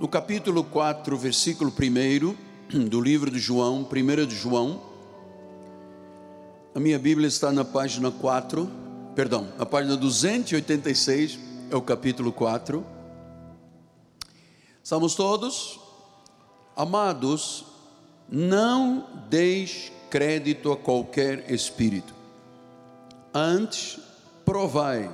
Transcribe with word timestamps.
No 0.00 0.08
capítulo 0.08 0.64
4, 0.64 1.14
versículo 1.14 1.70
1 1.70 2.88
do 2.88 3.02
livro 3.02 3.30
de 3.30 3.38
João, 3.38 3.86
1 3.86 4.26
de 4.26 4.34
João, 4.34 4.80
a 6.74 6.80
minha 6.80 6.98
Bíblia 6.98 7.28
está 7.28 7.52
na 7.52 7.66
página 7.66 8.10
4, 8.10 8.66
perdão, 9.14 9.48
na 9.58 9.66
página 9.66 9.98
286, 9.98 11.38
é 11.70 11.76
o 11.76 11.82
capítulo 11.82 12.32
4. 12.32 12.82
Estamos 14.82 15.14
todos? 15.14 15.78
Amados, 16.74 17.66
não 18.26 19.06
deis 19.28 19.92
crédito 20.08 20.72
a 20.72 20.78
qualquer 20.78 21.52
espírito. 21.52 22.14
Antes, 23.34 24.00
provai 24.46 25.10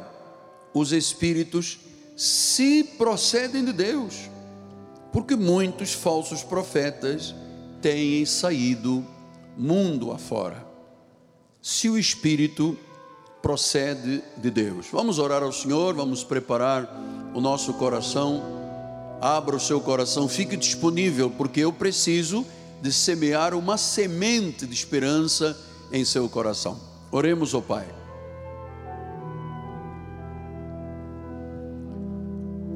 os 0.73 0.93
espíritos 0.93 1.81
se 2.17 2.85
procedem 2.97 3.65
de 3.65 3.73
Deus, 3.73 4.31
porque 5.17 5.35
muitos 5.35 5.95
falsos 5.95 6.43
profetas 6.45 7.35
têm 7.81 8.27
saído 8.27 9.03
mundo 9.57 10.13
afora. 10.13 10.63
Se 11.63 11.89
o 11.89 11.97
espírito 11.97 12.79
procede 13.41 14.23
de 14.37 14.51
Deus. 14.51 14.89
Vamos 14.93 15.19
orar 15.19 15.43
ao 15.43 15.53
Senhor, 15.53 15.95
vamos 15.95 16.23
preparar 16.23 16.87
o 17.35 17.41
nosso 17.41 17.73
coração 17.73 18.43
abra 19.19 19.57
o 19.57 19.61
seu 19.61 19.81
coração, 19.81 20.29
fique 20.29 20.55
disponível, 20.55 21.31
porque 21.31 21.61
eu 21.61 21.73
preciso 21.73 22.47
de 22.83 22.93
semear 22.93 23.55
uma 23.55 23.79
semente 23.79 24.67
de 24.67 24.75
esperança 24.75 25.59
em 25.91 26.05
seu 26.05 26.29
coração. 26.29 26.79
Oremos 27.11 27.55
ao 27.55 27.63
Pai. 27.63 27.87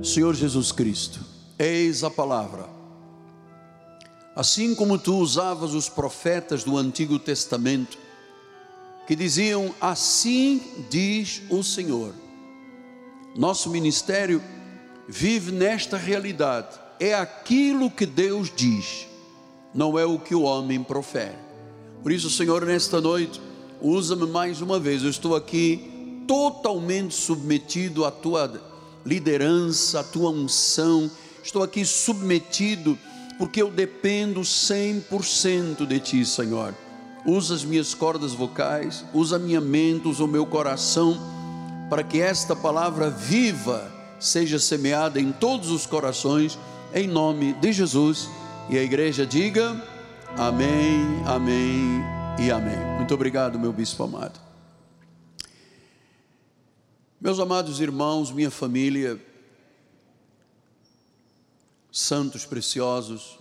Senhor 0.03 0.35
Jesus 0.35 0.73
Cristo, 0.73 1.30
eis 1.61 2.03
a 2.03 2.11
palavra. 2.11 2.67
Assim 4.35 4.75
como 4.75 4.99
tu 4.99 5.17
usavas 5.19 5.75
os 5.75 5.89
profetas 5.89 6.65
do 6.65 6.79
Antigo 6.79 7.19
Testamento, 7.19 7.99
que 9.07 9.15
diziam: 9.15 9.75
Assim 9.81 10.87
diz 10.89 11.43
o 11.51 11.63
Senhor. 11.63 12.15
Nosso 13.37 13.69
ministério 13.69 14.43
vive 15.07 15.53
nesta 15.53 15.97
realidade. 15.97 16.81
É 16.99 17.15
aquilo 17.15 17.91
que 17.91 18.07
Deus 18.07 18.51
diz, 18.55 19.07
não 19.75 19.99
é 19.99 20.05
o 20.05 20.19
que 20.19 20.35
o 20.35 20.43
homem 20.43 20.83
profere. 20.83 21.39
Por 22.03 22.13
isso, 22.13 22.31
Senhor, 22.31 22.65
nesta 22.65 23.01
noite, 23.01 23.41
usa-me 23.81 24.27
mais 24.27 24.61
uma 24.61 24.79
vez. 24.79 25.03
Eu 25.03 25.11
estou 25.11 25.35
aqui 25.35 26.25
totalmente 26.27 27.15
submetido 27.15 28.05
à 28.05 28.11
tua 28.11 28.61
liderança, 29.05 30.01
à 30.01 30.05
tua 30.05 30.31
unção. 30.31 31.11
Estou 31.43 31.63
aqui 31.63 31.85
submetido 31.85 32.99
porque 33.41 33.63
eu 33.63 33.71
dependo 33.71 34.43
100% 34.43 35.87
de 35.87 35.99
ti, 35.99 36.27
Senhor. 36.27 36.75
Usa 37.25 37.55
as 37.55 37.65
minhas 37.65 37.95
cordas 37.95 38.35
vocais, 38.35 39.03
usa 39.15 39.37
a 39.37 39.39
minha 39.39 39.63
mente, 39.63 40.09
usa 40.09 40.25
o 40.25 40.29
meu 40.29 40.45
coração, 40.45 41.19
para 41.89 42.03
que 42.03 42.21
esta 42.21 42.55
palavra 42.55 43.09
viva 43.09 43.91
seja 44.19 44.59
semeada 44.59 45.19
em 45.19 45.33
todos 45.33 45.71
os 45.71 45.87
corações, 45.87 46.59
em 46.95 47.09
nome 47.09 47.55
de 47.55 47.73
Jesus. 47.73 48.29
E 48.69 48.77
a 48.77 48.83
igreja 48.83 49.25
diga: 49.25 49.83
Amém, 50.37 51.23
Amém 51.27 52.03
e 52.39 52.51
Amém. 52.51 52.79
Muito 52.97 53.15
obrigado, 53.15 53.59
meu 53.59 53.73
bispo 53.73 54.05
amado. 54.05 54.39
Meus 57.19 57.39
amados 57.39 57.81
irmãos, 57.81 58.31
minha 58.31 58.51
família, 58.51 59.19
santos 61.91 62.45
preciosos, 62.47 63.39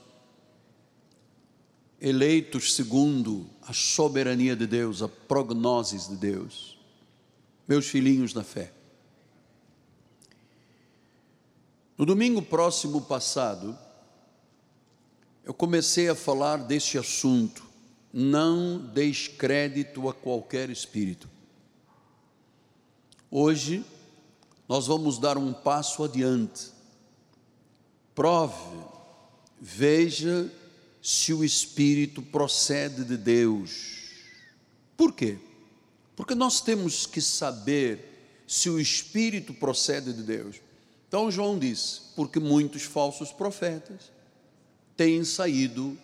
eleitos 2.01 2.73
segundo 2.73 3.49
a 3.61 3.73
soberania 3.73 4.55
de 4.55 4.65
Deus, 4.65 5.01
a 5.01 5.07
prognoses 5.07 6.07
de 6.07 6.15
Deus, 6.15 6.77
meus 7.67 7.87
filhinhos 7.87 8.33
na 8.33 8.43
fé. 8.43 8.71
No 11.97 12.05
domingo 12.05 12.41
próximo 12.41 13.01
passado, 13.01 13.77
eu 15.43 15.53
comecei 15.53 16.07
a 16.07 16.15
falar 16.15 16.57
deste 16.57 16.97
assunto. 16.97 17.67
Não 18.13 18.77
deis 18.77 19.27
crédito 19.27 20.07
a 20.07 20.13
qualquer 20.13 20.69
espírito. 20.69 21.29
Hoje, 23.29 23.85
nós 24.67 24.87
vamos 24.87 25.19
dar 25.19 25.37
um 25.37 25.51
passo 25.51 26.03
adiante. 26.03 26.71
Prove, 28.19 28.83
veja 29.61 30.51
se 31.01 31.33
o 31.33 31.41
espírito 31.41 32.21
procede 32.21 33.05
de 33.05 33.15
Deus. 33.15 34.09
Por 34.97 35.13
quê? 35.13 35.37
Porque 36.17 36.35
nós 36.35 36.59
temos 36.59 37.05
que 37.05 37.21
saber 37.21 38.43
se 38.45 38.69
o 38.69 38.77
espírito 38.77 39.53
procede 39.53 40.11
de 40.11 40.21
Deus. 40.21 40.57
Então 41.07 41.31
João 41.31 41.57
disse: 41.57 42.01
porque 42.13 42.41
muitos 42.41 42.83
falsos 42.83 43.31
profetas 43.31 44.11
têm 44.97 45.23
saído 45.23 45.97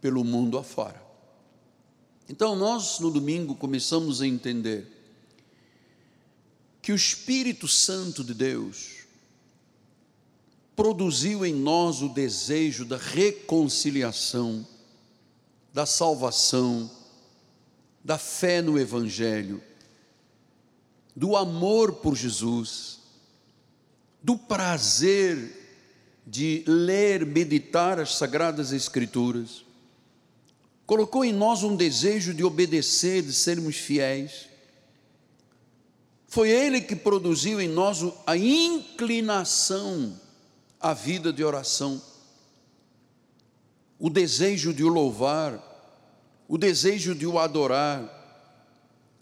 pelo 0.00 0.22
mundo 0.22 0.58
afora. 0.58 1.02
Então 2.28 2.54
nós 2.54 3.00
no 3.00 3.10
domingo 3.10 3.56
começamos 3.56 4.22
a 4.22 4.26
entender 4.28 4.86
que 6.80 6.92
o 6.92 6.94
Espírito 6.94 7.66
Santo 7.66 8.22
de 8.22 8.34
Deus 8.34 8.95
produziu 10.76 11.44
em 11.44 11.54
nós 11.54 12.02
o 12.02 12.08
desejo 12.08 12.84
da 12.84 12.98
reconciliação, 12.98 14.64
da 15.72 15.86
salvação, 15.86 16.90
da 18.04 18.18
fé 18.18 18.62
no 18.62 18.78
Evangelho, 18.78 19.60
do 21.16 21.34
amor 21.34 21.94
por 21.94 22.14
Jesus 22.14 22.96
do 24.26 24.36
prazer 24.36 25.52
de 26.26 26.64
ler, 26.66 27.24
meditar 27.24 28.00
as 28.00 28.16
Sagradas 28.16 28.72
Escrituras, 28.72 29.64
colocou 30.84 31.24
em 31.24 31.32
nós 31.32 31.62
um 31.62 31.76
desejo 31.76 32.34
de 32.34 32.42
obedecer, 32.42 33.22
de 33.22 33.32
sermos 33.32 33.76
fiéis. 33.76 34.48
Foi 36.26 36.50
Ele 36.50 36.80
que 36.80 36.96
produziu 36.96 37.60
em 37.60 37.68
nós 37.68 38.00
a 38.26 38.36
inclinação 38.36 40.20
à 40.80 40.92
vida 40.92 41.32
de 41.32 41.42
oração, 41.42 42.00
o 43.98 44.10
desejo 44.10 44.74
de 44.74 44.84
o 44.84 44.88
louvar, 44.88 45.62
o 46.48 46.58
desejo 46.58 47.14
de 47.14 47.26
o 47.26 47.38
adorar, 47.38 48.12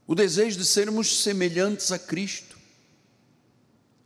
o 0.06 0.15
desejo 0.15 0.59
de 0.59 0.65
sermos 0.65 1.22
semelhantes 1.22 1.92
a 1.92 1.98
Cristo. 1.98 2.59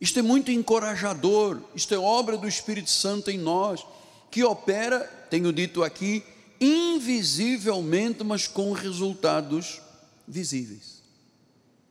Isto 0.00 0.20
é 0.20 0.22
muito 0.22 0.50
encorajador, 0.50 1.60
isto 1.74 1.94
é 1.94 1.98
obra 1.98 2.36
do 2.36 2.46
Espírito 2.46 2.90
Santo 2.90 3.30
em 3.30 3.38
nós, 3.38 3.84
que 4.30 4.44
opera, 4.44 5.00
tenho 5.30 5.52
dito 5.52 5.82
aqui, 5.82 6.22
invisivelmente, 6.60 8.22
mas 8.22 8.46
com 8.46 8.72
resultados 8.72 9.80
visíveis. 10.26 11.02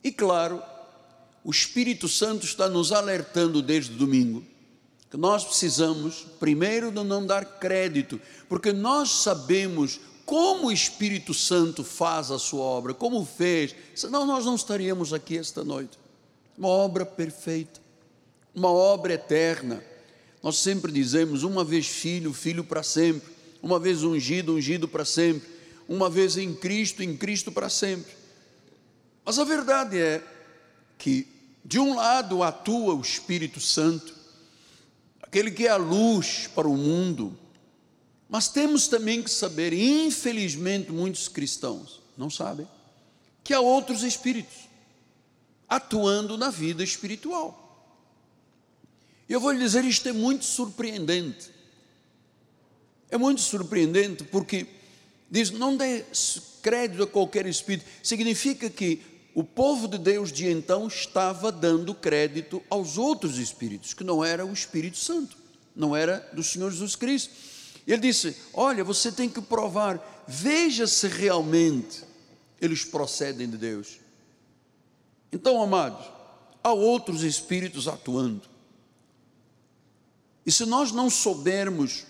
E 0.04 0.12
claro, 0.12 0.62
o 1.44 1.52
Espírito 1.52 2.08
Santo 2.08 2.46
está 2.46 2.70
nos 2.70 2.92
alertando 2.92 3.62
desde 3.62 3.94
domingo 3.96 4.46
que 5.10 5.18
nós 5.18 5.46
precisamos, 5.46 6.26
primeiro, 6.40 6.92
de 6.92 7.04
não 7.04 7.26
dar 7.26 7.46
crédito, 7.60 8.20
porque 8.50 8.74
nós 8.74 9.10
sabemos 9.10 10.00
como 10.26 10.68
o 10.68 10.72
Espírito 10.72 11.34
Santo 11.34 11.84
faz 11.84 12.32
a 12.32 12.40
sua 12.40 12.62
obra, 12.62 12.94
como 12.94 13.26
fez, 13.26 13.74
senão 13.96 14.26
nós 14.26 14.46
não 14.46 14.56
estaríamos 14.56 15.14
aqui 15.14 15.38
esta 15.38 15.64
noite. 15.64 15.98
Uma 16.58 16.68
obra 16.68 17.06
perfeita 17.06 17.88
uma 18.58 18.72
obra 18.72 19.14
eterna. 19.14 19.84
Nós 20.42 20.58
sempre 20.58 20.92
dizemos: 20.92 21.44
uma 21.44 21.64
vez 21.64 21.86
filho, 21.86 22.34
filho 22.34 22.64
para 22.64 22.82
sempre, 22.82 23.30
uma 23.62 23.80
vez 23.80 24.04
ungido, 24.04 24.56
ungido 24.56 24.88
para 24.88 25.06
sempre, 25.06 25.48
uma 25.88 26.10
vez 26.10 26.38
em 26.38 26.56
Cristo, 26.56 27.04
em 27.04 27.16
Cristo 27.16 27.52
para 27.52 27.70
sempre. 27.70 28.12
Mas 29.24 29.38
a 29.38 29.44
verdade 29.44 30.00
é 30.00 30.24
que, 30.98 31.28
de 31.64 31.78
um 31.78 31.96
lado, 31.96 32.42
atua 32.42 32.96
o 32.96 33.02
Espírito 33.02 33.60
Santo, 33.60 34.16
aquele 35.38 35.52
que 35.52 35.68
é 35.68 35.70
a 35.70 35.78
luz 35.78 36.48
para 36.48 36.68
o 36.68 36.76
mundo, 36.76 37.38
mas 38.28 38.48
temos 38.48 38.88
também 38.88 39.22
que 39.22 39.30
saber, 39.30 39.72
infelizmente, 39.72 40.92
muitos 40.92 41.28
cristãos 41.28 42.02
não 42.18 42.28
sabem, 42.28 42.68
que 43.44 43.54
há 43.54 43.60
outros 43.60 44.02
espíritos 44.02 44.68
atuando 45.70 46.40
na 46.40 46.50
vida 46.50 46.84
espiritual. 46.84 47.64
E 49.30 49.34
eu 49.34 49.40
vou 49.40 49.52
lhe 49.52 49.60
dizer, 49.60 49.86
isto 49.86 50.10
é 50.10 50.12
muito 50.12 50.44
surpreendente. 50.44 51.52
É 53.12 53.18
muito 53.18 53.42
surpreendente 53.42 54.24
porque 54.24 54.66
diz: 55.30 55.52
não 55.52 55.78
dê 55.78 56.04
crédito 56.64 57.04
a 57.04 57.08
qualquer 57.08 57.46
espírito. 57.46 57.86
Significa 58.02 58.70
que 58.70 59.02
o 59.38 59.44
povo 59.44 59.88
de 59.88 60.00
Deus 60.00 60.32
de 60.32 60.50
então 60.50 60.88
estava 60.88 61.52
dando 61.52 61.94
crédito 61.94 62.60
aos 62.72 62.98
outros 62.98 63.38
espíritos, 63.38 63.94
que 63.94 64.04
não 64.04 64.26
era 64.26 64.44
o 64.44 64.52
Espírito 64.52 64.98
Santo. 64.98 65.38
não 65.76 65.96
era 65.96 66.28
do 66.34 66.42
Senhor 66.42 66.72
Jesus 66.72 66.96
Cristo. 66.96 67.36
Ele 67.86 68.02
disse: 68.02 68.36
Olha, 68.52 68.84
você 68.84 69.12
tem 69.12 69.30
que 69.30 69.40
provar, 69.40 70.26
veja 70.28 70.88
se 70.88 71.08
realmente 71.08 72.04
eles 72.60 72.84
procedem 72.84 73.48
de 73.48 73.58
Deus. 73.58 74.00
Então, 75.32 75.62
amados, 75.62 76.04
há 76.64 76.74
outros 76.74 77.22
espíritos 77.22 77.88
atuando. 77.88 78.42
E 80.44 80.52
se 80.52 80.66
nós 80.66 80.92
não 80.92 81.12
soubermos 81.12 82.08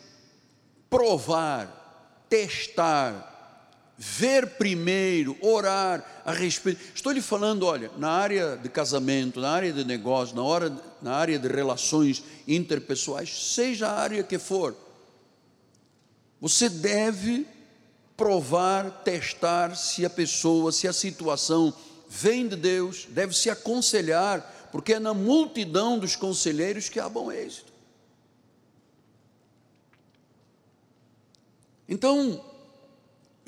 provar, 0.89 2.25
testar, 2.29 3.36
ver 3.97 4.45
primeiro, 4.57 5.35
orar 5.41 6.21
a 6.23 6.31
respeito. 6.31 6.79
Estou 6.93 7.11
lhe 7.11 7.21
falando, 7.21 7.65
olha, 7.65 7.89
na 7.97 8.11
área 8.11 8.55
de 8.55 8.69
casamento, 8.69 9.39
na 9.39 9.49
área 9.49 9.73
de 9.73 9.83
negócio, 9.83 10.35
na, 10.35 10.43
hora, 10.43 10.71
na 11.01 11.13
área 11.13 11.39
de 11.39 11.47
relações 11.47 12.23
interpessoais, 12.47 13.53
seja 13.53 13.87
a 13.87 13.99
área 13.99 14.23
que 14.23 14.37
for, 14.37 14.75
você 16.39 16.69
deve 16.69 17.47
provar, 18.15 19.03
testar 19.03 19.75
se 19.75 20.05
a 20.05 20.09
pessoa, 20.09 20.71
se 20.71 20.87
a 20.87 20.93
situação 20.93 21.73
vem 22.07 22.47
de 22.47 22.55
Deus, 22.55 23.07
deve 23.09 23.35
se 23.35 23.49
aconselhar, 23.49 24.69
porque 24.71 24.93
é 24.93 24.99
na 24.99 25.13
multidão 25.13 25.97
dos 25.97 26.15
conselheiros 26.15 26.87
que 26.87 26.99
há 26.99 27.09
bom 27.09 27.31
êxito. 27.31 27.73
Então, 31.89 32.43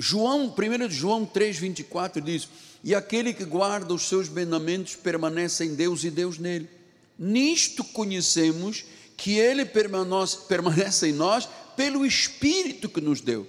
João, 0.02 0.56
1 0.58 0.90
João 0.90 1.26
3,24 1.26 2.22
diz: 2.22 2.48
E 2.82 2.96
aquele 2.96 3.34
que 3.34 3.44
guarda 3.44 3.94
os 3.94 4.08
seus 4.08 4.30
mandamentos 4.30 4.96
permanece 4.96 5.66
em 5.66 5.76
Deus 5.76 6.06
e 6.06 6.10
Deus 6.10 6.38
nele. 6.38 6.70
Nisto 7.18 7.84
conhecemos 7.84 8.86
que 9.18 9.34
ele 9.38 9.66
permanece 9.66 11.10
em 11.10 11.12
nós 11.12 11.50
pelo 11.76 12.06
Espírito 12.06 12.88
que 12.88 13.02
nos 13.02 13.20
deu. 13.20 13.46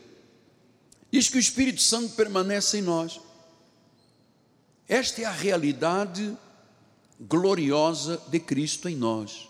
Diz 1.12 1.28
que 1.28 1.36
o 1.36 1.40
Espírito 1.40 1.80
Santo 1.80 2.16
permanece 2.16 2.78
em 2.78 2.82
nós. 2.82 3.20
Esta 4.88 5.22
é 5.22 5.24
a 5.26 5.30
realidade 5.30 6.36
gloriosa 7.20 8.20
de 8.26 8.40
Cristo 8.40 8.88
em 8.88 8.96
nós. 8.96 9.48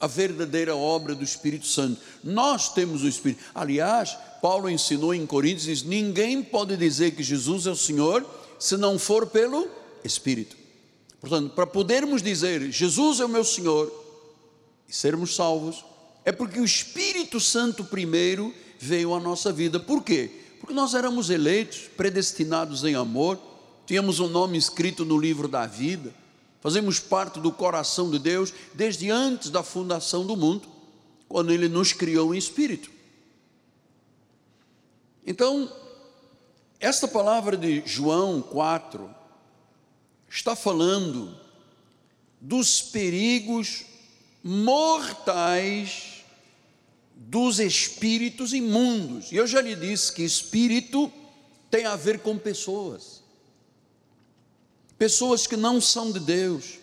A 0.00 0.08
verdadeira 0.08 0.74
obra 0.74 1.14
do 1.14 1.22
Espírito 1.22 1.66
Santo. 1.66 2.00
Nós 2.24 2.72
temos 2.72 3.04
o 3.04 3.08
Espírito. 3.08 3.44
Aliás, 3.54 4.16
Paulo 4.40 4.68
ensinou 4.68 5.14
em 5.14 5.26
Coríntios, 5.26 5.64
diz, 5.64 5.82
ninguém 5.82 6.42
pode 6.42 6.76
dizer 6.76 7.12
que 7.12 7.22
Jesus 7.22 7.66
é 7.66 7.70
o 7.70 7.76
Senhor 7.76 8.24
se 8.58 8.76
não 8.76 8.98
for 8.98 9.26
pelo 9.26 9.68
Espírito. 10.04 10.56
Portanto, 11.20 11.50
para 11.54 11.66
podermos 11.66 12.22
dizer 12.22 12.70
Jesus 12.70 13.20
é 13.20 13.24
o 13.24 13.28
meu 13.28 13.44
Senhor 13.44 13.92
e 14.88 14.94
sermos 14.94 15.34
salvos, 15.34 15.84
é 16.24 16.32
porque 16.32 16.60
o 16.60 16.64
Espírito 16.64 17.40
Santo 17.40 17.84
primeiro 17.84 18.54
veio 18.78 19.14
à 19.14 19.20
nossa 19.20 19.52
vida. 19.52 19.80
Por 19.80 20.02
quê? 20.02 20.30
Porque 20.60 20.74
nós 20.74 20.94
éramos 20.94 21.30
eleitos, 21.30 21.88
predestinados 21.96 22.84
em 22.84 22.94
amor, 22.94 23.38
tínhamos 23.86 24.20
um 24.20 24.28
nome 24.28 24.56
escrito 24.58 25.04
no 25.04 25.18
livro 25.18 25.48
da 25.48 25.66
vida, 25.66 26.14
fazemos 26.60 27.00
parte 27.00 27.40
do 27.40 27.50
coração 27.50 28.10
de 28.10 28.18
Deus 28.18 28.52
desde 28.74 29.10
antes 29.10 29.50
da 29.50 29.62
fundação 29.62 30.26
do 30.26 30.36
mundo, 30.36 30.68
quando 31.28 31.52
Ele 31.52 31.68
nos 31.68 31.92
criou 31.92 32.34
em 32.34 32.38
espírito. 32.38 32.97
Então, 35.26 35.70
esta 36.80 37.08
palavra 37.08 37.56
de 37.56 37.82
João 37.84 38.40
4 38.40 39.14
está 40.28 40.54
falando 40.54 41.36
dos 42.40 42.80
perigos 42.80 43.84
mortais 44.42 46.24
dos 47.14 47.58
espíritos 47.58 48.52
imundos. 48.52 49.32
E 49.32 49.36
eu 49.36 49.46
já 49.46 49.60
lhe 49.60 49.74
disse 49.74 50.12
que 50.12 50.22
espírito 50.22 51.12
tem 51.68 51.84
a 51.84 51.96
ver 51.96 52.20
com 52.20 52.38
pessoas. 52.38 53.22
Pessoas 54.96 55.46
que 55.46 55.56
não 55.56 55.80
são 55.80 56.12
de 56.12 56.20
Deus. 56.20 56.78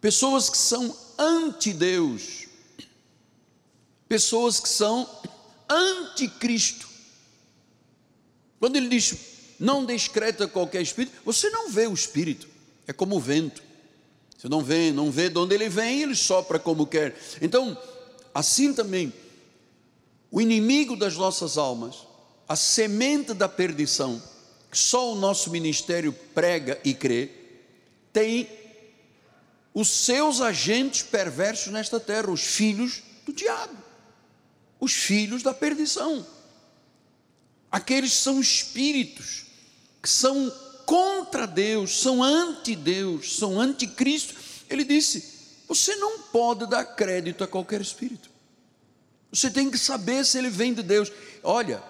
Pessoas 0.00 0.48
que 0.48 0.56
são 0.56 0.96
anti-Deus. 1.18 2.46
Pessoas 4.08 4.58
que 4.58 4.68
são 4.68 5.08
anticristo. 5.68 6.88
Quando 8.58 8.76
ele 8.76 8.88
diz, 8.88 9.14
não 9.58 9.84
descreta 9.84 10.48
qualquer 10.48 10.82
espírito, 10.82 11.16
você 11.24 11.50
não 11.50 11.70
vê 11.70 11.86
o 11.86 11.94
espírito, 11.94 12.48
é 12.86 12.92
como 12.92 13.16
o 13.16 13.20
vento. 13.20 13.62
Você 14.36 14.48
não 14.48 14.62
vê, 14.62 14.92
não 14.92 15.10
vê 15.10 15.28
de 15.28 15.38
onde 15.38 15.54
ele 15.54 15.68
vem, 15.68 16.02
ele 16.02 16.14
sopra 16.14 16.58
como 16.58 16.86
quer. 16.86 17.16
Então, 17.42 17.76
assim 18.32 18.72
também, 18.72 19.12
o 20.30 20.40
inimigo 20.40 20.96
das 20.96 21.16
nossas 21.16 21.58
almas, 21.58 22.06
a 22.48 22.54
semente 22.54 23.34
da 23.34 23.48
perdição, 23.48 24.22
que 24.70 24.78
só 24.78 25.12
o 25.12 25.16
nosso 25.16 25.50
ministério 25.50 26.12
prega 26.34 26.80
e 26.84 26.94
crê, 26.94 27.30
tem 28.12 28.48
os 29.74 29.88
seus 29.88 30.40
agentes 30.40 31.02
perversos 31.02 31.72
nesta 31.72 31.98
terra, 31.98 32.30
os 32.30 32.42
filhos 32.42 33.02
do 33.26 33.32
diabo 33.32 33.87
os 34.80 34.92
filhos 34.92 35.42
da 35.42 35.52
perdição. 35.52 36.24
Aqueles 37.70 38.12
são 38.12 38.40
espíritos 38.40 39.46
que 40.02 40.08
são 40.08 40.50
contra 40.86 41.46
Deus, 41.46 42.00
são 42.00 42.22
anti-Deus, 42.22 43.36
são 43.36 43.60
anticristo. 43.60 44.34
Ele 44.70 44.84
disse: 44.84 45.38
você 45.66 45.94
não 45.96 46.20
pode 46.20 46.66
dar 46.66 46.84
crédito 46.84 47.44
a 47.44 47.46
qualquer 47.46 47.80
espírito. 47.80 48.30
Você 49.30 49.50
tem 49.50 49.70
que 49.70 49.76
saber 49.76 50.24
se 50.24 50.38
ele 50.38 50.48
vem 50.48 50.72
de 50.72 50.82
Deus. 50.82 51.12
Olha, 51.42 51.82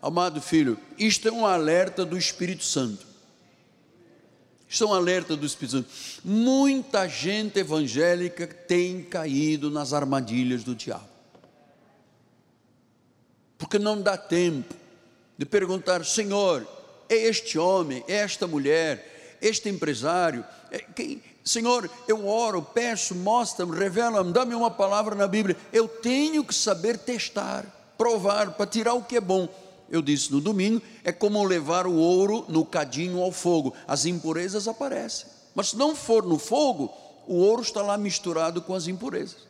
amado 0.00 0.40
filho, 0.40 0.78
isto 0.98 1.28
é 1.28 1.32
um 1.32 1.44
alerta 1.44 2.06
do 2.06 2.16
Espírito 2.16 2.64
Santo. 2.64 3.06
Isto 4.66 4.84
é 4.84 4.86
um 4.86 4.94
alerta 4.94 5.36
do 5.36 5.44
Espírito 5.44 5.72
Santo. 5.72 5.90
Muita 6.24 7.06
gente 7.06 7.58
evangélica 7.58 8.46
tem 8.46 9.02
caído 9.02 9.70
nas 9.70 9.92
armadilhas 9.92 10.64
do 10.64 10.74
diabo 10.74 11.17
porque 13.58 13.78
não 13.78 14.00
dá 14.00 14.16
tempo 14.16 14.74
de 15.36 15.44
perguntar: 15.44 16.04
Senhor, 16.04 16.66
é 17.08 17.16
este 17.16 17.58
homem, 17.58 18.04
é 18.08 18.14
esta 18.14 18.46
mulher, 18.46 19.38
este 19.42 19.68
empresário, 19.68 20.44
é 20.70 20.78
quem, 20.78 21.22
Senhor, 21.48 21.90
eu 22.06 22.28
oro, 22.28 22.62
peço, 22.62 23.14
mostra-me, 23.14 23.74
revela-me, 23.74 24.32
dá-me 24.32 24.54
uma 24.54 24.70
palavra 24.70 25.14
na 25.14 25.26
Bíblia. 25.26 25.56
Eu 25.72 25.88
tenho 25.88 26.44
que 26.44 26.54
saber 26.54 26.98
testar, 26.98 27.64
provar, 27.96 28.52
para 28.52 28.66
tirar 28.66 28.92
o 28.92 29.02
que 29.02 29.16
é 29.16 29.20
bom. 29.20 29.48
Eu 29.90 30.02
disse 30.02 30.30
no 30.30 30.42
domingo, 30.42 30.82
é 31.02 31.10
como 31.10 31.42
levar 31.42 31.86
o 31.86 31.94
ouro 31.94 32.44
no 32.48 32.66
cadinho 32.66 33.22
ao 33.22 33.32
fogo, 33.32 33.72
as 33.86 34.04
impurezas 34.04 34.68
aparecem. 34.68 35.26
Mas 35.54 35.70
se 35.70 35.76
não 35.78 35.96
for 35.96 36.22
no 36.22 36.38
fogo, 36.38 36.92
o 37.26 37.36
ouro 37.36 37.62
está 37.62 37.80
lá 37.80 37.96
misturado 37.96 38.60
com 38.60 38.74
as 38.74 38.86
impurezas. 38.86 39.47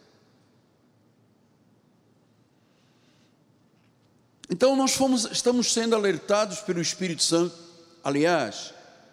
Então 4.51 4.75
nós 4.75 4.95
fomos, 4.95 5.27
estamos 5.31 5.73
sendo 5.73 5.95
alertados 5.95 6.61
pelo 6.61 6.81
Espírito 6.81 7.23
Santo, 7.23 7.55
aliás, 8.03 8.73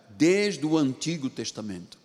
desde 0.10 0.66
o 0.66 0.78
Antigo 0.78 1.30
Testamento. 1.30 1.98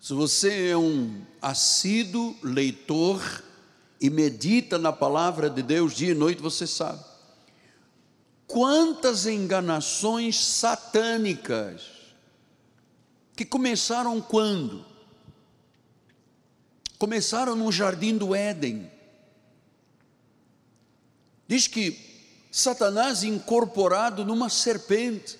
Se 0.00 0.14
você 0.14 0.68
é 0.68 0.76
um 0.76 1.20
assíduo 1.42 2.34
leitor 2.42 3.44
e 4.00 4.08
medita 4.08 4.78
na 4.78 4.92
palavra 4.92 5.50
de 5.50 5.62
Deus 5.62 5.94
dia 5.94 6.12
e 6.12 6.14
noite, 6.14 6.40
você 6.40 6.66
sabe. 6.66 7.04
Quantas 8.46 9.26
enganações 9.26 10.42
satânicas 10.42 11.82
que 13.36 13.44
começaram 13.44 14.22
quando? 14.22 14.86
Começaram 16.98 17.54
no 17.54 17.70
jardim 17.70 18.16
do 18.16 18.34
Éden 18.34 18.90
Diz 21.50 21.66
que 21.66 21.98
Satanás 22.48 23.24
incorporado 23.24 24.24
numa 24.24 24.48
serpente. 24.48 25.36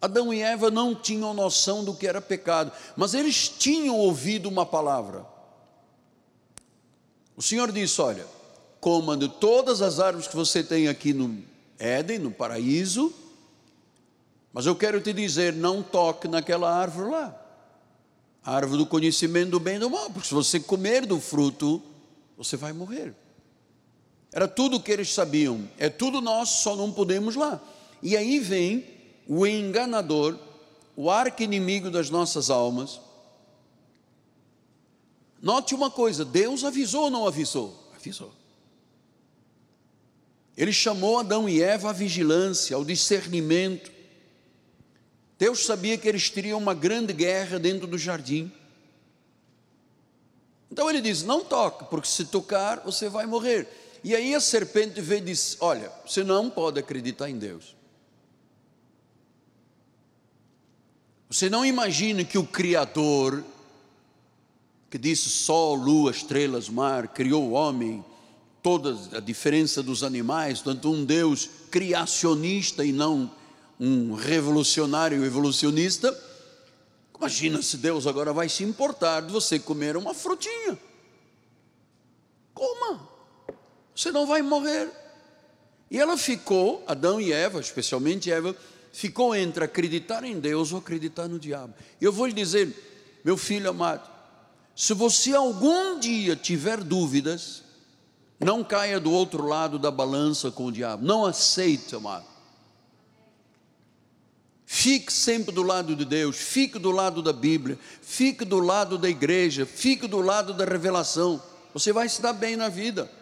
Adão 0.00 0.32
e 0.32 0.40
Eva 0.42 0.70
não 0.70 0.94
tinham 0.94 1.34
noção 1.34 1.82
do 1.82 1.92
que 1.92 2.06
era 2.06 2.20
pecado, 2.20 2.70
mas 2.96 3.12
eles 3.12 3.48
tinham 3.48 3.96
ouvido 3.96 4.48
uma 4.48 4.64
palavra. 4.64 5.26
O 7.36 7.42
Senhor 7.42 7.72
disse: 7.72 8.00
Olha, 8.00 8.24
coma 8.80 9.16
de 9.16 9.28
todas 9.28 9.82
as 9.82 9.98
árvores 9.98 10.28
que 10.28 10.36
você 10.36 10.62
tem 10.62 10.86
aqui 10.86 11.12
no 11.12 11.42
Éden, 11.76 12.20
no 12.20 12.30
paraíso, 12.30 13.12
mas 14.52 14.66
eu 14.66 14.76
quero 14.76 15.00
te 15.00 15.12
dizer: 15.12 15.52
não 15.52 15.82
toque 15.82 16.28
naquela 16.28 16.72
árvore 16.72 17.10
lá, 17.10 17.36
a 18.44 18.54
árvore 18.54 18.78
do 18.78 18.86
conhecimento 18.86 19.50
do 19.50 19.58
bem 19.58 19.76
e 19.76 19.80
do 19.80 19.90
mal, 19.90 20.10
porque 20.10 20.28
se 20.28 20.34
você 20.34 20.60
comer 20.60 21.06
do 21.06 21.18
fruto, 21.20 21.82
você 22.38 22.56
vai 22.56 22.72
morrer. 22.72 23.16
Era 24.32 24.46
tudo 24.46 24.76
o 24.76 24.80
que 24.80 24.92
eles 24.92 25.12
sabiam. 25.12 25.68
É 25.78 25.88
tudo 25.88 26.20
nós, 26.20 26.48
só 26.48 26.76
não 26.76 26.92
podemos 26.92 27.36
lá. 27.36 27.60
E 28.02 28.16
aí 28.16 28.38
vem 28.38 28.84
o 29.26 29.46
enganador, 29.46 30.38
o 30.96 31.10
arqui-inimigo 31.10 31.90
das 31.90 32.10
nossas 32.10 32.50
almas, 32.50 33.00
Note 35.40 35.74
uma 35.74 35.90
coisa: 35.90 36.24
Deus 36.24 36.64
avisou 36.64 37.04
ou 37.04 37.10
não 37.10 37.26
avisou? 37.26 37.90
Avisou. 37.94 38.32
Ele 40.56 40.72
chamou 40.72 41.18
Adão 41.18 41.48
e 41.48 41.62
Eva 41.62 41.90
à 41.90 41.92
vigilância, 41.92 42.76
ao 42.76 42.84
discernimento. 42.84 43.90
Deus 45.38 45.64
sabia 45.64 45.96
que 45.96 46.06
eles 46.06 46.28
teriam 46.28 46.58
uma 46.58 46.74
grande 46.74 47.14
guerra 47.14 47.58
dentro 47.58 47.86
do 47.86 47.96
jardim. 47.96 48.52
Então 50.70 50.90
ele 50.90 51.00
diz: 51.00 51.22
Não 51.22 51.42
toque, 51.42 51.84
porque 51.86 52.08
se 52.08 52.26
tocar 52.26 52.80
você 52.80 53.08
vai 53.08 53.24
morrer. 53.24 53.66
E 54.02 54.16
aí 54.16 54.34
a 54.34 54.40
serpente 54.40 55.00
veio 55.00 55.22
e 55.22 55.26
disse: 55.26 55.56
Olha, 55.60 55.92
você 56.06 56.24
não 56.24 56.48
pode 56.48 56.78
acreditar 56.78 57.28
em 57.28 57.38
Deus. 57.38 57.76
Você 61.28 61.48
não 61.48 61.64
imagina 61.64 62.24
que 62.24 62.36
o 62.36 62.44
Criador, 62.44 63.44
que 64.90 64.98
disse 64.98 65.30
sol, 65.30 65.76
lua, 65.76 66.10
estrelas, 66.10 66.68
mar, 66.68 67.06
criou 67.08 67.44
o 67.44 67.52
homem, 67.52 68.04
toda 68.62 68.98
a 69.16 69.20
diferença 69.20 69.82
dos 69.82 70.02
animais, 70.02 70.60
tanto 70.60 70.90
um 70.90 71.04
Deus 71.04 71.48
criacionista 71.70 72.84
e 72.84 72.90
não 72.90 73.30
um 73.78 74.14
revolucionário 74.14 75.24
evolucionista. 75.24 76.18
Imagina 77.16 77.62
se 77.62 77.76
Deus 77.76 78.06
agora 78.06 78.32
vai 78.32 78.48
se 78.48 78.64
importar 78.64 79.20
de 79.20 79.32
você 79.32 79.58
comer 79.58 79.96
uma 79.96 80.12
frutinha. 80.12 80.78
Coma, 82.52 83.08
você 84.00 84.10
não 84.10 84.26
vai 84.26 84.40
morrer. 84.40 84.88
E 85.90 85.98
ela 85.98 86.16
ficou, 86.16 86.82
Adão 86.86 87.20
e 87.20 87.32
Eva, 87.32 87.60
especialmente 87.60 88.30
Eva, 88.30 88.56
ficou 88.92 89.36
entre 89.36 89.62
acreditar 89.62 90.24
em 90.24 90.40
Deus 90.40 90.72
ou 90.72 90.78
acreditar 90.78 91.28
no 91.28 91.38
diabo. 91.38 91.74
Eu 92.00 92.10
vou 92.10 92.26
lhe 92.26 92.32
dizer, 92.32 93.20
meu 93.22 93.36
filho 93.36 93.68
amado, 93.68 94.08
se 94.74 94.94
você 94.94 95.34
algum 95.34 95.98
dia 95.98 96.34
tiver 96.34 96.82
dúvidas, 96.82 97.62
não 98.38 98.64
caia 98.64 98.98
do 98.98 99.12
outro 99.12 99.44
lado 99.44 99.78
da 99.78 99.90
balança 99.90 100.50
com 100.50 100.66
o 100.66 100.72
diabo. 100.72 101.04
Não 101.04 101.26
aceite, 101.26 101.94
amado. 101.94 102.24
Fique 104.64 105.12
sempre 105.12 105.52
do 105.52 105.62
lado 105.62 105.94
de 105.94 106.06
Deus, 106.06 106.36
fique 106.36 106.78
do 106.78 106.90
lado 106.90 107.20
da 107.20 107.32
Bíblia, 107.32 107.78
fique 108.00 108.46
do 108.46 108.60
lado 108.60 108.96
da 108.96 109.10
igreja, 109.10 109.66
fique 109.66 110.06
do 110.06 110.20
lado 110.20 110.54
da 110.54 110.64
revelação. 110.64 111.42
Você 111.74 111.92
vai 111.92 112.08
se 112.08 112.22
dar 112.22 112.32
bem 112.32 112.56
na 112.56 112.68
vida. 112.68 113.19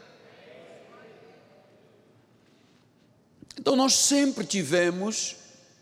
Então 3.58 3.74
nós 3.74 3.94
sempre 3.94 4.46
tivemos, 4.46 5.34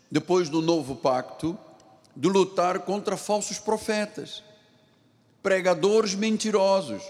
depois 0.09 0.49
do 0.49 0.61
novo 0.61 0.95
pacto, 0.95 1.57
de 2.15 2.27
lutar 2.27 2.79
contra 2.79 3.15
falsos 3.15 3.59
profetas, 3.59 4.43
pregadores 5.43 6.15
mentirosos, 6.15 7.03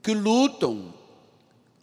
que 0.00 0.14
lutam 0.14 0.94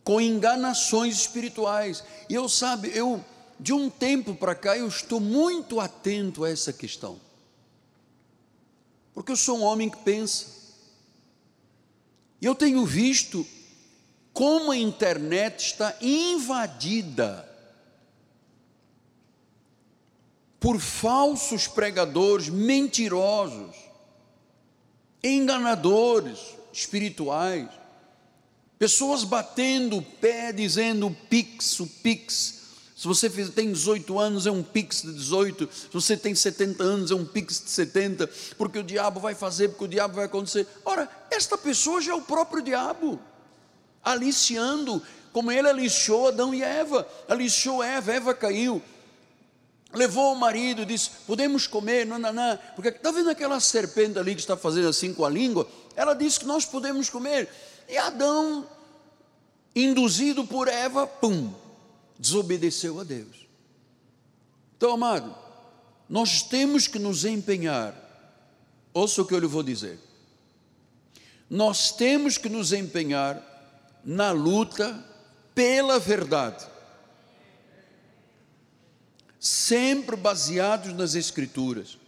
com 0.06 0.22
enganações 0.22 1.18
espirituais. 1.18 2.02
E 2.30 2.34
eu 2.34 2.48
sabe, 2.48 2.92
eu 2.96 3.24
de 3.60 3.74
um 3.74 3.90
tempo 3.90 4.34
para 4.34 4.56
cá 4.56 4.78
eu 4.78 4.88
estou 4.88 5.20
muito 5.20 5.82
atento 5.82 6.46
a 6.46 6.50
essa 6.50 6.72
questão. 6.72 7.20
Porque 9.14 9.34
eu 9.34 9.38
sou 9.38 9.58
um 9.58 9.64
homem 9.64 9.90
que 9.90 9.98
pensa. 9.98 10.48
E 12.42 12.46
eu 12.46 12.56
tenho 12.56 12.86
visto 12.86 13.46
como 14.34 14.72
a 14.72 14.78
internet 14.78 15.66
está 15.66 15.94
invadida 16.02 17.55
por 20.66 20.80
falsos 20.80 21.68
pregadores 21.68 22.50
mentirosos, 22.50 23.76
enganadores 25.24 26.40
espirituais 26.74 27.70
Pessoas 28.78 29.24
batendo 29.24 29.98
o 29.98 30.02
pé, 30.02 30.52
dizendo 30.52 31.16
Pix, 31.30 31.80
o 31.80 31.88
Pix. 31.88 32.62
Se 32.96 33.08
você 33.08 33.30
tem 33.30 33.72
18 33.72 34.20
anos, 34.20 34.46
é 34.46 34.52
um 34.52 34.62
Pix 34.62 35.02
de 35.02 35.14
18. 35.14 35.70
Se 35.72 35.90
você 35.94 36.18
tem 36.18 36.36
70 36.36 36.84
anos, 36.84 37.12
é 37.12 37.16
um 37.16 37.26
Pix 37.26 37.64
de 37.64 37.70
70. 37.70 38.30
Porque 38.58 38.80
o 38.80 38.84
diabo 38.84 39.20
vai 39.20 39.34
fazer, 39.34 39.70
porque 39.70 39.86
o 39.86 39.88
diabo 39.88 40.16
vai 40.16 40.26
acontecer. 40.26 40.68
Ora, 40.84 41.10
esta 41.32 41.58
pessoa 41.58 42.02
já 42.02 42.12
é 42.12 42.16
o 42.16 42.22
próprio 42.22 42.62
diabo, 42.62 43.20
aliciando, 44.04 45.02
como 45.32 45.52
ele 45.52 45.70
aliciou 45.70 46.28
Adão 46.28 46.54
e 46.54 46.62
Eva. 46.62 47.08
Aliciou 47.30 47.82
Eva, 47.82 48.12
Eva 48.12 48.34
caiu. 48.34 48.82
Levou 49.96 50.34
o 50.34 50.36
marido 50.36 50.82
e 50.82 50.86
disse: 50.86 51.10
Podemos 51.26 51.66
comer, 51.66 52.06
não. 52.06 52.20
Porque 52.76 52.90
está 52.90 53.12
vendo 53.12 53.30
aquela 53.30 53.60
serpente 53.60 54.20
ali 54.20 54.36
que 54.36 54.42
está 54.42 54.58
fazendo 54.58 54.90
assim 54.90 55.14
com 55.14 55.24
a 55.24 55.30
língua? 55.30 55.68
Ela 55.96 56.14
disse 56.14 56.40
que 56.42 56.46
nós 56.46 56.66
podemos 56.66 57.10
comer. 57.10 57.50
E 57.88 57.98
Adão, 57.98 58.68
induzido 59.76 60.46
por 60.46 60.68
Eva, 60.68 61.08
pum, 61.08 61.54
desobedeceu 62.20 63.00
a 63.00 63.04
Deus. 63.04 63.48
Então, 64.78 64.94
amado, 64.94 65.34
nós 66.10 66.42
temos 66.42 66.88
que 66.88 67.00
nos 67.00 67.26
empenhar, 67.26 67.96
ouça 68.94 69.22
o 69.22 69.26
que 69.26 69.34
eu 69.34 69.40
lhe 69.40 69.48
vou 69.48 69.64
dizer. 69.64 69.98
Nós 71.50 71.92
temos 71.92 72.38
que 72.38 72.50
nos 72.50 72.74
empenhar 72.74 73.42
na 74.04 74.32
luta 74.32 75.04
pela 75.54 75.98
verdade, 75.98 76.66
sempre 79.46 80.16
baseados 80.16 80.92
nas 80.94 81.14
Escrituras. 81.14 82.00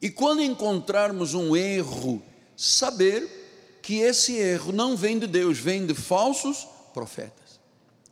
E 0.00 0.08
quando 0.08 0.40
encontrarmos 0.40 1.34
um 1.34 1.56
erro, 1.56 2.22
saber 2.56 3.80
que 3.82 3.96
esse 3.96 4.36
erro 4.36 4.70
não 4.70 4.96
vem 4.96 5.18
de 5.18 5.26
Deus, 5.26 5.58
vem 5.58 5.84
de 5.84 5.94
falsos 5.94 6.64
profetas. 6.94 7.58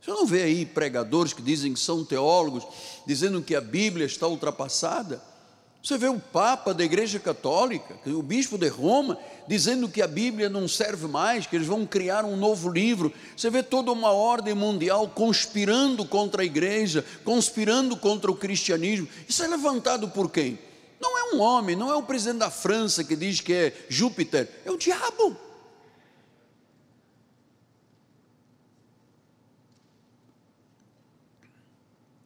Você 0.01 0.11
não 0.11 0.25
vê 0.25 0.43
aí 0.43 0.65
pregadores 0.65 1.31
que 1.31 1.41
dizem 1.41 1.73
que 1.73 1.79
são 1.79 2.03
teólogos, 2.03 2.67
dizendo 3.07 3.41
que 3.41 3.55
a 3.55 3.61
Bíblia 3.61 4.05
está 4.05 4.27
ultrapassada? 4.27 5.23
Você 5.83 5.97
vê 5.97 6.07
o 6.07 6.19
Papa 6.19 6.75
da 6.75 6.83
Igreja 6.83 7.19
Católica, 7.19 7.95
o 8.05 8.21
Bispo 8.21 8.55
de 8.55 8.67
Roma, 8.67 9.17
dizendo 9.47 9.89
que 9.89 9.99
a 9.99 10.07
Bíblia 10.07 10.47
não 10.47 10.67
serve 10.67 11.07
mais, 11.07 11.47
que 11.47 11.55
eles 11.55 11.65
vão 11.65 11.87
criar 11.87 12.23
um 12.23 12.37
novo 12.37 12.69
livro. 12.69 13.11
Você 13.35 13.49
vê 13.49 13.63
toda 13.63 13.91
uma 13.91 14.11
ordem 14.11 14.53
mundial 14.53 15.07
conspirando 15.09 16.05
contra 16.05 16.43
a 16.43 16.45
Igreja, 16.45 17.03
conspirando 17.25 17.97
contra 17.97 18.29
o 18.29 18.35
cristianismo. 18.35 19.07
Isso 19.27 19.43
é 19.43 19.47
levantado 19.47 20.07
por 20.09 20.29
quem? 20.29 20.59
Não 20.99 21.17
é 21.17 21.35
um 21.35 21.41
homem, 21.41 21.75
não 21.75 21.89
é 21.89 21.95
o 21.95 22.03
presidente 22.03 22.39
da 22.39 22.51
França 22.51 23.03
que 23.03 23.15
diz 23.15 23.41
que 23.41 23.51
é 23.51 23.73
Júpiter, 23.89 24.47
é 24.63 24.69
o 24.69 24.77
diabo. 24.77 25.35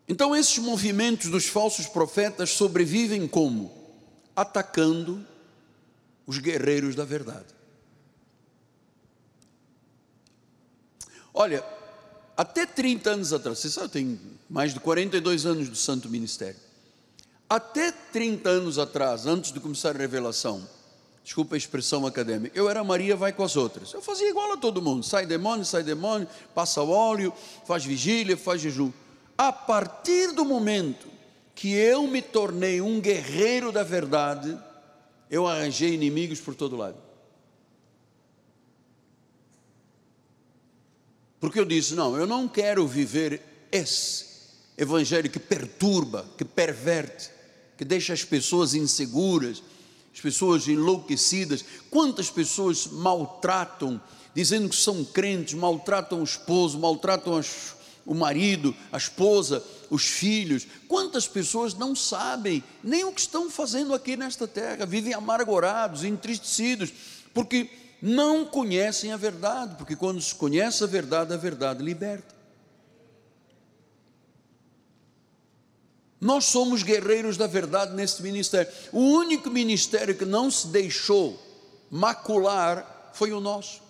Então, 0.08 0.36
esses 0.36 0.58
movimentos 0.60 1.30
dos 1.30 1.48
falsos 1.48 1.88
profetas 1.88 2.52
sobrevivem 2.52 3.28
como? 3.28 3.72
Atacando 4.36 5.26
os 6.28 6.38
guerreiros 6.38 6.96
da 6.96 7.04
verdade. 7.04 7.56
Olha, 11.34 11.64
até 12.38 12.66
30 12.66 13.10
anos 13.10 13.34
atrás, 13.34 13.60
você 13.60 13.70
sabe, 13.70 13.90
tem 13.90 14.20
mais 14.50 14.74
de 14.74 14.80
42 14.80 15.46
anos 15.46 15.70
do 15.70 15.76
Santo 15.76 16.10
Ministério. 16.10 16.60
Até 17.50 17.92
30 17.92 18.50
anos 18.50 18.80
atrás, 18.80 19.26
antes 19.26 19.52
de 19.52 19.60
começar 19.60 19.96
a 19.96 20.00
revelação, 20.00 20.68
desculpa 21.24 21.56
a 21.56 21.58
expressão 21.58 22.06
acadêmica, 22.06 22.58
eu 22.58 22.70
era 22.70 22.84
Maria, 22.84 23.16
vai 23.16 23.34
com 23.34 23.44
as 23.44 23.56
outras. 23.56 23.94
Eu 23.94 24.02
fazia 24.02 24.30
igual 24.30 24.54
a 24.54 24.58
todo 24.58 24.82
mundo: 24.82 25.04
sai 25.04 25.26
demônio, 25.26 25.64
sai 25.66 25.84
demônio, 25.84 26.28
passa 26.54 26.82
óleo, 26.82 27.34
faz 27.66 27.84
vigília, 27.86 28.36
faz 28.36 28.62
jejum. 28.62 28.92
A 29.38 29.52
partir 29.52 30.32
do 30.32 30.46
momento 30.46 31.08
que 31.54 31.74
eu 31.74 32.08
me 32.08 32.22
tornei 32.22 32.82
um 32.82 33.00
guerreiro 33.02 33.72
da 33.72 33.84
verdade, 33.84 34.58
eu 35.30 35.48
arranjei 35.48 35.94
inimigos 35.94 36.40
por 36.40 36.56
todo 36.56 36.78
lado. 36.78 36.98
Porque 41.40 41.60
eu 41.60 41.66
disse: 41.66 41.94
não, 41.94 42.16
eu 42.18 42.26
não 42.26 42.48
quero 42.48 42.88
viver 42.88 43.42
esse 43.72 44.26
evangelho 44.78 45.30
que 45.30 45.40
perturba, 45.40 46.26
que 46.38 46.46
perverte, 46.46 47.30
que 47.78 47.86
deixa 47.86 48.14
as 48.14 48.24
pessoas 48.24 48.74
inseguras, 48.74 49.62
as 50.14 50.22
pessoas 50.22 50.68
enlouquecidas. 50.68 51.64
Quantas 51.90 52.30
pessoas 52.30 52.88
maltratam, 52.88 54.02
dizendo 54.34 54.70
que 54.70 54.76
são 54.76 55.04
crentes, 55.04 55.54
maltratam 55.54 56.22
o 56.22 56.24
esposo, 56.24 56.80
maltratam 56.80 57.38
as 57.38 57.76
o 58.06 58.14
marido, 58.14 58.76
a 58.92 58.98
esposa, 58.98 59.64
os 59.90 60.06
filhos. 60.06 60.68
Quantas 60.88 61.28
pessoas 61.28 61.74
não 61.74 61.96
sabem 61.96 62.64
nem 62.84 63.04
o 63.04 63.12
que 63.12 63.22
estão 63.22 63.50
fazendo 63.50 63.94
aqui 63.94 64.16
nesta 64.16 64.48
terra, 64.48 64.86
vivem 64.86 65.14
amargurados, 65.14 66.04
entristecidos, 66.04 66.94
porque 67.34 67.70
não 68.02 68.46
conhecem 68.46 69.12
a 69.12 69.18
verdade, 69.18 69.76
porque 69.78 69.96
quando 69.96 70.22
se 70.22 70.36
conhece 70.36 70.84
a 70.84 70.88
verdade, 70.88 71.34
a 71.34 71.38
verdade 71.38 71.84
liberta. 71.84 72.36
Nós 76.20 76.46
somos 76.46 76.82
guerreiros 76.82 77.38
da 77.38 77.46
verdade 77.46 77.94
neste 77.94 78.24
ministério. 78.24 78.72
O 78.92 79.00
único 79.00 79.50
ministério 79.50 80.16
que 80.16 80.26
não 80.26 80.50
se 80.50 80.68
deixou 80.68 81.40
macular 81.92 83.12
foi 83.14 83.32
o 83.32 83.40
nosso. 83.40 83.85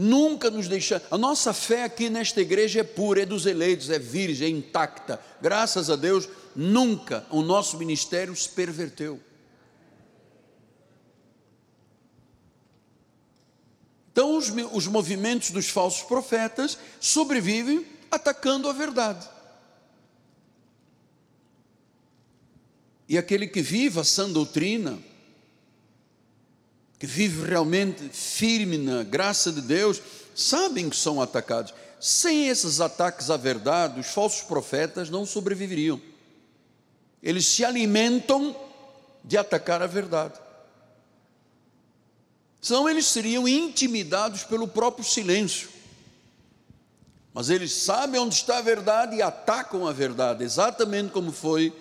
Nunca 0.00 0.48
nos 0.48 0.68
deixar. 0.68 1.02
A 1.10 1.18
nossa 1.18 1.52
fé 1.52 1.82
aqui 1.82 2.08
nesta 2.08 2.40
igreja 2.40 2.78
é 2.78 2.84
pura, 2.84 3.22
é 3.22 3.26
dos 3.26 3.46
eleitos, 3.46 3.90
é 3.90 3.98
virgem, 3.98 4.46
é 4.46 4.50
intacta. 4.56 5.20
Graças 5.42 5.90
a 5.90 5.96
Deus, 5.96 6.28
nunca 6.54 7.26
o 7.30 7.42
nosso 7.42 7.76
ministério 7.76 8.34
se 8.36 8.48
perverteu. 8.48 9.18
Então, 14.12 14.36
os, 14.36 14.52
os 14.72 14.86
movimentos 14.86 15.50
dos 15.50 15.68
falsos 15.68 16.04
profetas 16.04 16.78
sobrevivem 17.00 17.84
atacando 18.08 18.68
a 18.68 18.72
verdade. 18.72 19.28
E 23.08 23.18
aquele 23.18 23.48
que 23.48 23.62
vive 23.62 23.98
a 23.98 24.04
sã 24.04 24.30
doutrina, 24.30 24.96
que 26.98 27.06
vive 27.06 27.46
realmente 27.46 28.08
firme 28.08 28.76
na 28.76 29.04
graça 29.04 29.52
de 29.52 29.60
Deus, 29.60 30.02
sabem 30.34 30.90
que 30.90 30.96
são 30.96 31.22
atacados. 31.22 31.72
Sem 32.00 32.48
esses 32.48 32.80
ataques 32.80 33.30
à 33.30 33.36
verdade, 33.36 34.00
os 34.00 34.08
falsos 34.08 34.42
profetas 34.42 35.08
não 35.08 35.24
sobreviveriam. 35.24 36.00
Eles 37.22 37.46
se 37.46 37.64
alimentam 37.64 38.54
de 39.22 39.36
atacar 39.36 39.82
a 39.82 39.86
verdade. 39.86 40.34
Senão 42.60 42.88
eles 42.88 43.06
seriam 43.06 43.46
intimidados 43.46 44.42
pelo 44.42 44.66
próprio 44.66 45.04
silêncio. 45.04 45.68
Mas 47.32 47.50
eles 47.50 47.72
sabem 47.72 48.20
onde 48.20 48.34
está 48.34 48.58
a 48.58 48.62
verdade 48.62 49.16
e 49.16 49.22
atacam 49.22 49.86
a 49.86 49.92
verdade, 49.92 50.42
exatamente 50.42 51.12
como 51.12 51.30
foi 51.30 51.72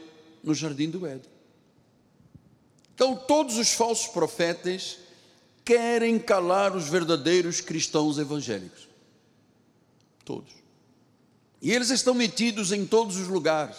no 0.44 0.54
jardim 0.54 0.90
do 0.90 1.06
Éden. 1.08 1.30
Então, 2.94 3.16
todos 3.16 3.58
os 3.58 3.74
falsos 3.74 4.08
profetas 4.08 4.98
querem 5.68 6.18
calar 6.18 6.74
os 6.74 6.88
verdadeiros 6.88 7.60
cristãos 7.60 8.18
evangélicos. 8.18 8.88
Todos. 10.24 10.54
E 11.62 11.74
eles 11.74 11.90
estão 11.90 12.14
metidos 12.14 12.72
em 12.72 12.86
todos 12.86 13.18
os 13.18 13.28
lugares. 13.28 13.76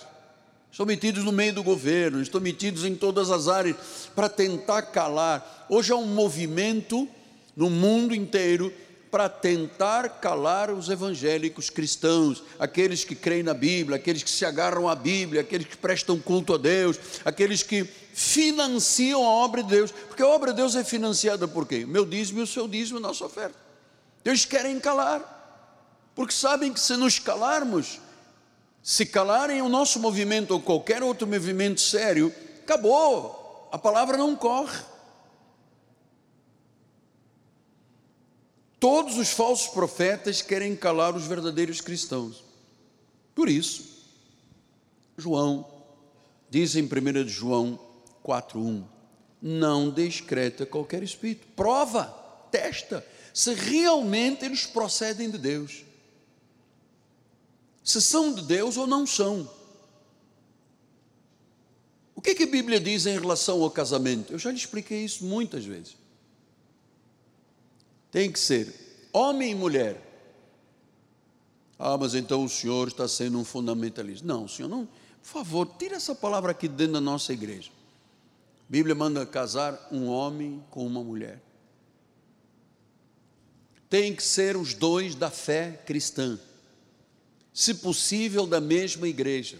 Estão 0.71 0.85
metidos 0.85 1.25
no 1.25 1.33
meio 1.33 1.55
do 1.55 1.63
governo, 1.63 2.21
estão 2.21 2.43
metidos 2.43 2.85
em 2.85 2.95
todas 2.95 3.31
as 3.31 3.49
áreas 3.49 3.77
para 4.15 4.29
tentar 4.29 4.83
calar. 4.83 5.67
Hoje 5.71 5.91
há 5.91 5.97
um 5.97 6.07
movimento 6.07 7.09
no 7.57 7.71
mundo 7.71 8.15
inteiro 8.15 8.71
para 9.11 9.27
tentar 9.31 10.21
calar 10.21 10.71
os 10.71 10.91
evangélicos 10.91 11.71
cristãos, 11.71 12.43
aqueles 12.59 13.03
que 13.03 13.15
creem 13.15 13.43
na 13.43 13.55
Bíblia, 13.55 13.97
aqueles 13.97 14.23
que 14.23 14.29
se 14.29 14.45
agarram 14.45 14.87
à 14.87 14.95
Bíblia, 14.95 15.41
aqueles 15.41 15.67
que 15.67 15.77
prestam 15.79 16.19
culto 16.19 16.53
a 16.53 16.59
Deus, 16.59 17.01
aqueles 17.25 17.63
que 17.63 17.89
financiam 18.19 19.25
a 19.25 19.29
obra 19.29 19.63
de 19.63 19.69
Deus, 19.69 19.93
porque 19.93 20.25
a 20.25 20.27
obra 20.27 20.51
de 20.51 20.57
Deus 20.57 20.75
é 20.75 20.83
financiada 20.83 21.47
por 21.47 21.69
quem? 21.69 21.87
Meu 21.87 22.05
dízimo 22.05 22.41
e 22.41 22.43
o 22.43 22.47
seu 22.49 22.67
dízimo, 22.67 22.99
a 22.99 23.01
nossa 23.01 23.25
oferta. 23.25 23.57
Eles 24.25 24.45
querem 24.45 24.81
calar, 24.81 26.11
porque 26.17 26.35
sabem 26.35 26.73
que 26.73 26.81
se 26.81 26.97
nos 26.97 27.21
calarmos, 27.21 28.01
se 28.83 29.07
calarem 29.07 29.63
o 29.63 29.69
nosso 29.69 30.01
movimento 30.01 30.51
ou 30.51 30.61
qualquer 30.61 31.01
outro 31.01 31.29
movimento 31.29 31.81
sério, 31.81 32.35
acabou, 32.65 33.69
a 33.71 33.79
palavra 33.79 34.17
não 34.17 34.35
corre. 34.35 34.83
Todos 38.81 39.17
os 39.17 39.31
falsos 39.31 39.69
profetas 39.69 40.43
querem 40.43 40.75
calar 40.75 41.15
os 41.15 41.25
verdadeiros 41.25 41.81
cristãos. 41.81 42.43
Por 43.33 43.49
isso, 43.49 43.85
João 45.17 45.65
diz 46.51 46.75
em 46.75 46.83
1 46.83 47.29
João 47.29 47.88
4:1, 48.29 48.85
não 49.41 49.89
descreta 49.89 50.67
qualquer 50.67 51.03
espírito, 51.03 51.47
prova, 51.57 52.05
testa 52.51 53.07
se 53.33 53.55
realmente 53.55 54.45
eles 54.45 54.67
procedem 54.67 55.31
de 55.31 55.39
Deus. 55.39 55.85
Se 57.83 58.03
são 58.03 58.35
de 58.35 58.43
Deus 58.43 58.77
ou 58.77 58.87
não 58.87 59.07
são. 59.07 59.49
O 62.15 62.21
que, 62.21 62.35
que 62.35 62.43
a 62.43 62.49
Bíblia 62.49 62.81
diz 62.81 63.07
em 63.07 63.19
relação 63.19 63.63
ao 63.63 63.71
casamento? 63.71 64.33
Eu 64.33 64.39
já 64.39 64.51
lhe 64.51 64.59
expliquei 64.59 65.05
isso 65.05 65.25
muitas 65.25 65.65
vezes. 65.65 65.97
Tem 68.11 68.31
que 68.31 68.39
ser 68.39 69.09
homem 69.13 69.53
e 69.53 69.55
mulher. 69.55 70.05
Ah, 71.79 71.97
mas 71.97 72.15
então 72.15 72.45
o 72.45 72.49
senhor 72.49 72.89
está 72.89 73.07
sendo 73.07 73.39
um 73.39 73.45
fundamentalista. 73.45 74.27
Não, 74.27 74.49
senhor, 74.49 74.69
não. 74.69 74.85
Por 74.85 75.29
favor, 75.29 75.67
tira 75.79 75.95
essa 75.95 76.15
palavra 76.15 76.51
aqui 76.51 76.67
dentro 76.67 76.95
da 76.95 77.01
nossa 77.01 77.33
igreja. 77.33 77.71
A 78.69 78.71
Bíblia 78.71 78.95
manda 78.95 79.25
casar 79.25 79.89
um 79.91 80.09
homem 80.09 80.63
com 80.71 80.87
uma 80.87 81.03
mulher. 81.03 81.41
Tem 83.89 84.15
que 84.15 84.23
ser 84.23 84.57
os 84.57 84.75
dois 84.75 85.15
da 85.15 85.31
fé 85.31 85.81
cristã. 85.87 86.39
Se 87.53 87.75
possível, 87.75 88.47
da 88.47 88.61
mesma 88.61 89.09
igreja. 89.09 89.59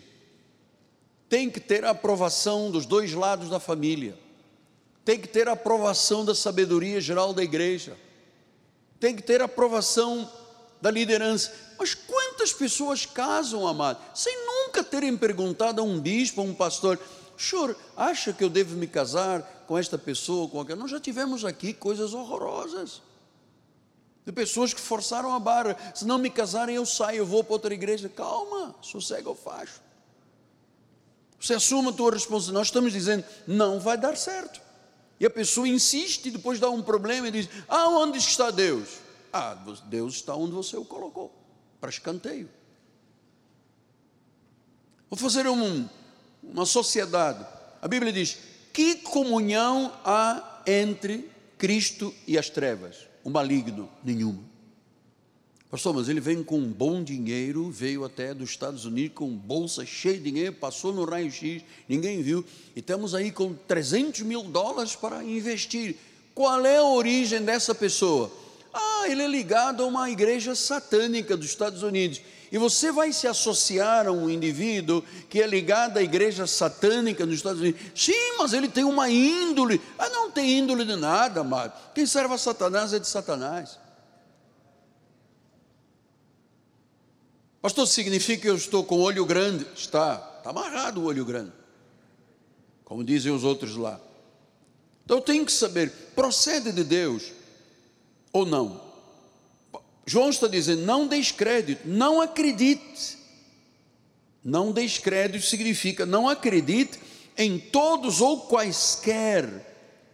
Tem 1.29 1.49
que 1.49 1.61
ter 1.61 1.85
a 1.85 1.91
aprovação 1.91 2.71
dos 2.71 2.85
dois 2.85 3.13
lados 3.13 3.49
da 3.49 3.59
família. 3.59 4.19
Tem 5.05 5.19
que 5.19 5.29
ter 5.29 5.49
a 5.49 5.53
aprovação 5.53 6.25
da 6.25 6.35
sabedoria 6.35 7.01
geral 7.01 7.33
da 7.33 7.43
igreja 7.43 7.97
tem 9.01 9.15
que 9.15 9.23
ter 9.23 9.41
aprovação 9.41 10.31
da 10.81 10.91
liderança. 10.91 11.53
Mas 11.79 11.95
quantas 11.95 12.53
pessoas 12.53 13.07
casam, 13.07 13.67
amado, 13.67 14.01
sem 14.15 14.35
nunca 14.45 14.83
terem 14.83 15.17
perguntado 15.17 15.81
a 15.81 15.85
um 15.85 16.01
bispo, 16.01 16.41
a 16.41 16.45
um 16.45 16.55
pastor, 16.55 16.99
senhor, 17.39 17.77
acha 17.97 18.33
que 18.33 18.43
eu 18.43 18.51
devo 18.51 18.77
me 18.77 18.87
casar 18.87 19.43
com 19.67 19.79
esta 19.79 19.97
pessoa, 19.97 20.49
com 20.49 20.61
aquela? 20.61 20.81
Nós 20.81 20.91
já 20.91 21.01
tivemos 21.01 21.45
aqui 21.45 21.73
coisas 21.73 22.13
horrorosas. 22.15 23.01
De 24.27 24.33
pessoas 24.33 24.75
que 24.75 24.81
forçaram 24.81 25.33
a 25.33 25.39
barra, 25.39 25.77
se 25.95 26.05
não 26.05 26.19
me 26.19 26.29
casarem 26.29 26.77
eu 26.77 26.85
saio, 26.85 27.19
eu 27.19 27.27
vou 27.27 27.43
para 27.43 27.55
outra 27.55 27.73
igreja. 27.73 28.09
Calma, 28.09 28.75
sossega 28.83 29.31
o 29.31 29.35
facho. 29.35 29.81
Você 31.41 31.55
assume 31.55 31.89
a 31.89 31.93
tua 31.93 32.13
responsabilidade. 32.13 32.55
Nós 32.55 32.67
estamos 32.67 32.93
dizendo, 32.93 33.25
não 33.47 33.79
vai 33.79 33.97
dar 33.97 34.17
certo. 34.17 34.61
E 35.21 35.27
a 35.27 35.31
pessoa 35.31 35.67
insiste, 35.67 36.31
depois 36.31 36.61
dá 36.61 36.69
um 36.69 36.83
problema 36.83 37.29
e 37.29 37.31
diz: 37.31 37.49
Ah, 37.69 37.89
onde 37.89 38.19
está 38.19 38.51
Deus? 38.51 38.99
Ah, 39.33 39.55
Deus 39.87 40.15
está 40.15 40.35
onde 40.35 40.53
você 40.53 40.77
o 40.77 40.85
colocou, 40.85 41.35
para 41.81 41.91
escanteio. 41.91 42.49
Vou 45.11 45.19
fazer 45.19 45.47
um, 45.47 45.89
uma 46.53 46.67
sociedade. 46.67 47.45
A 47.81 47.89
Bíblia 47.89 48.13
diz: 48.13 48.39
Que 48.73 48.97
comunhão 48.97 49.93
há 50.05 50.63
entre 50.67 51.31
Cristo 51.57 52.15
e 52.27 52.39
as 52.39 52.51
trevas? 52.51 53.09
O 53.25 53.31
maligno, 53.31 53.89
nenhuma. 54.05 54.49
Pastor, 55.71 55.95
mas 55.95 56.09
ele 56.09 56.21
vem 56.21 56.43
com 56.43 56.57
um 56.57 56.73
bom 56.73 57.05
dinheiro, 57.05 57.71
veio 57.71 58.03
até 58.03 58.33
dos 58.33 58.49
Estados 58.49 58.87
Unidos 58.87 59.15
com 59.15 59.29
bolsa 59.29 59.85
cheia 59.85 60.17
de 60.17 60.23
dinheiro, 60.23 60.55
passou 60.55 60.95
no 60.95 61.05
raio-x, 61.05 61.63
ninguém 61.87 62.23
viu, 62.23 62.43
e 62.75 62.81
estamos 62.81 63.15
aí 63.15 63.31
com 63.31 63.53
300 63.53 64.23
mil 64.23 64.45
dólares 64.45 64.97
para 64.97 65.23
investir. 65.23 65.97
Qual 66.35 66.65
é 66.65 66.79
a 66.79 66.85
origem 66.85 67.43
dessa 67.43 67.75
pessoa? 67.75 68.33
Ah, 68.73 69.09
ele 69.09 69.23
é 69.23 69.27
ligado 69.27 69.83
a 69.83 69.87
uma 69.87 70.09
igreja 70.09 70.55
satânica 70.55 71.37
dos 71.37 71.49
Estados 71.49 71.83
Unidos. 71.83 72.23
E 72.51 72.57
você 72.59 72.91
vai 72.91 73.13
se 73.13 73.27
associar 73.27 74.07
a 74.07 74.13
um 74.13 74.29
indivíduo 74.29 75.03
que 75.29 75.43
é 75.43 75.47
ligado 75.47 75.99
à 75.99 76.03
igreja 76.03 76.47
satânica 76.47 77.27
dos 77.27 77.37
Estados 77.37 77.61
Unidos. 77.61 77.81
Sim, 77.95 78.39
mas 78.39 78.53
ele 78.53 78.69
tem 78.69 78.85
uma 78.85 79.11
índole. 79.11 79.81
Ah, 79.99 80.09
não 80.09 80.31
tem 80.31 80.59
índole 80.59 80.85
de 80.85 80.97
nada, 80.97 81.41
amado. 81.41 81.73
Quem 81.95 82.07
serve 82.07 82.35
a 82.35 82.39
Satanás 82.39 82.93
é 82.93 82.99
de 82.99 83.07
Satanás. 83.07 83.79
Pastor, 87.61 87.87
significa 87.87 88.43
que 88.43 88.49
eu 88.49 88.57
estou 88.57 88.85
com 88.85 88.97
o 88.97 89.03
olho 89.03 89.27
grande? 89.27 89.67
Está, 89.75 90.15
está 90.39 90.51
amarrado 90.51 91.03
o 91.03 91.05
olho 91.05 91.25
grande. 91.25 91.53
Como 92.85 93.05
dizem 93.05 93.31
os 93.31 93.45
outros 93.45 93.77
lá. 93.77 94.01
Então 95.05 95.19
eu 95.19 95.23
tenho 95.23 95.45
que 95.45 95.53
saber, 95.53 95.91
procede 96.15 96.73
de 96.73 96.85
Deus 96.85 97.33
ou 98.33 98.47
não? 98.47 98.88
João 100.09 100.31
está 100.31 100.49
dizendo, 100.49 100.87
não 100.87 101.07
descrédito, 101.07 101.87
não 101.87 102.19
acredite. 102.19 103.19
Não 104.43 104.73
descrédito 104.73 105.45
significa 105.45 106.07
não 106.07 106.27
acredite 106.27 106.99
em 107.37 107.59
todos 107.59 108.23
ou 108.23 108.41
quaisquer. 108.47 109.67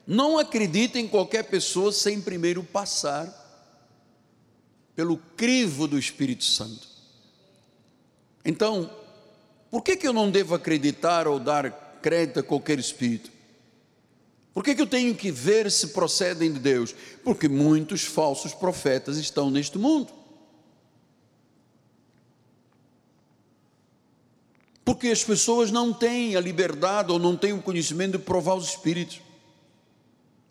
Não 0.04 0.36
acredite 0.36 0.98
em 0.98 1.06
qualquer 1.06 1.44
pessoa 1.44 1.92
sem 1.92 2.20
primeiro 2.20 2.64
passar 2.64 3.42
pelo 4.96 5.16
crivo 5.36 5.86
do 5.86 5.96
Espírito 5.96 6.42
Santo. 6.42 6.88
Então, 8.44 8.90
por 9.70 9.80
que, 9.82 9.96
que 9.96 10.08
eu 10.08 10.12
não 10.12 10.28
devo 10.28 10.56
acreditar 10.56 11.28
ou 11.28 11.38
dar 11.38 11.70
crédito 12.02 12.40
a 12.40 12.42
qualquer 12.42 12.80
espírito? 12.80 13.30
Por 14.54 14.62
que, 14.62 14.72
que 14.76 14.80
eu 14.80 14.86
tenho 14.86 15.12
que 15.16 15.32
ver 15.32 15.68
se 15.68 15.88
procedem 15.88 16.52
de 16.52 16.60
Deus? 16.60 16.94
Porque 17.24 17.48
muitos 17.48 18.02
falsos 18.04 18.54
profetas 18.54 19.16
estão 19.16 19.50
neste 19.50 19.76
mundo. 19.76 20.12
Porque 24.84 25.08
as 25.08 25.24
pessoas 25.24 25.72
não 25.72 25.92
têm 25.92 26.36
a 26.36 26.40
liberdade 26.40 27.10
ou 27.10 27.18
não 27.18 27.36
têm 27.36 27.52
o 27.52 27.60
conhecimento 27.60 28.12
de 28.12 28.24
provar 28.24 28.54
os 28.54 28.68
espíritos. 28.68 29.20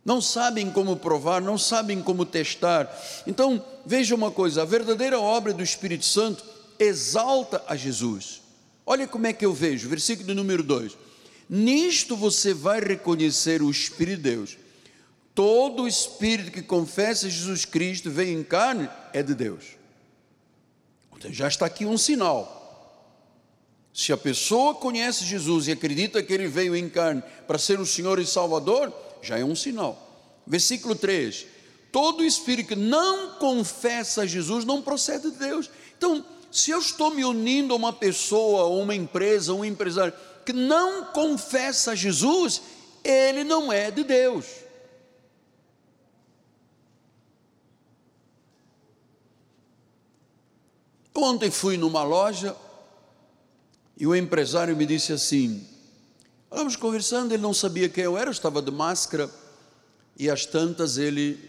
Não 0.03 0.19
sabem 0.19 0.69
como 0.69 0.97
provar, 0.97 1.41
não 1.41 1.57
sabem 1.57 2.01
como 2.01 2.25
testar. 2.25 2.93
Então, 3.25 3.63
veja 3.85 4.13
uma 4.15 4.31
coisa: 4.31 4.63
a 4.63 4.65
verdadeira 4.65 5.17
obra 5.17 5.53
do 5.53 5.63
Espírito 5.63 6.03
Santo 6.03 6.43
exalta 6.77 7.63
a 7.67 7.75
Jesus. 7.77 8.41
Olha 8.85 9.07
como 9.07 9.27
é 9.27 9.31
que 9.31 9.45
eu 9.45 9.53
vejo, 9.53 9.87
versículo 9.87 10.33
número 10.33 10.61
2: 10.61 10.97
Nisto 11.49 12.15
você 12.15 12.53
vai 12.53 12.79
reconhecer 12.79 13.61
o 13.61 13.69
Espírito 13.69 14.17
de 14.17 14.29
Deus. 14.29 14.57
Todo 15.35 15.87
espírito 15.87 16.51
que 16.51 16.61
confessa 16.61 17.29
Jesus 17.29 17.65
Cristo 17.65 18.11
vem 18.11 18.33
em 18.33 18.43
carne 18.43 18.87
é 19.11 19.23
de 19.23 19.33
Deus. 19.33 19.63
Então 21.17 21.33
já 21.33 21.47
está 21.47 21.65
aqui 21.65 21.85
um 21.85 21.97
sinal. 21.97 22.59
Se 23.91 24.11
a 24.11 24.17
pessoa 24.17 24.75
conhece 24.75 25.25
Jesus 25.25 25.67
e 25.67 25.71
acredita 25.71 26.21
que 26.21 26.33
ele 26.33 26.47
veio 26.47 26.75
em 26.75 26.87
carne 26.87 27.23
para 27.47 27.57
ser 27.57 27.79
o 27.79 27.85
Senhor 27.85 28.19
e 28.19 28.25
Salvador, 28.25 28.93
já 29.21 29.39
é 29.39 29.43
um 29.43 29.55
sinal. 29.55 30.41
Versículo 30.45 30.95
3: 30.95 31.47
Todo 31.91 32.23
espírito 32.23 32.69
que 32.69 32.75
não 32.75 33.35
confessa 33.39 34.27
Jesus 34.27 34.65
não 34.65 34.81
procede 34.81 35.31
de 35.31 35.37
Deus. 35.37 35.69
Então, 35.97 36.23
se 36.51 36.69
eu 36.69 36.79
estou 36.79 37.09
me 37.09 37.25
unindo 37.25 37.73
a 37.73 37.77
uma 37.77 37.93
pessoa, 37.93 38.65
ou 38.65 38.81
uma 38.81 38.93
empresa, 38.93 39.53
um 39.53 39.65
empresário 39.65 40.13
que 40.45 40.53
não 40.53 41.05
confessa 41.05 41.95
Jesus, 41.95 42.61
ele 43.03 43.43
não 43.43 43.71
é 43.71 43.91
de 43.91 44.03
Deus. 44.03 44.45
Ontem 51.15 51.51
fui 51.51 51.77
numa 51.77 52.03
loja 52.03 52.55
e 53.97 54.05
o 54.07 54.15
empresário 54.15 54.75
me 54.75 54.85
disse 54.85 55.13
assim: 55.13 55.65
estávamos 56.43 56.75
conversando, 56.75 57.33
ele 57.33 57.41
não 57.41 57.53
sabia 57.53 57.87
quem 57.87 58.03
eu 58.03 58.17
era, 58.17 58.27
eu 58.27 58.31
estava 58.31 58.61
de 58.61 58.71
máscara, 58.71 59.29
e 60.17 60.29
às 60.29 60.45
tantas 60.45 60.97
ele, 60.97 61.39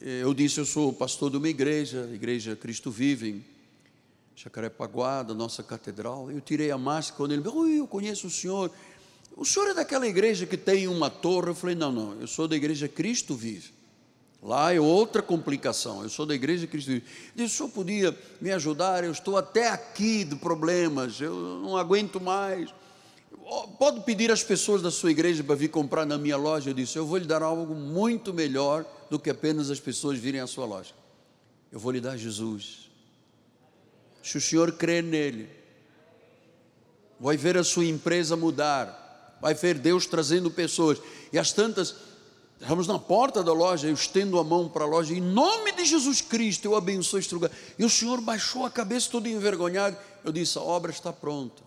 eh, 0.00 0.20
eu 0.22 0.32
disse: 0.34 0.60
Eu 0.60 0.64
sou 0.64 0.92
pastor 0.92 1.30
de 1.30 1.36
uma 1.38 1.48
igreja, 1.48 2.08
Igreja 2.12 2.54
Cristo 2.54 2.90
Vive, 2.90 3.44
Jacarepaguá, 4.36 5.22
da 5.22 5.34
nossa 5.34 5.62
catedral. 5.62 6.30
Eu 6.30 6.40
tirei 6.40 6.70
a 6.70 6.78
máscara, 6.78 7.16
quando 7.16 7.32
ele 7.32 7.42
me 7.42 7.50
disse: 7.50 7.78
Eu 7.78 7.86
conheço 7.86 8.26
o 8.26 8.30
senhor. 8.30 8.70
O 9.36 9.44
senhor 9.44 9.70
é 9.70 9.74
daquela 9.74 10.06
igreja 10.06 10.46
que 10.46 10.56
tem 10.56 10.88
uma 10.88 11.10
torre? 11.10 11.50
Eu 11.50 11.54
falei: 11.54 11.74
Não, 11.74 11.92
não, 11.92 12.20
eu 12.20 12.26
sou 12.26 12.46
da 12.46 12.56
Igreja 12.56 12.88
Cristo 12.88 13.34
Vive. 13.34 13.72
Lá 14.42 14.74
é 14.74 14.80
outra 14.80 15.22
complicação. 15.22 16.02
Eu 16.02 16.10
sou 16.10 16.26
da 16.26 16.34
igreja 16.34 16.66
Cristo. 16.66 16.90
Ele 16.90 17.04
disse: 17.34 17.54
o 17.54 17.56
senhor 17.56 17.68
podia 17.70 18.18
me 18.40 18.52
ajudar? 18.52 19.02
Eu 19.02 19.12
estou 19.12 19.38
até 19.38 19.70
aqui 19.70 20.24
de 20.24 20.36
problemas, 20.36 21.20
eu 21.20 21.34
não 21.62 21.76
aguento 21.76 22.20
mais 22.20 22.70
pode 23.78 24.00
pedir 24.00 24.30
às 24.30 24.42
pessoas 24.42 24.80
da 24.80 24.90
sua 24.90 25.10
igreja 25.10 25.44
para 25.44 25.54
vir 25.54 25.68
comprar 25.68 26.06
na 26.06 26.16
minha 26.16 26.36
loja? 26.36 26.70
Eu 26.70 26.74
disse: 26.74 26.96
Eu 26.98 27.06
vou 27.06 27.18
lhe 27.18 27.26
dar 27.26 27.42
algo 27.42 27.74
muito 27.74 28.32
melhor 28.32 28.84
do 29.10 29.18
que 29.18 29.30
apenas 29.30 29.70
as 29.70 29.80
pessoas 29.80 30.18
virem 30.18 30.40
à 30.40 30.46
sua 30.46 30.64
loja. 30.64 30.92
Eu 31.70 31.78
vou 31.78 31.92
lhe 31.92 32.00
dar 32.00 32.16
Jesus. 32.16 32.83
Se 34.24 34.38
o 34.38 34.40
senhor 34.40 34.72
crê 34.72 35.02
nele, 35.02 35.48
vai 37.20 37.36
ver 37.36 37.56
a 37.56 37.62
sua 37.62 37.84
empresa 37.84 38.34
mudar, 38.36 39.38
vai 39.40 39.54
ver 39.54 39.78
Deus 39.78 40.06
trazendo 40.06 40.50
pessoas. 40.50 40.98
E 41.32 41.38
as 41.38 41.52
tantas, 41.52 41.94
estamos 42.60 42.88
na 42.88 42.98
porta 42.98 43.44
da 43.44 43.52
loja, 43.52 43.86
eu 43.86 43.94
estendo 43.94 44.40
a 44.40 44.44
mão 44.44 44.68
para 44.68 44.82
a 44.82 44.88
loja, 44.88 45.14
em 45.14 45.20
nome 45.20 45.70
de 45.70 45.84
Jesus 45.84 46.20
Cristo, 46.20 46.64
eu 46.64 46.74
abençoo 46.74 47.20
este 47.20 47.34
lugar. 47.34 47.52
E 47.78 47.84
o 47.84 47.90
senhor 47.90 48.20
baixou 48.20 48.66
a 48.66 48.70
cabeça 48.70 49.10
todo 49.10 49.28
envergonhado. 49.28 49.96
Eu 50.24 50.32
disse: 50.32 50.58
A 50.58 50.62
obra 50.62 50.90
está 50.90 51.12
pronta 51.12 51.62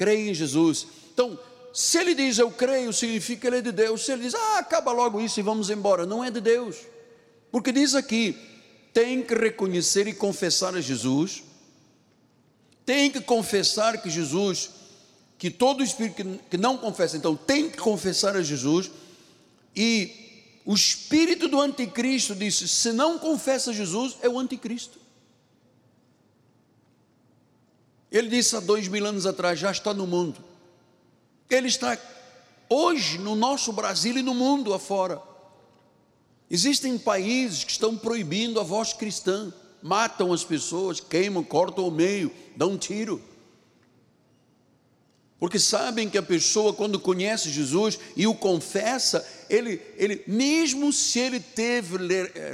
creia 0.00 0.30
em 0.30 0.34
Jesus. 0.34 0.86
Então, 1.12 1.38
se 1.74 1.98
ele 1.98 2.14
diz 2.14 2.38
eu 2.38 2.50
creio, 2.50 2.90
significa 2.90 3.42
que 3.42 3.46
ele 3.48 3.58
é 3.58 3.60
de 3.60 3.70
Deus. 3.70 4.06
Se 4.06 4.12
ele 4.12 4.22
diz, 4.22 4.34
ah, 4.34 4.58
acaba 4.58 4.92
logo 4.92 5.20
isso 5.20 5.38
e 5.38 5.42
vamos 5.42 5.68
embora, 5.68 6.06
não 6.06 6.24
é 6.24 6.30
de 6.30 6.40
Deus. 6.40 6.78
Porque 7.52 7.70
diz 7.70 7.94
aqui, 7.94 8.34
tem 8.92 9.22
que 9.22 9.34
reconhecer 9.34 10.06
e 10.06 10.14
confessar 10.14 10.74
a 10.74 10.80
Jesus, 10.80 11.42
tem 12.84 13.10
que 13.10 13.20
confessar 13.20 14.02
que 14.02 14.10
Jesus, 14.10 14.70
que 15.38 15.50
todo 15.50 15.82
espírito 15.82 16.40
que 16.50 16.56
não 16.56 16.76
confessa, 16.76 17.16
então 17.16 17.36
tem 17.36 17.70
que 17.70 17.78
confessar 17.78 18.36
a 18.36 18.42
Jesus, 18.42 18.90
e 19.74 20.60
o 20.64 20.74
espírito 20.74 21.48
do 21.48 21.60
anticristo 21.60 22.34
disse: 22.34 22.68
se 22.68 22.92
não 22.92 23.18
confessa 23.18 23.72
Jesus, 23.72 24.16
é 24.22 24.28
o 24.28 24.38
anticristo. 24.38 24.98
Ele 28.10 28.28
disse 28.28 28.56
há 28.56 28.60
dois 28.60 28.88
mil 28.88 29.06
anos 29.06 29.24
atrás: 29.26 29.58
já 29.58 29.70
está 29.70 29.94
no 29.94 30.06
mundo. 30.06 30.44
Ele 31.48 31.68
está 31.68 31.96
hoje 32.68 33.18
no 33.18 33.34
nosso 33.34 33.72
Brasil 33.72 34.18
e 34.18 34.22
no 34.22 34.34
mundo 34.34 34.74
afora. 34.74 35.29
Existem 36.50 36.98
países 36.98 37.62
que 37.62 37.70
estão 37.70 37.96
proibindo 37.96 38.58
a 38.58 38.64
voz 38.64 38.92
cristã, 38.92 39.52
matam 39.80 40.32
as 40.32 40.42
pessoas, 40.42 40.98
queimam, 40.98 41.44
cortam 41.44 41.86
o 41.86 41.90
meio, 41.92 42.32
dão 42.56 42.72
um 42.72 42.78
tiro. 42.78 43.22
Porque 45.38 45.58
sabem 45.58 46.10
que 46.10 46.18
a 46.18 46.22
pessoa, 46.22 46.74
quando 46.74 46.98
conhece 46.98 47.48
Jesus 47.48 47.98
e 48.16 48.26
o 48.26 48.34
confessa, 48.34 49.26
ele, 49.48 49.80
ele 49.96 50.22
mesmo 50.26 50.92
se 50.92 51.18
ele 51.18 51.40
teve 51.40 51.96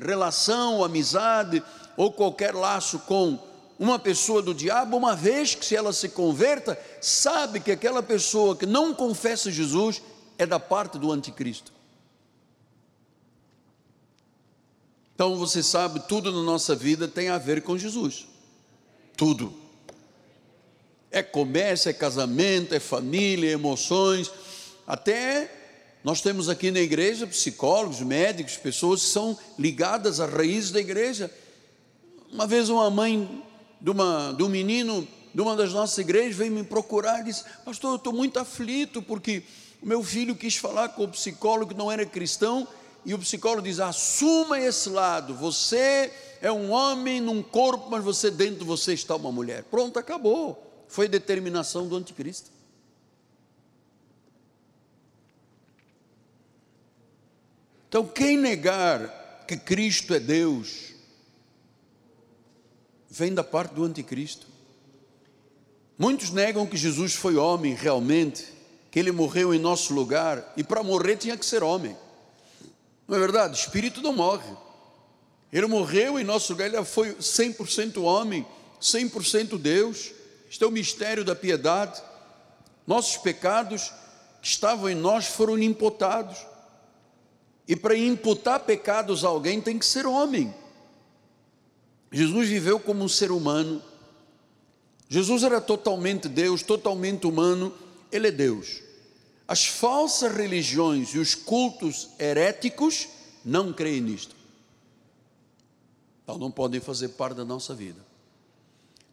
relação, 0.07 0.85
amizade 0.85 1.63
ou 1.97 2.13
qualquer 2.13 2.55
laço 2.55 3.01
com 3.01 3.39
uma 3.79 3.99
pessoa 3.99 4.41
do 4.41 4.55
diabo, 4.55 4.97
uma 4.97 5.17
vez 5.17 5.55
que 5.55 5.65
se 5.65 5.75
ela 5.75 5.93
se 5.93 6.11
converta, 6.11 6.79
sabe 7.01 7.61
que 7.61 7.73
aquela 7.73 8.03
pessoa 8.03 8.55
que 8.55 8.67
não 8.67 8.95
confessa 8.95 9.51
Jesus 9.51 10.01
é 10.39 10.47
da 10.47 10.61
parte 10.61 10.99
do 10.99 11.11
anticristo. 11.11 11.76
Então 15.17 15.35
você 15.35 15.63
sabe, 15.63 16.01
tudo 16.07 16.31
na 16.31 16.43
nossa 16.43 16.77
vida 16.77 17.09
tem 17.09 17.31
a 17.31 17.39
ver 17.39 17.63
com 17.63 17.79
Jesus. 17.79 18.27
Tudo. 19.17 19.51
É 21.11 21.23
comércio, 21.23 21.89
é 21.89 21.95
casamento, 21.95 22.75
é 22.75 22.79
família, 22.79 23.49
é 23.49 23.53
emoções. 23.53 24.31
Até 24.87 25.51
nós 26.05 26.21
temos 26.21 26.51
aqui 26.51 26.71
na 26.71 26.81
igreja 26.81 27.27
psicólogos, 27.27 28.01
médicos, 28.01 28.59
pessoas 28.59 29.01
que 29.01 29.09
são 29.09 29.39
ligadas 29.59 30.21
às 30.21 30.31
raízes 30.31 30.71
da 30.71 30.81
igreja. 30.81 31.31
Uma 32.31 32.47
vez 32.47 32.69
uma 32.69 32.91
mãe 32.91 33.43
de, 33.81 33.91
uma, 33.91 34.35
de 34.37 34.43
um 34.43 34.51
menino 34.51 35.09
de 35.35 35.41
uma 35.41 35.57
das 35.57 35.73
nossas 35.73 35.97
igrejas 35.97 36.37
veio 36.37 36.53
me 36.53 36.63
procurar 36.63 37.23
e 37.23 37.25
disse: 37.25 37.43
Pastor, 37.65 37.93
eu 37.93 37.97
estou 37.97 38.13
muito 38.13 38.39
aflito 38.39 39.01
porque 39.01 39.43
o 39.81 39.87
meu 39.87 40.03
filho 40.03 40.37
quis 40.37 40.57
falar 40.57 40.91
com 40.91 41.05
o 41.05 41.09
psicólogo 41.09 41.73
que 41.73 41.79
não 41.79 41.91
era 41.91 42.05
cristão 42.05 42.69
e 43.07 43.15
o 43.15 43.19
psicólogo 43.21 43.63
diz: 43.63 43.79
Assuma 43.79 44.61
esse 44.61 44.89
lado, 44.89 45.33
você 45.33 46.13
é 46.43 46.51
um 46.51 46.73
homem 46.73 47.21
num 47.21 47.41
corpo, 47.41 47.89
mas 47.89 48.03
você 48.03 48.33
dentro 48.33 48.59
de 48.59 48.65
você 48.65 48.93
está 48.93 49.15
uma 49.15 49.31
mulher. 49.31 49.63
Pronto, 49.63 49.97
acabou. 49.97 50.85
Foi 50.89 51.09
determinação 51.09 51.87
do 51.87 51.97
anticristo. 51.97 52.51
Então, 57.89 58.05
quem 58.05 58.37
negar 58.37 59.45
que 59.47 59.57
Cristo 59.57 60.13
é 60.13 60.19
Deus, 60.19 60.93
vem 63.09 63.33
da 63.33 63.45
parte 63.45 63.73
do 63.73 63.85
anticristo. 63.85 64.49
Muitos 65.97 66.31
negam 66.31 66.67
que 66.67 66.77
Jesus 66.77 67.15
foi 67.15 67.37
homem 67.37 67.73
realmente, 67.73 68.45
que 68.91 68.99
ele 68.99 69.13
morreu 69.13 69.55
em 69.55 69.61
nosso 69.61 69.95
lugar, 69.95 70.53
e 70.57 70.65
para 70.65 70.83
morrer 70.83 71.17
tinha 71.17 71.37
que 71.37 71.47
ser 71.47 71.63
homem. 71.63 71.97
Não 73.07 73.17
é 73.17 73.21
verdade? 73.21 73.59
Espírito 73.59 74.01
não 74.03 74.13
morre. 74.13 74.51
Ele 75.53 75.67
morreu 75.67 76.19
em 76.19 76.25
nosso 76.25 76.53
lugar, 76.53 76.67
ele 76.67 76.85
foi 76.85 77.15
100% 77.15 78.03
homem, 78.03 78.47
100% 78.81 79.59
Deus. 79.59 80.13
Este 80.51 80.65
é 80.65 80.67
o 80.67 80.73
mistério 80.73 81.25
da 81.25 81.35
piedade. 81.35 82.03
Nossos 82.87 83.17
pecados 83.17 83.93
que 84.41 84.49
estavam 84.49 84.89
em 84.91 84.95
nós 84.95 85.27
foram 85.27 85.59
imputados. 85.59 86.39
E 87.69 87.75
para 87.75 87.97
imputar 87.97 88.61
pecados 88.61 89.25
a 89.25 89.29
alguém 89.29 89.61
tem 89.61 89.79
que 89.79 89.87
ser 89.87 90.07
homem. 90.07 90.55
Jesus 92.13 92.49
viveu 92.49 92.79
como 92.79 93.03
um 93.03 93.09
ser 93.09 93.31
humano. 93.31 93.83
Jesus 95.09 95.43
era 95.43 95.61
totalmente 95.61 96.29
Deus, 96.29 96.63
totalmente 96.63 97.27
humano, 97.27 97.73
ele 98.11 98.29
é 98.29 98.31
Deus. 98.31 98.86
As 99.49 99.67
falsas 99.67 100.35
religiões 100.35 101.11
e 101.15 101.19
os 101.19 101.35
cultos 101.35 102.09
heréticos 102.19 103.09
não 103.45 103.73
creem 103.73 104.01
nisto. 104.01 104.35
Então 106.23 106.37
não 106.37 106.51
podem 106.51 106.81
fazer 106.81 107.11
parte 107.11 107.37
da 107.37 107.45
nossa 107.45 107.75
vida. 107.75 108.05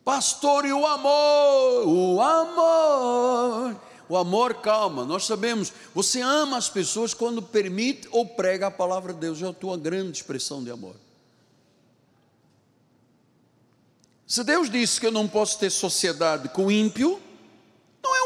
Pastor, 0.04 0.66
e 0.66 0.74
o 0.74 0.86
amor? 0.86 1.88
O 1.88 2.22
amor. 2.22 3.80
O 4.10 4.18
amor, 4.18 4.56
calma, 4.56 5.06
nós 5.06 5.26
sabemos, 5.26 5.72
você 5.94 6.20
ama 6.20 6.58
as 6.58 6.70
pessoas 6.70 7.14
quando 7.14 7.42
permite 7.42 8.08
ou 8.12 8.26
prega 8.26 8.68
a 8.68 8.72
palavra 8.72 9.14
de 9.14 9.20
Deus, 9.20 9.42
é 9.42 9.48
a 9.48 9.54
tua 9.54 9.78
grande 9.78 10.18
expressão 10.18 10.62
de 10.62 10.70
amor. 10.70 10.96
Se 14.28 14.44
Deus 14.44 14.70
disse 14.70 15.00
que 15.00 15.06
eu 15.06 15.12
não 15.12 15.28
posso 15.28 15.58
ter 15.58 15.70
sociedade 15.70 16.50
com 16.50 16.70
ímpio, 16.70 17.22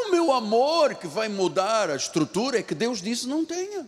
o 0.08 0.12
meu 0.12 0.32
amor 0.32 0.96
que 0.96 1.08
vai 1.08 1.28
mudar 1.28 1.90
a 1.90 1.96
estrutura, 1.96 2.60
é 2.60 2.64
que 2.64 2.76
Deus 2.76 3.02
disse 3.02 3.28
não 3.28 3.46
tenha. 3.46 3.88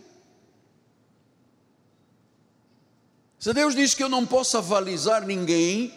Se 3.38 3.54
Deus 3.54 3.74
disse 3.74 3.96
que 3.96 4.02
eu 4.02 4.08
não 4.08 4.26
posso 4.26 4.58
avalizar 4.58 5.26
ninguém, 5.26 5.94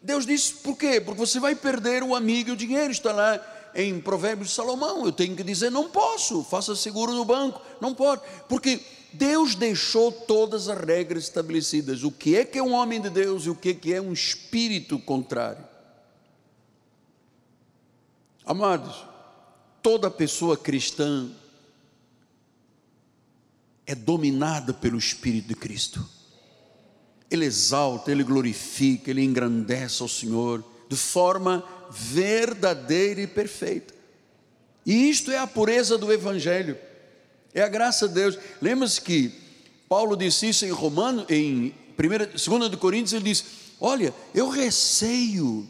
Deus 0.00 0.24
disse 0.24 0.54
por 0.54 0.76
quê? 0.76 1.00
Porque 1.00 1.18
você 1.18 1.40
vai 1.40 1.54
perder 1.54 2.04
o 2.04 2.14
amigo 2.14 2.50
e 2.50 2.52
o 2.52 2.56
dinheiro. 2.56 2.92
Está 2.92 3.12
lá 3.12 3.70
em 3.74 4.00
Provérbios 4.00 4.50
de 4.50 4.54
Salomão. 4.54 5.04
Eu 5.04 5.12
tenho 5.12 5.34
que 5.34 5.42
dizer, 5.42 5.70
não 5.70 5.88
posso, 5.90 6.44
faça 6.44 6.76
seguro 6.76 7.12
no 7.12 7.24
banco, 7.24 7.60
não 7.80 7.92
pode. 7.94 8.22
Porque 8.48 8.80
Deus 9.12 9.56
deixou 9.56 10.12
todas 10.12 10.68
as 10.68 10.78
regras 10.78 11.24
estabelecidas. 11.24 12.04
O 12.04 12.12
que 12.12 12.36
é 12.36 12.44
que 12.44 12.58
é 12.58 12.62
um 12.62 12.72
homem 12.72 13.00
de 13.00 13.10
Deus 13.10 13.46
e 13.46 13.50
o 13.50 13.56
que 13.56 13.70
é 13.70 13.74
que 13.74 13.92
é 13.92 14.00
um 14.00 14.12
espírito 14.12 15.00
contrário. 15.00 15.64
Amados, 18.46 19.07
toda 19.88 20.10
pessoa 20.10 20.54
cristã 20.54 21.30
é 23.86 23.94
dominada 23.94 24.74
pelo 24.74 24.98
Espírito 24.98 25.48
de 25.48 25.54
Cristo. 25.54 26.06
Ele 27.30 27.46
exalta, 27.46 28.12
ele 28.12 28.22
glorifica, 28.22 29.10
ele 29.10 29.24
engrandece 29.24 30.02
ao 30.02 30.08
Senhor 30.08 30.62
de 30.90 30.94
forma 30.94 31.64
verdadeira 31.90 33.22
e 33.22 33.26
perfeita. 33.26 33.94
E 34.84 35.08
isto 35.08 35.30
é 35.30 35.38
a 35.38 35.46
pureza 35.46 35.96
do 35.96 36.12
Evangelho, 36.12 36.76
é 37.54 37.62
a 37.62 37.68
graça 37.68 38.06
de 38.06 38.12
Deus. 38.12 38.38
Lembra-se 38.60 39.00
que 39.00 39.32
Paulo 39.88 40.18
disse 40.18 40.50
isso 40.50 40.66
em 40.66 40.70
Romano, 40.70 41.24
em 41.30 41.74
2 41.96 42.74
Coríntios, 42.74 43.14
ele 43.14 43.24
diz: 43.24 43.42
Olha, 43.80 44.12
eu 44.34 44.50
receio 44.50 45.66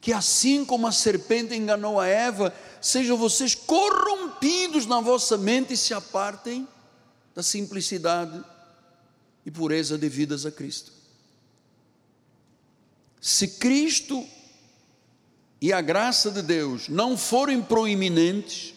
que 0.00 0.12
assim 0.14 0.64
como 0.64 0.86
a 0.86 0.92
serpente 0.92 1.54
enganou 1.54 2.00
a 2.00 2.06
Eva, 2.06 2.54
sejam 2.80 3.16
vocês 3.16 3.54
corrompidos 3.54 4.86
na 4.86 5.00
vossa 5.00 5.36
mente 5.36 5.74
e 5.74 5.76
se 5.76 5.94
apartem 5.94 6.66
da 7.34 7.42
simplicidade 7.42 8.42
e 9.44 9.50
pureza 9.50 9.96
devidas 9.96 10.44
a 10.44 10.50
Cristo. 10.50 10.92
Se 13.20 13.48
Cristo 13.48 14.26
e 15.60 15.72
a 15.72 15.80
graça 15.80 16.30
de 16.30 16.42
Deus 16.42 16.88
não 16.88 17.16
forem 17.16 17.60
proeminentes, 17.60 18.74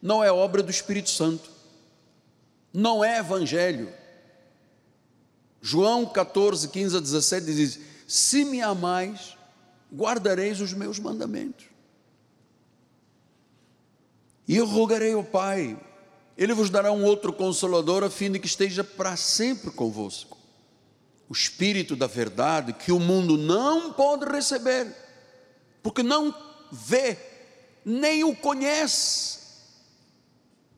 não 0.00 0.22
é 0.22 0.30
obra 0.30 0.62
do 0.62 0.70
Espírito 0.70 1.10
Santo, 1.10 1.50
não 2.72 3.04
é 3.04 3.18
evangelho. 3.18 3.92
João 5.60 6.06
14, 6.06 6.68
15 6.68 6.96
a 6.96 7.00
17 7.00 7.46
diz: 7.46 7.78
Se 8.06 8.44
me 8.44 8.60
amais, 8.60 9.36
guardareis 9.92 10.60
os 10.60 10.72
meus 10.72 10.98
mandamentos. 10.98 11.71
E 14.46 14.56
eu 14.56 14.66
rogarei 14.66 15.12
ao 15.12 15.24
Pai, 15.24 15.78
Ele 16.36 16.52
vos 16.54 16.70
dará 16.70 16.90
um 16.92 17.04
outro 17.04 17.32
consolador, 17.32 18.02
a 18.02 18.10
fim 18.10 18.30
de 18.30 18.38
que 18.38 18.46
esteja 18.46 18.82
para 18.82 19.16
sempre 19.16 19.70
convosco. 19.70 20.38
O 21.28 21.32
Espírito 21.32 21.96
da 21.96 22.06
verdade, 22.06 22.72
que 22.72 22.92
o 22.92 22.98
mundo 23.00 23.36
não 23.36 23.92
pode 23.92 24.24
receber, 24.26 24.94
porque 25.82 26.02
não 26.02 26.34
vê, 26.70 27.16
nem 27.84 28.24
o 28.24 28.34
conhece. 28.34 29.40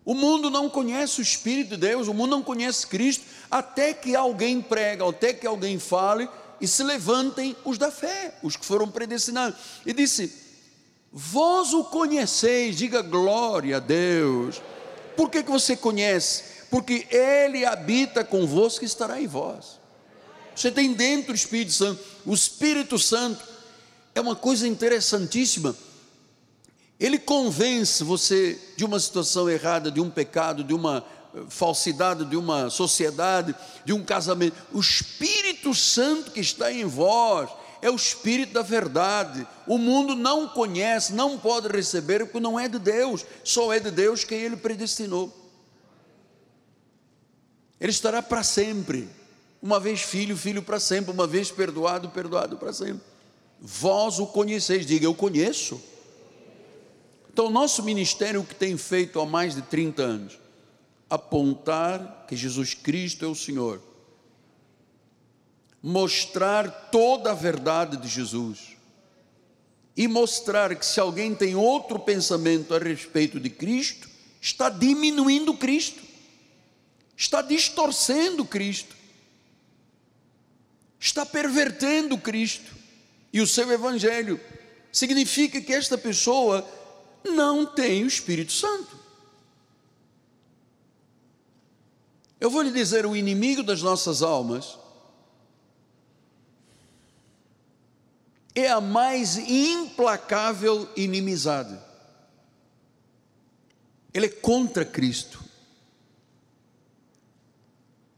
O 0.04 0.14
mundo 0.14 0.50
não 0.50 0.68
conhece 0.68 1.20
o 1.20 1.22
Espírito 1.22 1.70
de 1.70 1.76
Deus, 1.78 2.08
o 2.08 2.14
mundo 2.14 2.32
não 2.32 2.42
conhece 2.42 2.86
Cristo, 2.86 3.24
até 3.50 3.94
que 3.94 4.14
alguém 4.14 4.60
prega, 4.60 5.08
até 5.08 5.32
que 5.32 5.46
alguém 5.46 5.78
fale, 5.78 6.28
e 6.60 6.68
se 6.68 6.82
levantem 6.82 7.56
os 7.64 7.78
da 7.78 7.90
fé, 7.90 8.38
os 8.42 8.56
que 8.56 8.66
foram 8.66 8.88
predestinados. 8.90 9.58
E 9.84 9.92
disse: 9.92 10.44
Vós 11.16 11.72
o 11.72 11.84
conheceis, 11.84 12.76
diga 12.76 13.00
glória 13.00 13.76
a 13.76 13.80
Deus. 13.80 14.60
Por 15.16 15.30
que, 15.30 15.44
que 15.44 15.50
você 15.50 15.76
conhece? 15.76 16.42
Porque 16.68 17.06
Ele 17.08 17.64
habita 17.64 18.24
convosco 18.24 18.84
e 18.84 18.86
estará 18.86 19.20
em 19.20 19.28
vós. 19.28 19.78
Você 20.56 20.72
tem 20.72 20.92
dentro 20.92 21.30
o 21.30 21.36
Espírito 21.36 21.72
Santo. 21.72 22.02
O 22.26 22.34
Espírito 22.34 22.98
Santo 22.98 23.44
é 24.12 24.20
uma 24.20 24.34
coisa 24.34 24.66
interessantíssima. 24.66 25.76
Ele 26.98 27.18
convence 27.20 28.02
você 28.02 28.60
de 28.76 28.84
uma 28.84 28.98
situação 28.98 29.48
errada, 29.48 29.92
de 29.92 30.00
um 30.00 30.10
pecado, 30.10 30.64
de 30.64 30.74
uma 30.74 31.04
falsidade 31.48 32.24
de 32.24 32.36
uma 32.36 32.70
sociedade, 32.70 33.54
de 33.84 33.92
um 33.92 34.04
casamento. 34.04 34.56
O 34.72 34.80
Espírito 34.80 35.74
Santo 35.74 36.30
que 36.30 36.40
está 36.40 36.72
em 36.72 36.84
vós 36.84 37.50
é 37.84 37.90
o 37.90 37.96
Espírito 37.96 38.54
da 38.54 38.62
verdade. 38.62 39.46
O 39.66 39.76
mundo 39.76 40.16
não 40.16 40.48
conhece, 40.48 41.12
não 41.12 41.38
pode 41.38 41.68
receber, 41.68 42.24
porque 42.24 42.40
não 42.40 42.58
é 42.58 42.66
de 42.66 42.78
Deus, 42.78 43.26
só 43.44 43.70
é 43.74 43.78
de 43.78 43.90
Deus 43.90 44.24
quem 44.24 44.38
ele 44.38 44.56
predestinou. 44.56 45.30
Ele 47.78 47.90
estará 47.90 48.22
para 48.22 48.42
sempre. 48.42 49.06
Uma 49.60 49.78
vez 49.78 50.00
filho, 50.00 50.34
filho 50.34 50.62
para 50.62 50.80
sempre. 50.80 51.12
Uma 51.12 51.26
vez 51.26 51.50
perdoado, 51.50 52.08
perdoado 52.08 52.56
para 52.56 52.72
sempre. 52.72 53.02
Vós 53.60 54.18
o 54.18 54.28
conheceis, 54.28 54.86
diga 54.86 55.04
eu 55.04 55.14
conheço. 55.14 55.78
Então, 57.30 57.50
nosso 57.50 57.82
ministério, 57.82 58.40
o 58.40 58.46
que 58.46 58.54
tem 58.54 58.78
feito 58.78 59.20
há 59.20 59.26
mais 59.26 59.54
de 59.54 59.60
30 59.60 60.02
anos, 60.02 60.38
apontar 61.10 62.24
que 62.26 62.34
Jesus 62.34 62.72
Cristo 62.72 63.26
é 63.26 63.28
o 63.28 63.34
Senhor, 63.34 63.82
mostrar 65.86 66.88
toda 66.90 67.32
a 67.32 67.34
verdade 67.34 67.98
de 67.98 68.08
Jesus 68.08 68.74
e 69.94 70.08
mostrar 70.08 70.74
que 70.74 70.86
se 70.86 70.98
alguém 70.98 71.34
tem 71.34 71.54
outro 71.54 71.98
pensamento 71.98 72.74
a 72.74 72.78
respeito 72.78 73.38
de 73.38 73.50
Cristo, 73.50 74.08
está 74.40 74.70
diminuindo 74.70 75.52
Cristo, 75.52 76.02
está 77.14 77.42
distorcendo 77.42 78.46
Cristo, 78.46 78.96
está 80.98 81.26
pervertendo 81.26 82.16
Cristo 82.16 82.72
e 83.30 83.42
o 83.42 83.46
seu 83.46 83.70
Evangelho. 83.70 84.40
Significa 84.90 85.60
que 85.60 85.74
esta 85.74 85.98
pessoa 85.98 86.66
não 87.22 87.66
tem 87.66 88.04
o 88.04 88.08
Espírito 88.08 88.52
Santo. 88.52 88.98
Eu 92.40 92.48
vou 92.48 92.62
lhe 92.62 92.70
dizer: 92.70 93.04
o 93.04 93.14
inimigo 93.14 93.62
das 93.62 93.82
nossas 93.82 94.22
almas 94.22 94.78
é 98.54 98.68
a 98.68 98.80
mais 98.80 99.36
implacável 99.36 100.88
inimizade. 100.96 101.76
Ele 104.12 104.26
é 104.26 104.28
contra 104.28 104.84
Cristo. 104.84 105.42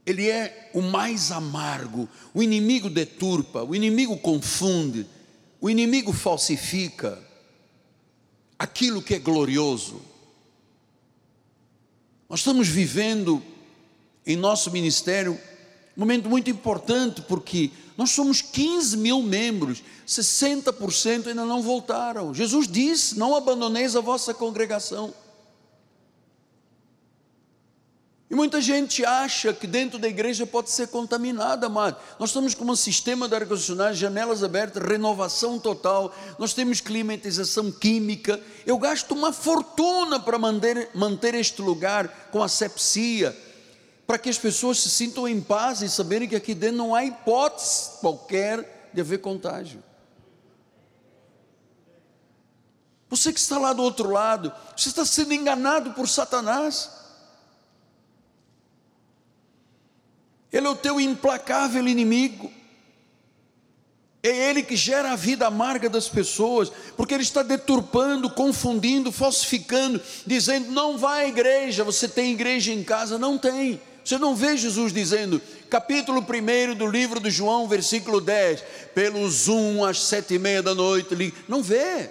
Ele 0.04 0.28
é 0.28 0.70
o 0.74 0.82
mais 0.82 1.32
amargo. 1.32 2.08
O 2.34 2.42
inimigo 2.42 2.90
deturpa, 2.90 3.64
o 3.64 3.74
inimigo 3.74 4.18
confunde, 4.18 5.06
o 5.60 5.70
inimigo 5.70 6.12
falsifica 6.12 7.18
aquilo 8.58 9.02
que 9.02 9.14
é 9.14 9.18
glorioso. 9.18 10.02
Nós 12.28 12.40
estamos 12.40 12.68
vivendo 12.68 13.42
em 14.26 14.36
nosso 14.36 14.70
ministério, 14.70 15.40
um 15.96 16.00
momento 16.00 16.28
muito 16.28 16.50
importante, 16.50 17.22
porque 17.22 17.70
nós 17.96 18.10
somos 18.10 18.42
15 18.42 18.96
mil 18.96 19.22
membros, 19.22 19.82
60% 20.06 21.28
ainda 21.28 21.44
não 21.44 21.62
voltaram. 21.62 22.34
Jesus 22.34 22.68
disse: 22.68 23.18
Não 23.18 23.34
abandoneis 23.34 23.96
a 23.96 24.00
vossa 24.00 24.34
congregação. 24.34 25.14
E 28.28 28.34
muita 28.34 28.60
gente 28.60 29.04
acha 29.04 29.52
que 29.52 29.68
dentro 29.68 30.00
da 30.00 30.08
igreja 30.08 30.44
pode 30.44 30.70
ser 30.70 30.88
contaminada, 30.88 31.66
amado. 31.66 31.96
Nós 32.18 32.30
estamos 32.30 32.54
com 32.54 32.64
um 32.64 32.74
sistema 32.74 33.28
de 33.28 33.36
ar-condicionado, 33.36 33.94
janelas 33.94 34.42
abertas, 34.42 34.82
renovação 34.82 35.60
total, 35.60 36.12
nós 36.36 36.52
temos 36.52 36.80
climatização 36.80 37.70
química. 37.70 38.40
Eu 38.66 38.78
gasto 38.78 39.12
uma 39.12 39.32
fortuna 39.32 40.18
para 40.18 40.40
manter, 40.40 40.90
manter 40.92 41.34
este 41.34 41.62
lugar 41.62 42.08
com 42.32 42.42
asepsia, 42.42 43.34
para 44.06 44.18
que 44.18 44.30
as 44.30 44.38
pessoas 44.38 44.78
se 44.80 44.88
sintam 44.88 45.26
em 45.26 45.40
paz 45.40 45.82
e 45.82 45.88
saberem 45.88 46.28
que 46.28 46.36
aqui 46.36 46.54
dentro 46.54 46.76
não 46.76 46.94
há 46.94 47.04
hipótese 47.04 47.98
qualquer 48.00 48.90
de 48.94 49.00
haver 49.00 49.18
contágio. 49.18 49.82
Você 53.08 53.32
que 53.32 53.40
está 53.40 53.58
lá 53.58 53.72
do 53.72 53.82
outro 53.82 54.10
lado, 54.10 54.52
você 54.76 54.88
está 54.88 55.04
sendo 55.04 55.32
enganado 55.32 55.92
por 55.92 56.08
Satanás. 56.08 56.90
Ele 60.52 60.66
é 60.66 60.70
o 60.70 60.76
teu 60.76 61.00
implacável 61.00 61.86
inimigo. 61.86 62.52
É 64.22 64.50
ele 64.50 64.62
que 64.62 64.74
gera 64.74 65.12
a 65.12 65.16
vida 65.16 65.46
amarga 65.46 65.88
das 65.88 66.08
pessoas, 66.08 66.70
porque 66.96 67.14
ele 67.14 67.22
está 67.22 67.44
deturpando, 67.44 68.28
confundindo, 68.28 69.12
falsificando, 69.12 70.00
dizendo: 70.26 70.72
não 70.72 70.98
vá 70.98 71.16
à 71.16 71.28
igreja, 71.28 71.84
você 71.84 72.08
tem 72.08 72.32
igreja 72.32 72.72
em 72.72 72.82
casa. 72.82 73.18
Não 73.18 73.38
tem. 73.38 73.80
Você 74.06 74.18
não 74.18 74.36
vê 74.36 74.56
Jesus 74.56 74.92
dizendo, 74.92 75.42
capítulo 75.68 76.20
1 76.20 76.76
do 76.76 76.86
livro 76.86 77.18
de 77.18 77.28
João, 77.28 77.66
versículo 77.66 78.20
10, 78.20 78.62
pelos 78.94 79.48
um 79.48 79.84
às 79.84 80.00
sete 80.00 80.34
e 80.34 80.38
meia 80.38 80.62
da 80.62 80.76
noite, 80.76 81.34
não 81.48 81.60
vê. 81.60 82.08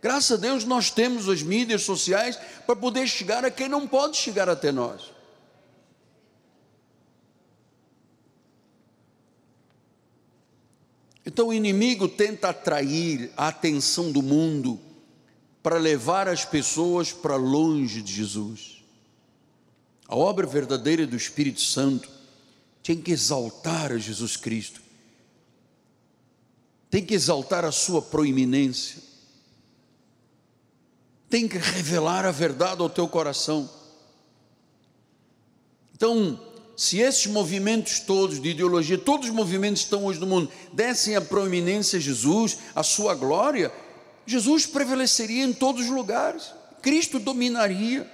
Graças 0.00 0.38
a 0.38 0.40
Deus 0.40 0.64
nós 0.64 0.88
temos 0.88 1.28
as 1.28 1.42
mídias 1.42 1.82
sociais 1.82 2.38
para 2.64 2.76
poder 2.76 3.08
chegar 3.08 3.44
a 3.44 3.50
quem 3.50 3.68
não 3.68 3.88
pode 3.88 4.16
chegar 4.16 4.48
até 4.48 4.70
nós. 4.70 5.12
Então 11.26 11.48
o 11.48 11.52
inimigo 11.52 12.06
tenta 12.06 12.50
atrair 12.50 13.32
a 13.36 13.48
atenção 13.48 14.12
do 14.12 14.22
mundo 14.22 14.78
para 15.60 15.76
levar 15.76 16.28
as 16.28 16.44
pessoas 16.44 17.12
para 17.12 17.34
longe 17.34 18.00
de 18.00 18.12
Jesus. 18.12 18.75
A 20.08 20.16
obra 20.16 20.46
verdadeira 20.46 21.06
do 21.06 21.16
Espírito 21.16 21.60
Santo 21.60 22.08
tem 22.82 23.00
que 23.00 23.10
exaltar 23.10 23.90
a 23.90 23.98
Jesus 23.98 24.36
Cristo, 24.36 24.80
tem 26.88 27.04
que 27.04 27.14
exaltar 27.14 27.64
a 27.64 27.72
sua 27.72 28.00
proeminência, 28.00 29.02
tem 31.28 31.48
que 31.48 31.58
revelar 31.58 32.24
a 32.24 32.30
verdade 32.30 32.80
ao 32.80 32.88
teu 32.88 33.08
coração. 33.08 33.68
Então, 35.92 36.40
se 36.76 36.98
esses 36.98 37.26
movimentos 37.26 37.98
todos 37.98 38.40
de 38.40 38.50
ideologia, 38.50 38.98
todos 38.98 39.28
os 39.28 39.34
movimentos 39.34 39.80
que 39.80 39.86
estão 39.86 40.04
hoje 40.04 40.20
no 40.20 40.26
mundo, 40.26 40.52
dessem 40.72 41.16
a 41.16 41.20
proeminência 41.20 41.98
a 41.98 42.02
Jesus, 42.02 42.58
a 42.74 42.82
sua 42.84 43.14
glória, 43.14 43.72
Jesus 44.24 44.66
prevaleceria 44.66 45.42
em 45.42 45.52
todos 45.52 45.86
os 45.86 45.90
lugares, 45.90 46.52
Cristo 46.82 47.18
dominaria, 47.18 48.08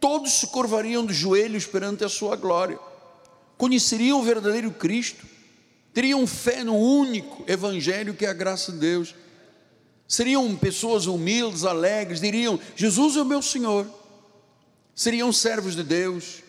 todos 0.00 0.32
se 0.34 0.46
curvariam 0.48 1.04
de 1.04 1.12
joelhos 1.12 1.66
perante 1.66 2.04
a 2.04 2.08
sua 2.08 2.36
glória, 2.36 2.78
conheceriam 3.56 4.20
o 4.20 4.22
verdadeiro 4.22 4.70
Cristo, 4.70 5.26
teriam 5.92 6.26
fé 6.26 6.62
no 6.62 6.76
único 6.76 7.44
Evangelho 7.50 8.14
que 8.14 8.24
é 8.24 8.28
a 8.28 8.34
graça 8.34 8.72
de 8.72 8.78
Deus, 8.78 9.14
seriam 10.06 10.54
pessoas 10.56 11.06
humildes, 11.06 11.64
alegres, 11.64 12.20
diriam: 12.20 12.58
Jesus 12.76 13.16
é 13.16 13.22
o 13.22 13.24
meu 13.24 13.42
Senhor, 13.42 13.86
seriam 14.94 15.32
servos 15.32 15.74
de 15.74 15.82
Deus, 15.82 16.42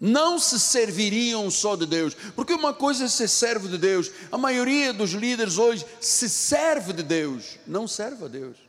não 0.00 0.38
se 0.38 0.60
serviriam 0.60 1.50
só 1.50 1.74
de 1.74 1.86
Deus, 1.86 2.14
porque 2.36 2.52
uma 2.52 2.72
coisa 2.72 3.04
é 3.04 3.08
ser 3.08 3.28
servo 3.28 3.68
de 3.68 3.78
Deus, 3.78 4.10
a 4.30 4.38
maioria 4.38 4.92
dos 4.92 5.10
líderes 5.10 5.58
hoje 5.58 5.84
se 6.00 6.28
serve 6.28 6.92
de 6.92 7.02
Deus, 7.02 7.58
não 7.66 7.88
serve 7.88 8.24
a 8.24 8.28
Deus. 8.28 8.67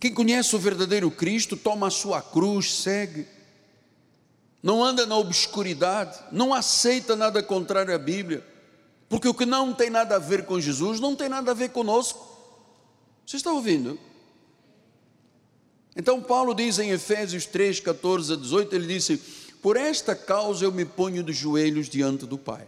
Quem 0.00 0.14
conhece 0.14 0.56
o 0.56 0.58
verdadeiro 0.58 1.10
Cristo 1.10 1.58
toma 1.58 1.88
a 1.88 1.90
sua 1.90 2.22
cruz, 2.22 2.74
segue, 2.74 3.26
não 4.62 4.82
anda 4.82 5.04
na 5.04 5.16
obscuridade, 5.18 6.18
não 6.32 6.54
aceita 6.54 7.14
nada 7.14 7.42
contrário 7.42 7.94
à 7.94 7.98
Bíblia, 7.98 8.42
porque 9.10 9.28
o 9.28 9.34
que 9.34 9.44
não 9.44 9.74
tem 9.74 9.90
nada 9.90 10.16
a 10.16 10.18
ver 10.18 10.46
com 10.46 10.58
Jesus 10.58 11.00
não 11.00 11.14
tem 11.14 11.28
nada 11.28 11.50
a 11.50 11.54
ver 11.54 11.68
conosco. 11.68 12.26
Você 13.26 13.36
está 13.36 13.52
ouvindo? 13.52 13.98
Então, 15.94 16.22
Paulo 16.22 16.54
diz 16.54 16.78
em 16.78 16.90
Efésios 16.90 17.44
3, 17.44 17.80
14 17.80 18.32
a 18.32 18.36
18: 18.36 18.74
ele 18.74 18.86
disse: 18.86 19.18
Por 19.60 19.76
esta 19.76 20.16
causa 20.16 20.64
eu 20.64 20.72
me 20.72 20.86
ponho 20.86 21.22
de 21.22 21.32
joelhos 21.32 21.88
diante 21.88 22.24
do 22.24 22.38
Pai, 22.38 22.66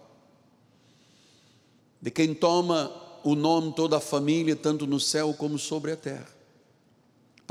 de 2.00 2.10
quem 2.10 2.34
toma 2.34 2.92
o 3.24 3.34
nome 3.34 3.72
toda 3.74 3.96
a 3.96 4.00
família, 4.00 4.54
tanto 4.54 4.86
no 4.86 5.00
céu 5.00 5.32
como 5.32 5.58
sobre 5.58 5.92
a 5.92 5.96
terra, 5.96 6.28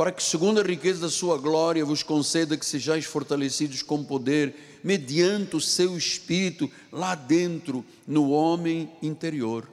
para 0.02 0.12
que, 0.12 0.24
segundo 0.24 0.60
a 0.60 0.64
riqueza 0.64 1.02
da 1.02 1.12
sua 1.12 1.38
glória, 1.38 1.86
vos 1.86 2.02
conceda 2.02 2.58
que 2.58 2.66
sejais 2.66 3.06
fortalecidos 3.06 3.84
com 3.84 4.04
poder, 4.04 4.80
mediante 4.84 5.56
o 5.56 5.62
seu 5.62 5.96
espírito, 5.96 6.68
lá 6.92 7.14
dentro, 7.14 7.86
no 8.08 8.32
homem 8.32 8.92
interior. 9.00 9.70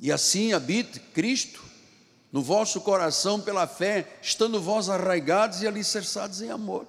E 0.00 0.10
assim 0.10 0.52
habite 0.52 0.98
Cristo 0.98 1.62
no 2.32 2.42
vosso 2.42 2.80
coração 2.80 3.40
pela 3.40 3.64
fé, 3.68 4.18
estando 4.20 4.60
vós 4.60 4.88
arraigados 4.88 5.62
e 5.62 5.68
alicerçados 5.68 6.42
em 6.42 6.50
amor, 6.50 6.88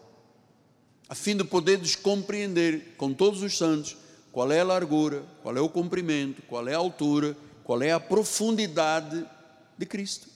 a 1.08 1.14
fim 1.14 1.38
de 1.38 1.44
poderes 1.44 1.96
compreender 1.96 2.96
com 2.98 3.14
todos 3.14 3.44
os 3.44 3.56
santos 3.56 3.96
qual 4.32 4.52
é 4.52 4.62
a 4.62 4.66
largura, 4.66 5.24
qual 5.44 5.56
é 5.56 5.62
o 5.62 5.70
comprimento, 5.70 6.42
qual 6.48 6.68
é 6.68 6.74
a 6.74 6.80
altura, 6.80 7.38
qual 7.64 7.84
é 7.84 7.92
a 7.92 8.00
profundidade 8.00 9.24
de 9.78 9.86
Cristo. 9.86 10.33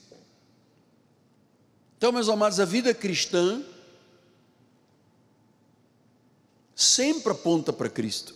Então, 1.98 2.12
meus 2.12 2.28
amados, 2.28 2.60
a 2.60 2.64
vida 2.64 2.94
cristã 2.94 3.60
sempre 6.72 7.32
aponta 7.32 7.72
para 7.72 7.90
Cristo, 7.90 8.32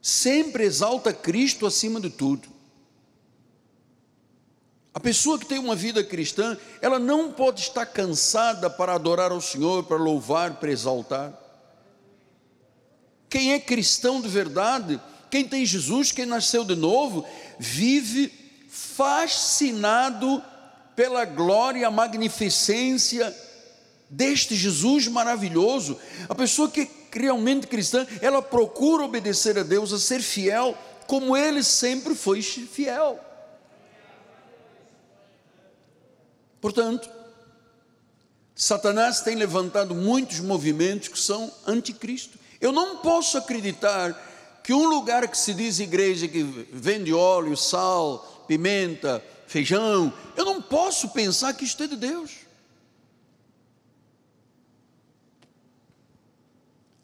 sempre 0.00 0.62
exalta 0.62 1.12
Cristo 1.12 1.66
acima 1.66 2.00
de 2.00 2.08
tudo. 2.08 2.48
A 4.94 5.00
pessoa 5.00 5.36
que 5.36 5.46
tem 5.46 5.58
uma 5.58 5.74
vida 5.74 6.04
cristã, 6.04 6.56
ela 6.80 7.00
não 7.00 7.32
pode 7.32 7.60
estar 7.60 7.84
cansada 7.86 8.70
para 8.70 8.94
adorar 8.94 9.32
ao 9.32 9.40
Senhor, 9.40 9.82
para 9.82 9.96
louvar, 9.96 10.60
para 10.60 10.70
exaltar. 10.70 11.36
Quem 13.28 13.52
é 13.52 13.58
cristão 13.58 14.20
de 14.20 14.28
verdade, 14.28 15.00
quem 15.28 15.44
tem 15.46 15.66
Jesus, 15.66 16.12
quem 16.12 16.24
nasceu 16.24 16.64
de 16.64 16.76
novo, 16.76 17.26
vive 17.58 18.32
fascinado 18.68 20.40
pela 20.96 21.24
glória, 21.26 21.86
a 21.86 21.90
magnificência 21.90 23.32
deste 24.08 24.56
Jesus 24.56 25.06
maravilhoso. 25.06 25.98
A 26.28 26.34
pessoa 26.34 26.70
que 26.70 26.80
é 26.80 27.18
realmente 27.18 27.66
cristã, 27.66 28.06
ela 28.20 28.42
procura 28.42 29.04
obedecer 29.04 29.58
a 29.58 29.62
Deus, 29.62 29.92
a 29.92 29.98
ser 29.98 30.20
fiel, 30.20 30.76
como 31.06 31.36
ele 31.36 31.62
sempre 31.62 32.14
foi 32.14 32.42
fiel. 32.42 33.20
Portanto, 36.60 37.08
Satanás 38.54 39.20
tem 39.20 39.36
levantado 39.36 39.94
muitos 39.94 40.40
movimentos 40.40 41.08
que 41.08 41.18
são 41.18 41.52
anticristo. 41.66 42.38
Eu 42.60 42.72
não 42.72 42.98
posso 42.98 43.36
acreditar 43.36 44.60
que 44.64 44.72
um 44.72 44.88
lugar 44.88 45.28
que 45.28 45.36
se 45.36 45.54
diz 45.54 45.78
igreja 45.78 46.26
que 46.26 46.42
vende 46.72 47.12
óleo, 47.12 47.56
sal, 47.56 48.44
pimenta, 48.48 49.22
feijão, 49.46 50.12
eu 50.36 50.44
não 50.44 50.60
posso 50.60 51.10
pensar 51.10 51.54
que 51.54 51.64
isto 51.64 51.82
é 51.82 51.86
de 51.86 51.96
Deus. 51.96 52.46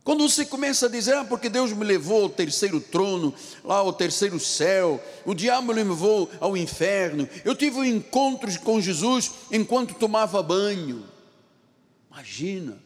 Quando 0.04 0.28
você 0.28 0.44
começa 0.44 0.86
a 0.86 0.88
dizer, 0.88 1.14
ah, 1.14 1.24
porque 1.24 1.48
Deus 1.48 1.72
me 1.72 1.84
levou 1.84 2.24
ao 2.24 2.28
terceiro 2.28 2.80
trono, 2.80 3.32
lá 3.64 3.76
ao 3.76 3.92
terceiro 3.92 4.38
céu, 4.40 5.00
o 5.24 5.32
diabo 5.32 5.68
me 5.68 5.74
levou 5.74 6.28
ao 6.40 6.56
inferno, 6.56 7.28
eu 7.44 7.54
tive 7.54 7.78
um 7.78 7.84
encontros 7.84 8.56
com 8.56 8.80
Jesus 8.80 9.30
enquanto 9.50 9.94
tomava 9.94 10.42
banho. 10.42 11.04
Imagina. 12.10 12.82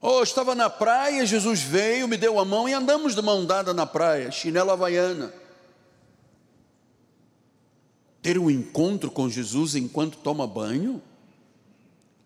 Oh, 0.00 0.22
estava 0.22 0.54
na 0.54 0.70
praia, 0.70 1.26
Jesus 1.26 1.60
veio, 1.60 2.08
me 2.08 2.16
deu 2.16 2.40
a 2.40 2.44
mão 2.46 2.66
e 2.66 2.72
andamos 2.72 3.14
de 3.14 3.20
mão 3.20 3.44
dada 3.44 3.74
na 3.74 3.84
praia, 3.84 4.30
chinela 4.30 4.72
havaiana. 4.72 5.39
Ter 8.22 8.38
um 8.38 8.50
encontro 8.50 9.10
com 9.10 9.28
Jesus 9.28 9.74
enquanto 9.74 10.18
toma 10.18 10.46
banho? 10.46 11.02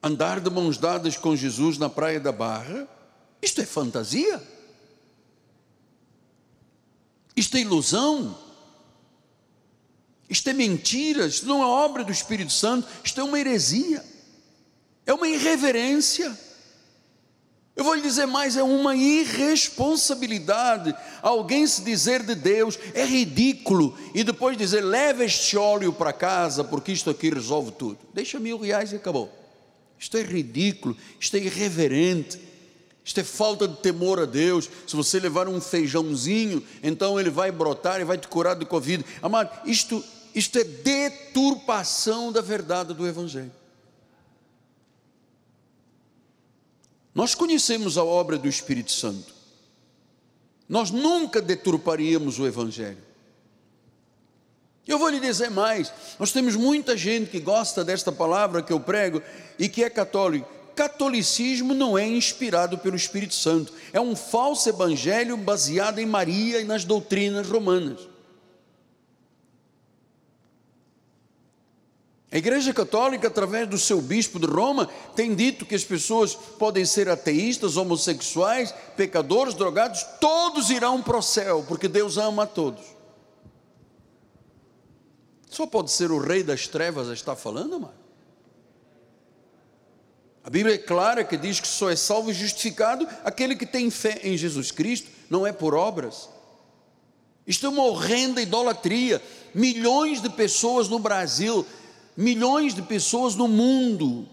andar 0.05 0.39
de 0.39 0.51
mãos 0.51 0.77
dadas 0.77 1.17
com 1.17 1.35
Jesus 1.35 1.79
na 1.79 1.89
Praia 1.89 2.21
da 2.21 2.31
Barra, 2.31 2.87
isto 3.41 3.63
é 3.63 3.65
fantasia? 3.65 4.43
Isto 7.35 7.57
é 7.57 7.61
ilusão? 7.61 8.39
Isto 10.29 10.51
é 10.51 10.53
mentira? 10.53 11.27
Isto 11.27 11.47
não 11.47 11.63
é 11.63 11.67
obra 11.67 12.05
do 12.05 12.13
Espírito 12.13 12.53
Santo? 12.53 12.87
Isto 13.03 13.23
é 13.23 13.25
uma 13.25 13.41
heresia, 13.41 14.05
é 15.07 15.15
uma 15.15 15.27
irreverência. 15.27 16.39
Eu 17.77 17.83
vou 17.83 17.95
lhe 17.95 18.03
dizer 18.03 18.27
mais: 18.27 18.57
é 18.57 18.63
uma 18.63 18.95
irresponsabilidade 18.95 20.95
alguém 21.21 21.67
se 21.67 21.83
dizer 21.83 22.23
de 22.23 22.35
Deus, 22.35 22.79
é 22.93 23.05
ridículo, 23.05 23.97
e 24.15 24.23
depois 24.23 24.57
dizer, 24.57 24.83
leve 24.83 25.25
este 25.25 25.57
óleo 25.57 25.93
para 25.93 26.13
casa, 26.13 26.63
porque 26.63 26.93
isto 26.93 27.11
aqui 27.11 27.31
resolve 27.31 27.73
tudo. 27.73 27.99
Deixa 28.13 28.39
mil 28.39 28.59
reais 28.59 28.93
e 28.93 28.97
acabou. 28.97 29.33
Isto 29.99 30.19
é 30.19 30.23
ridículo, 30.23 30.97
isto 31.19 31.37
é 31.37 31.41
irreverente, 31.41 32.39
isto 33.05 33.21
é 33.21 33.25
falta 33.25 33.67
de 33.67 33.77
temor 33.79 34.21
a 34.21 34.27
Deus. 34.27 34.69
Se 34.87 34.95
você 34.95 35.19
levar 35.19 35.49
um 35.49 35.61
feijãozinho, 35.61 36.63
então 36.83 37.19
ele 37.19 37.31
vai 37.31 37.51
brotar 37.51 38.01
e 38.01 38.05
vai 38.05 38.19
te 38.19 38.29
curar 38.29 38.55
de 38.55 38.67
Covid. 38.67 39.05
Amado, 39.23 39.51
isto, 39.65 40.05
isto 40.35 40.59
é 40.59 40.65
deturpação 40.65 42.31
da 42.31 42.41
verdade 42.41 42.95
do 42.95 43.07
Evangelho. 43.07 43.53
Nós 47.15 47.35
conhecemos 47.35 47.97
a 47.97 48.05
obra 48.05 48.37
do 48.37 48.49
Espírito 48.49 48.91
Santo, 48.91 49.33
nós 50.69 50.91
nunca 50.91 51.41
deturparíamos 51.41 52.39
o 52.39 52.47
Evangelho. 52.47 53.03
Eu 54.87 54.99
vou 54.99 55.09
lhe 55.09 55.21
dizer 55.21 55.51
mais: 55.51 55.93
nós 56.19 56.33
temos 56.33 56.57
muita 56.57 56.97
gente 56.97 57.31
que 57.31 57.41
gosta 57.41 57.85
desta 57.85 58.11
palavra 58.11 58.63
que 58.63 58.73
eu 58.73 58.81
prego 58.81 59.23
e 59.59 59.69
que 59.69 59.85
é 59.85 59.91
católico, 59.91 60.49
catolicismo 60.75 61.73
não 61.73 61.97
é 61.97 62.07
inspirado 62.07 62.79
pelo 62.79 62.97
Espírito 62.97 63.35
Santo, 63.35 63.73
é 63.93 64.01
um 64.01 64.17
falso 64.17 64.69
evangelho 64.69 65.37
baseado 65.37 66.01
em 66.01 66.07
Maria 66.07 66.61
e 66.61 66.65
nas 66.65 66.85
doutrinas 66.85 67.49
romanas. 67.49 68.14
A 72.35 72.37
Igreja 72.37 72.75
Católica, 72.75 73.29
através 73.29 73.69
do 73.69 73.79
seu 73.79 74.01
bispo 74.01 74.41
de 74.41 74.47
Roma, 74.47 74.91
tem 75.15 75.37
dito 75.37 75.65
que 75.65 75.77
as 75.77 75.85
pessoas 75.85 76.35
podem 76.35 76.85
ser 76.85 77.09
ateístas, 77.09 77.77
homossexuais, 77.77 78.75
pecadores, 78.97 79.55
drogados, 79.55 80.03
todos 80.21 80.69
irão 80.69 81.01
para 81.01 81.17
o 81.17 81.23
céu, 81.23 81.65
porque 81.69 81.87
Deus 81.87 82.19
ama 82.19 82.43
a 82.43 82.47
todos. 82.47 82.83
Só 85.49 85.65
pode 85.65 85.93
ser 85.93 86.11
o 86.11 86.19
rei 86.19 86.43
das 86.43 86.67
trevas 86.67 87.09
a 87.09 87.15
estar 87.15 87.37
falando, 87.37 87.77
amado. 87.77 87.95
A 90.43 90.51
Bíblia 90.51 90.75
é 90.75 90.79
clara 90.79 91.23
que 91.23 91.37
diz 91.37 91.61
que 91.61 91.69
só 91.69 91.89
é 91.89 91.95
salvo 91.95 92.33
e 92.33 92.35
justificado 92.35 93.07
aquele 93.25 93.55
que 93.55 93.65
tem 93.65 93.89
fé 93.91 94.19
em 94.25 94.37
Jesus 94.37 94.73
Cristo, 94.73 95.09
não 95.31 95.47
é 95.47 95.53
por 95.53 95.73
obras. 95.73 96.29
Isto 97.47 97.67
é 97.67 97.69
uma 97.69 97.85
horrenda 97.85 98.43
idolatria. 98.43 99.23
Milhões 99.55 100.21
de 100.21 100.31
pessoas 100.31 100.89
no 100.89 100.99
Brasil 100.99 101.65
milhões 102.17 102.75
de 102.75 102.83
pessoas 102.83 103.35
no 103.35 103.49
mundo 103.49 104.29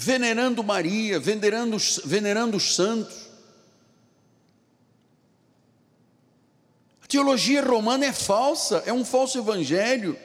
venerando 0.00 0.64
Maria, 0.64 1.20
venerando, 1.20 1.76
venerando 2.06 2.56
os 2.56 2.74
santos. 2.74 3.28
A 7.04 7.06
teologia 7.06 7.62
romana 7.62 8.06
é 8.06 8.12
falsa, 8.12 8.82
é 8.86 8.92
um 8.94 9.04
falso 9.04 9.36
evangelho. 9.36 10.16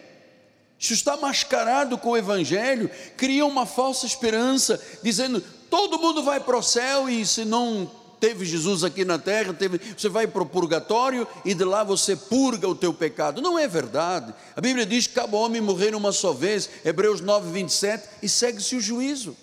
Isso 0.80 0.94
está 0.94 1.18
mascarado 1.18 1.98
com 1.98 2.12
o 2.12 2.18
evangelho, 2.18 2.90
cria 3.18 3.46
uma 3.46 3.66
falsa 3.66 4.06
esperança, 4.06 4.82
dizendo 5.04 5.42
todo 5.70 6.00
mundo 6.00 6.24
vai 6.24 6.40
para 6.40 6.58
o 6.58 6.64
céu 6.64 7.10
e 7.10 7.26
se 7.26 7.44
não 7.44 7.92
teve 8.26 8.44
Jesus 8.44 8.84
aqui 8.84 9.06
na 9.06 9.20
terra, 9.20 9.54
teve, 9.54 9.80
você 9.96 10.10
vai 10.10 10.26
para 10.26 10.42
o 10.42 10.48
purgatório 10.48 11.28
e 11.46 11.54
de 11.54 11.64
lá 11.64 11.84
você 11.84 12.16
purga 12.16 12.68
o 12.68 12.74
teu 12.74 12.92
pecado. 12.92 13.40
Não 13.40 13.60
é 13.60 13.68
verdade. 13.68 14.34
A 14.56 14.62
Bíblia 14.62 14.84
diz 14.84 15.06
que 15.06 15.14
cada 15.14 15.38
homem 15.38 15.62
morrer 15.62 15.94
uma 15.94 16.12
só 16.12 16.34
vez, 16.34 16.68
Hebreus 16.84 17.22
9, 17.22 17.52
27, 17.52 18.10
e 18.24 18.28
segue-se 18.28 18.76
o 18.76 18.82
juízo. 18.82 19.38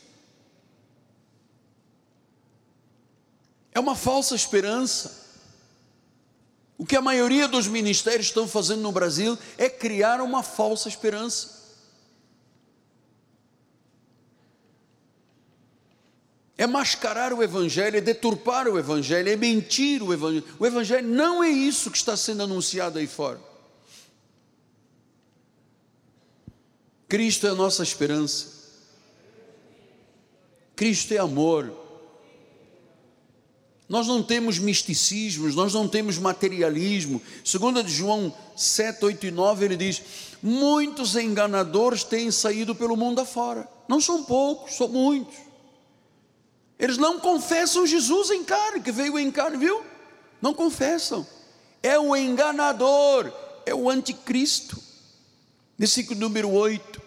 É 3.73 3.79
uma 3.79 3.95
falsa 3.95 4.35
esperança. 4.35 5.23
O 6.77 6.85
que 6.85 6.97
a 6.97 7.01
maioria 7.01 7.47
dos 7.47 7.69
ministérios 7.69 8.27
estão 8.27 8.49
fazendo 8.49 8.81
no 8.81 8.91
Brasil 8.91 9.39
é 9.57 9.69
criar 9.69 10.21
uma 10.21 10.43
falsa 10.43 10.89
esperança. 10.89 11.62
É 16.63 16.67
mascarar 16.67 17.33
o 17.33 17.43
Evangelho, 17.43 17.97
é 17.97 18.01
deturpar 18.01 18.69
o 18.69 18.79
Evangelho, 18.79 19.29
é 19.29 19.35
mentir 19.35 20.01
o 20.01 20.13
Evangelho. 20.13 20.45
O 20.61 20.65
Evangelho 20.65 21.09
não 21.09 21.43
é 21.43 21.49
isso 21.49 21.91
que 21.91 21.97
está 21.97 22.17
sendo 22.17 22.45
anunciado 22.45 23.01
aí 23.01 23.07
fora. 23.09 23.41
Cristo 27.09 27.49
é 27.49 27.51
a 27.51 27.55
nossa 27.57 27.83
esperança. 27.83 28.47
Cristo 30.77 31.13
é 31.13 31.19
amor. 31.19 31.77
Nós 33.89 34.07
não 34.07 34.23
temos 34.23 34.61
misticismos, 34.61 35.57
nós 35.57 35.75
não 35.75 35.89
temos 35.89 36.17
materialismo. 36.17 37.21
Segundo 37.45 37.83
de 37.83 37.93
João 37.93 38.33
7, 38.57 39.05
8 39.05 39.27
e 39.27 39.31
9, 39.33 39.65
ele 39.65 39.77
diz: 39.77 40.01
Muitos 40.41 41.17
enganadores 41.17 42.05
têm 42.05 42.31
saído 42.31 42.73
pelo 42.73 42.97
mundo 42.97 43.21
afora. 43.21 43.69
Não 43.89 44.01
são 44.01 44.23
poucos, 44.23 44.77
são 44.77 44.87
muitos. 44.87 45.52
Eles 46.83 46.99
não 46.99 47.21
confessam 47.21 47.87
Jesus 47.87 48.29
em 48.31 48.43
carne, 48.43 48.81
que 48.81 48.91
veio 48.91 49.17
em 49.17 49.31
carne, 49.31 49.57
viu? 49.57 49.85
Não 50.41 50.53
confessam. 50.53 51.25
É 51.81 51.97
o 51.97 52.17
enganador, 52.17 53.33
é 53.65 53.73
o 53.73 53.89
anticristo. 53.89 54.83
Versículo 55.79 56.19
número 56.19 56.51
8. 56.51 57.01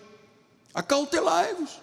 Acautelai-vos. 0.73 1.81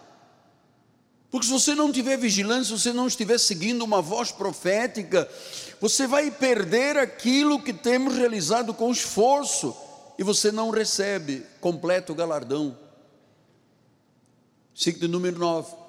Porque 1.30 1.46
se 1.46 1.52
você 1.52 1.74
não 1.74 1.92
tiver 1.92 2.16
vigilância, 2.16 2.74
se 2.74 2.82
você 2.82 2.94
não 2.94 3.06
estiver 3.06 3.36
seguindo 3.36 3.82
uma 3.82 4.00
voz 4.00 4.32
profética, 4.32 5.30
você 5.78 6.06
vai 6.06 6.30
perder 6.30 6.96
aquilo 6.96 7.62
que 7.62 7.74
temos 7.74 8.16
realizado 8.16 8.72
com 8.72 8.90
esforço 8.90 9.76
e 10.18 10.24
você 10.24 10.50
não 10.50 10.70
recebe 10.70 11.44
completo 11.60 12.14
galardão. 12.14 12.74
Versículo 14.72 15.08
número 15.08 15.38
9 15.38 15.81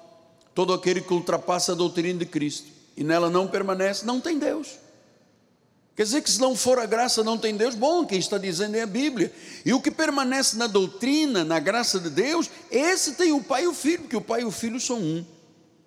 todo 0.54 0.72
aquele 0.72 1.00
que 1.00 1.12
ultrapassa 1.12 1.72
a 1.72 1.74
doutrina 1.74 2.20
de 2.20 2.26
Cristo 2.26 2.68
e 2.96 3.02
nela 3.02 3.28
não 3.28 3.46
permanece, 3.46 4.06
não 4.06 4.20
tem 4.20 4.38
Deus. 4.38 4.68
Quer 5.96 6.02
dizer 6.02 6.22
que 6.22 6.30
se 6.30 6.40
não 6.40 6.56
for 6.56 6.78
a 6.78 6.86
graça, 6.86 7.22
não 7.22 7.38
tem 7.38 7.56
Deus? 7.56 7.74
Bom, 7.74 8.04
quem 8.04 8.18
está 8.18 8.36
dizendo 8.36 8.76
é 8.76 8.82
a 8.82 8.86
Bíblia. 8.86 9.32
E 9.64 9.72
o 9.72 9.80
que 9.80 9.92
permanece 9.92 10.56
na 10.56 10.66
doutrina, 10.66 11.44
na 11.44 11.60
graça 11.60 12.00
de 12.00 12.10
Deus, 12.10 12.50
esse 12.70 13.12
tem 13.12 13.32
o 13.32 13.42
Pai 13.42 13.64
e 13.64 13.68
o 13.68 13.74
Filho, 13.74 14.00
porque 14.00 14.16
o 14.16 14.20
Pai 14.20 14.42
e 14.42 14.44
o 14.44 14.50
Filho 14.50 14.80
são 14.80 14.98
um. 14.98 15.24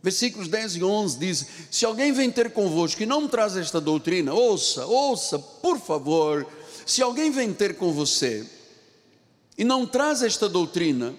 Versículos 0.01 0.47
10 0.47 0.77
e 0.77 0.83
11 0.83 1.19
diz: 1.19 1.45
Se 1.69 1.83
alguém 1.83 2.13
vem 2.13 2.31
ter 2.31 2.51
convosco 2.51 3.03
e 3.03 3.05
não 3.05 3.27
traz 3.27 3.57
esta 3.57 3.81
doutrina, 3.81 4.33
ouça, 4.33 4.85
ouça, 4.85 5.37
por 5.37 5.77
favor. 5.77 6.47
Se 6.85 7.01
alguém 7.01 7.29
vem 7.29 7.53
ter 7.53 7.75
com 7.75 7.91
você 7.91 8.45
e 9.57 9.65
não 9.65 9.85
traz 9.85 10.21
esta 10.21 10.47
doutrina, 10.47 11.13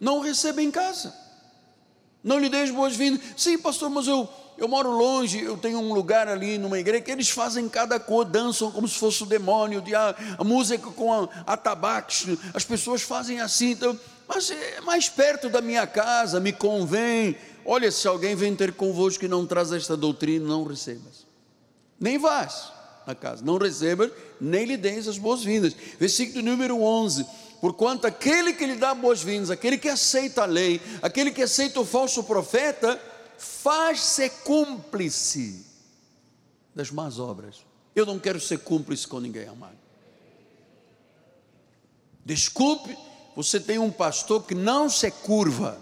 não 0.00 0.20
receba 0.20 0.62
em 0.62 0.70
casa. 0.70 1.14
Não 2.22 2.38
lhe 2.38 2.48
deis 2.48 2.70
boas-vindas. 2.70 3.20
Sim, 3.36 3.58
pastor, 3.58 3.88
mas 3.88 4.06
eu, 4.06 4.28
eu 4.58 4.68
moro 4.68 4.90
longe, 4.90 5.40
eu 5.40 5.56
tenho 5.56 5.78
um 5.78 5.92
lugar 5.92 6.28
ali 6.28 6.58
numa 6.58 6.78
igreja 6.78 7.02
que 7.02 7.10
eles 7.10 7.30
fazem 7.30 7.68
cada 7.68 7.98
cor, 7.98 8.24
dançam 8.24 8.70
como 8.70 8.86
se 8.86 8.98
fosse 8.98 9.22
o 9.22 9.26
demônio, 9.26 9.82
a, 9.96 10.14
a 10.38 10.44
música 10.44 10.90
com 10.90 11.28
atabaques, 11.46 12.26
as 12.52 12.64
pessoas 12.64 13.00
fazem 13.02 13.40
assim, 13.40 13.70
então, 13.70 13.98
mas 14.28 14.50
é 14.50 14.80
mais 14.82 15.08
perto 15.08 15.48
da 15.48 15.60
minha 15.60 15.86
casa, 15.86 16.38
me 16.38 16.52
convém. 16.52 17.36
Olha, 17.64 17.90
se 17.90 18.06
alguém 18.06 18.34
vem 18.34 18.54
ter 18.54 18.72
convosco 18.72 19.24
e 19.24 19.28
não 19.28 19.46
traz 19.46 19.72
esta 19.72 19.96
doutrina, 19.96 20.46
não 20.46 20.64
recebas. 20.64 21.26
Nem 21.98 22.18
vás 22.18 22.72
na 23.06 23.14
casa, 23.14 23.42
não 23.44 23.56
recebas, 23.56 24.10
nem 24.40 24.66
lhe 24.66 24.76
deis 24.76 25.08
as 25.08 25.16
boas-vindas. 25.16 25.74
Versículo 25.98 26.44
número 26.44 26.80
11 26.80 27.26
porquanto 27.60 28.06
aquele 28.06 28.54
que 28.54 28.66
lhe 28.66 28.76
dá 28.76 28.94
boas-vindas, 28.94 29.50
aquele 29.50 29.76
que 29.76 29.88
aceita 29.88 30.42
a 30.42 30.46
lei, 30.46 30.80
aquele 31.02 31.30
que 31.30 31.42
aceita 31.42 31.80
o 31.80 31.84
falso 31.84 32.24
profeta, 32.24 32.98
faz-se 33.36 34.30
cúmplice 34.44 35.66
das 36.74 36.90
más 36.90 37.18
obras. 37.18 37.56
Eu 37.94 38.06
não 38.06 38.18
quero 38.18 38.40
ser 38.40 38.60
cúmplice 38.60 39.06
com 39.06 39.20
ninguém, 39.20 39.46
amado. 39.46 39.76
Desculpe, 42.24 42.96
você 43.36 43.60
tem 43.60 43.78
um 43.78 43.90
pastor 43.90 44.44
que 44.44 44.54
não 44.54 44.88
se 44.88 45.10
curva. 45.10 45.78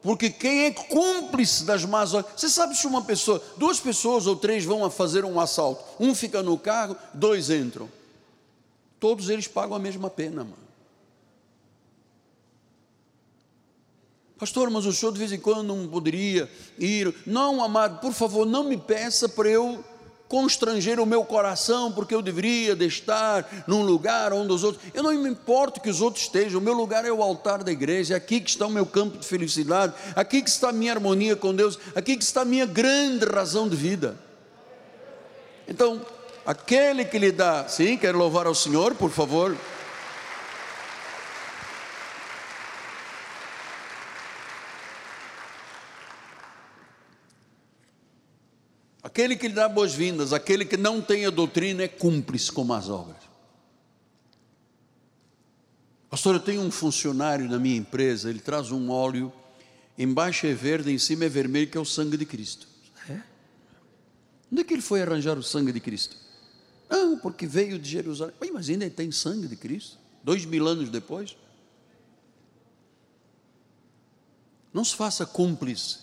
Porque 0.00 0.30
quem 0.30 0.66
é 0.66 0.70
cúmplice 0.70 1.64
das 1.64 1.84
más 1.84 2.14
obras, 2.14 2.40
você 2.40 2.48
sabe 2.48 2.74
se 2.74 2.86
uma 2.86 3.02
pessoa, 3.02 3.42
duas 3.56 3.80
pessoas 3.80 4.26
ou 4.26 4.36
três 4.36 4.64
vão 4.64 4.84
a 4.84 4.90
fazer 4.90 5.24
um 5.24 5.40
assalto, 5.40 5.84
um 6.00 6.14
fica 6.14 6.42
no 6.42 6.56
carro, 6.56 6.96
dois 7.12 7.50
entram 7.50 7.97
todos 9.00 9.28
eles 9.28 9.48
pagam 9.48 9.76
a 9.76 9.78
mesma 9.78 10.10
pena, 10.10 10.44
mano. 10.44 10.68
Pastor, 14.38 14.70
mas 14.70 14.86
o 14.86 14.92
senhor 14.92 15.10
de 15.10 15.18
vez 15.18 15.32
em 15.32 15.38
quando 15.38 15.64
não 15.64 15.88
poderia 15.88 16.48
ir. 16.78 17.12
Não, 17.26 17.62
amado, 17.62 18.00
por 18.00 18.12
favor, 18.12 18.46
não 18.46 18.62
me 18.62 18.76
peça 18.76 19.28
para 19.28 19.48
eu 19.48 19.84
constranger 20.28 21.00
o 21.00 21.06
meu 21.06 21.24
coração, 21.24 21.90
porque 21.90 22.14
eu 22.14 22.22
deveria 22.22 22.76
de 22.76 22.86
estar 22.86 23.64
num 23.66 23.82
lugar 23.82 24.32
onde 24.32 24.52
os 24.52 24.62
outros. 24.62 24.84
Eu 24.94 25.02
não 25.02 25.12
me 25.12 25.28
importo 25.28 25.80
que 25.80 25.88
os 25.88 26.00
outros 26.00 26.24
estejam, 26.24 26.60
o 26.60 26.62
meu 26.62 26.74
lugar 26.74 27.04
é 27.04 27.10
o 27.10 27.22
altar 27.22 27.64
da 27.64 27.72
igreja, 27.72 28.14
é 28.14 28.16
aqui 28.16 28.40
que 28.40 28.50
está 28.50 28.66
o 28.66 28.70
meu 28.70 28.86
campo 28.86 29.18
de 29.18 29.26
felicidade, 29.26 29.94
aqui 30.14 30.42
que 30.42 30.50
está 30.50 30.68
a 30.68 30.72
minha 30.72 30.92
harmonia 30.92 31.34
com 31.34 31.52
Deus, 31.54 31.78
aqui 31.94 32.16
que 32.16 32.22
está 32.22 32.42
a 32.42 32.44
minha 32.44 32.66
grande 32.66 33.24
razão 33.24 33.68
de 33.68 33.74
vida. 33.74 34.16
Então, 35.66 36.00
Aquele 36.48 37.04
que 37.04 37.18
lhe 37.18 37.30
dá, 37.30 37.68
sim, 37.68 37.98
quero 37.98 38.16
louvar 38.16 38.46
ao 38.46 38.54
Senhor, 38.54 38.94
por 38.94 39.10
favor. 39.10 39.54
Aquele 49.02 49.36
que 49.36 49.46
lhe 49.46 49.52
dá 49.52 49.68
boas-vindas, 49.68 50.32
aquele 50.32 50.64
que 50.64 50.78
não 50.78 51.02
tem 51.02 51.26
a 51.26 51.30
doutrina 51.30 51.82
é 51.82 51.88
cúmplice 51.88 52.50
com 52.50 52.72
as 52.72 52.88
obras. 52.88 53.22
Pastor, 56.08 56.36
eu 56.36 56.40
tenho 56.40 56.62
um 56.62 56.70
funcionário 56.70 57.46
na 57.46 57.58
minha 57.58 57.76
empresa, 57.76 58.30
ele 58.30 58.40
traz 58.40 58.70
um 58.70 58.90
óleo, 58.90 59.30
embaixo 59.98 60.46
é 60.46 60.54
verde, 60.54 60.90
em 60.90 60.98
cima 60.98 61.26
é 61.26 61.28
vermelho, 61.28 61.70
que 61.70 61.76
é 61.76 61.80
o 61.80 61.84
sangue 61.84 62.16
de 62.16 62.24
Cristo. 62.24 62.66
É? 63.06 63.20
Onde 64.50 64.62
é 64.62 64.64
que 64.64 64.72
ele 64.72 64.80
foi 64.80 65.02
arranjar 65.02 65.36
o 65.36 65.42
sangue 65.42 65.72
de 65.72 65.80
Cristo? 65.80 66.27
Ah, 66.88 67.18
porque 67.20 67.46
veio 67.46 67.78
de 67.78 67.88
Jerusalém. 67.88 68.34
Mas 68.52 68.68
ainda 68.68 68.88
tem 68.88 69.10
sangue 69.10 69.46
de 69.46 69.56
Cristo, 69.56 69.98
dois 70.22 70.44
mil 70.44 70.66
anos 70.66 70.88
depois. 70.88 71.36
Não 74.72 74.84
se 74.84 74.94
faça 74.94 75.26
cúmplice. 75.26 75.98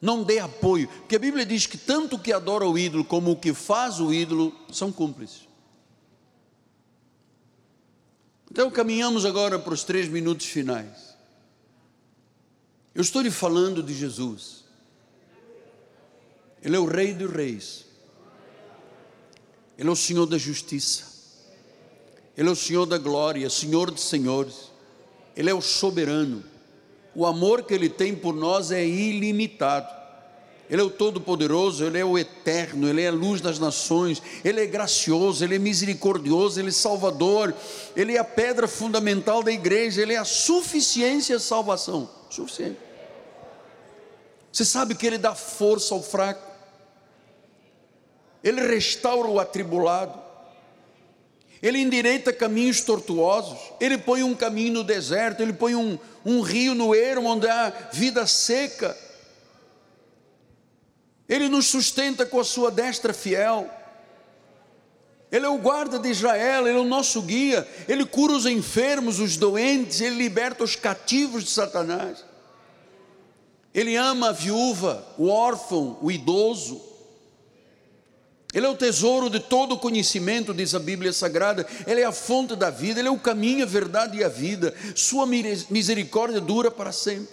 Não 0.00 0.24
dê 0.24 0.38
apoio. 0.40 0.88
Porque 0.88 1.16
a 1.16 1.18
Bíblia 1.18 1.46
diz 1.46 1.66
que 1.66 1.78
tanto 1.78 2.16
o 2.16 2.18
que 2.18 2.32
adora 2.32 2.66
o 2.66 2.76
ídolo 2.76 3.04
como 3.04 3.30
o 3.30 3.36
que 3.36 3.54
faz 3.54 4.00
o 4.00 4.12
ídolo 4.12 4.52
são 4.72 4.90
cúmplices. 4.90 5.48
Então 8.50 8.70
caminhamos 8.70 9.24
agora 9.24 9.58
para 9.58 9.72
os 9.72 9.84
três 9.84 10.08
minutos 10.08 10.46
finais. 10.46 11.16
Eu 12.94 13.00
estou 13.00 13.22
lhe 13.22 13.30
falando 13.30 13.82
de 13.82 13.94
Jesus. 13.94 14.64
Ele 16.62 16.76
é 16.76 16.78
o 16.78 16.84
Rei 16.84 17.14
dos 17.14 17.30
Reis. 17.30 17.86
Ele 19.82 19.88
é 19.88 19.92
o 19.92 19.96
Senhor 19.96 20.26
da 20.26 20.38
Justiça. 20.38 21.02
Ele 22.38 22.48
é 22.48 22.52
o 22.52 22.54
Senhor 22.54 22.86
da 22.86 22.98
Glória, 22.98 23.50
Senhor 23.50 23.90
dos 23.90 24.04
Senhores. 24.04 24.70
Ele 25.36 25.50
é 25.50 25.54
o 25.54 25.60
soberano. 25.60 26.44
O 27.16 27.26
amor 27.26 27.64
que 27.64 27.74
Ele 27.74 27.88
tem 27.88 28.14
por 28.14 28.32
nós 28.32 28.70
é 28.70 28.86
ilimitado. 28.86 29.92
Ele 30.70 30.80
é 30.80 30.84
o 30.84 30.88
Todo-Poderoso, 30.88 31.84
Ele 31.84 31.98
é 31.98 32.04
o 32.04 32.16
Eterno, 32.16 32.88
Ele 32.88 33.02
é 33.02 33.08
a 33.08 33.12
luz 33.12 33.40
das 33.40 33.58
nações, 33.58 34.22
Ele 34.44 34.60
é 34.60 34.66
gracioso, 34.66 35.42
Ele 35.42 35.56
é 35.56 35.58
misericordioso, 35.58 36.60
Ele 36.60 36.68
é 36.68 36.72
Salvador, 36.72 37.52
Ele 37.96 38.14
é 38.14 38.18
a 38.20 38.24
pedra 38.24 38.68
fundamental 38.68 39.42
da 39.42 39.50
igreja, 39.50 40.00
Ele 40.00 40.12
é 40.12 40.18
a 40.18 40.24
suficiência 40.24 41.32
e 41.32 41.36
a 41.38 41.40
salvação. 41.40 42.08
Suficiente. 42.30 42.78
Você 44.52 44.64
sabe 44.64 44.94
que 44.94 45.04
Ele 45.04 45.18
dá 45.18 45.34
força 45.34 45.92
ao 45.92 46.00
fraco, 46.00 46.51
Ele 48.42 48.60
restaura 48.66 49.28
o 49.28 49.38
atribulado, 49.38 50.20
Ele 51.62 51.78
endireita 51.78 52.32
caminhos 52.32 52.80
tortuosos, 52.80 53.58
Ele 53.80 53.96
põe 53.96 54.22
um 54.22 54.34
caminho 54.34 54.74
no 54.74 54.84
deserto, 54.84 55.40
Ele 55.40 55.52
põe 55.52 55.74
um, 55.74 55.98
um 56.24 56.40
rio 56.40 56.74
no 56.74 56.94
ermo 56.94 57.28
onde 57.28 57.46
há 57.48 57.72
vida 57.92 58.26
seca. 58.26 58.96
Ele 61.28 61.48
nos 61.48 61.66
sustenta 61.66 62.26
com 62.26 62.40
a 62.40 62.44
sua 62.44 62.70
destra 62.70 63.14
fiel. 63.14 63.70
Ele 65.30 65.46
é 65.46 65.48
o 65.48 65.56
guarda 65.56 65.98
de 65.98 66.10
Israel, 66.10 66.66
Ele 66.66 66.76
é 66.76 66.80
o 66.80 66.84
nosso 66.84 67.22
guia, 67.22 67.66
Ele 67.88 68.04
cura 68.04 68.34
os 68.34 68.44
enfermos, 68.44 69.18
os 69.18 69.36
doentes, 69.38 70.02
Ele 70.02 70.16
liberta 70.16 70.62
os 70.62 70.76
cativos 70.76 71.44
de 71.44 71.50
Satanás. 71.50 72.22
Ele 73.74 73.96
ama 73.96 74.28
a 74.28 74.32
viúva, 74.32 75.06
o 75.16 75.28
órfão, 75.28 75.96
o 76.02 76.10
idoso. 76.10 76.91
Ele 78.52 78.66
é 78.66 78.68
o 78.68 78.76
tesouro 78.76 79.30
de 79.30 79.40
todo 79.40 79.72
o 79.72 79.78
conhecimento, 79.78 80.52
diz 80.52 80.74
a 80.74 80.78
Bíblia 80.78 81.12
Sagrada. 81.12 81.66
Ele 81.86 82.02
é 82.02 82.04
a 82.04 82.12
fonte 82.12 82.54
da 82.54 82.68
vida, 82.68 83.00
Ele 83.00 83.08
é 83.08 83.10
o 83.10 83.18
caminho, 83.18 83.64
a 83.64 83.66
verdade 83.66 84.18
e 84.18 84.24
a 84.24 84.28
vida. 84.28 84.74
Sua 84.94 85.26
misericórdia 85.26 86.40
dura 86.40 86.70
para 86.70 86.92
sempre. 86.92 87.32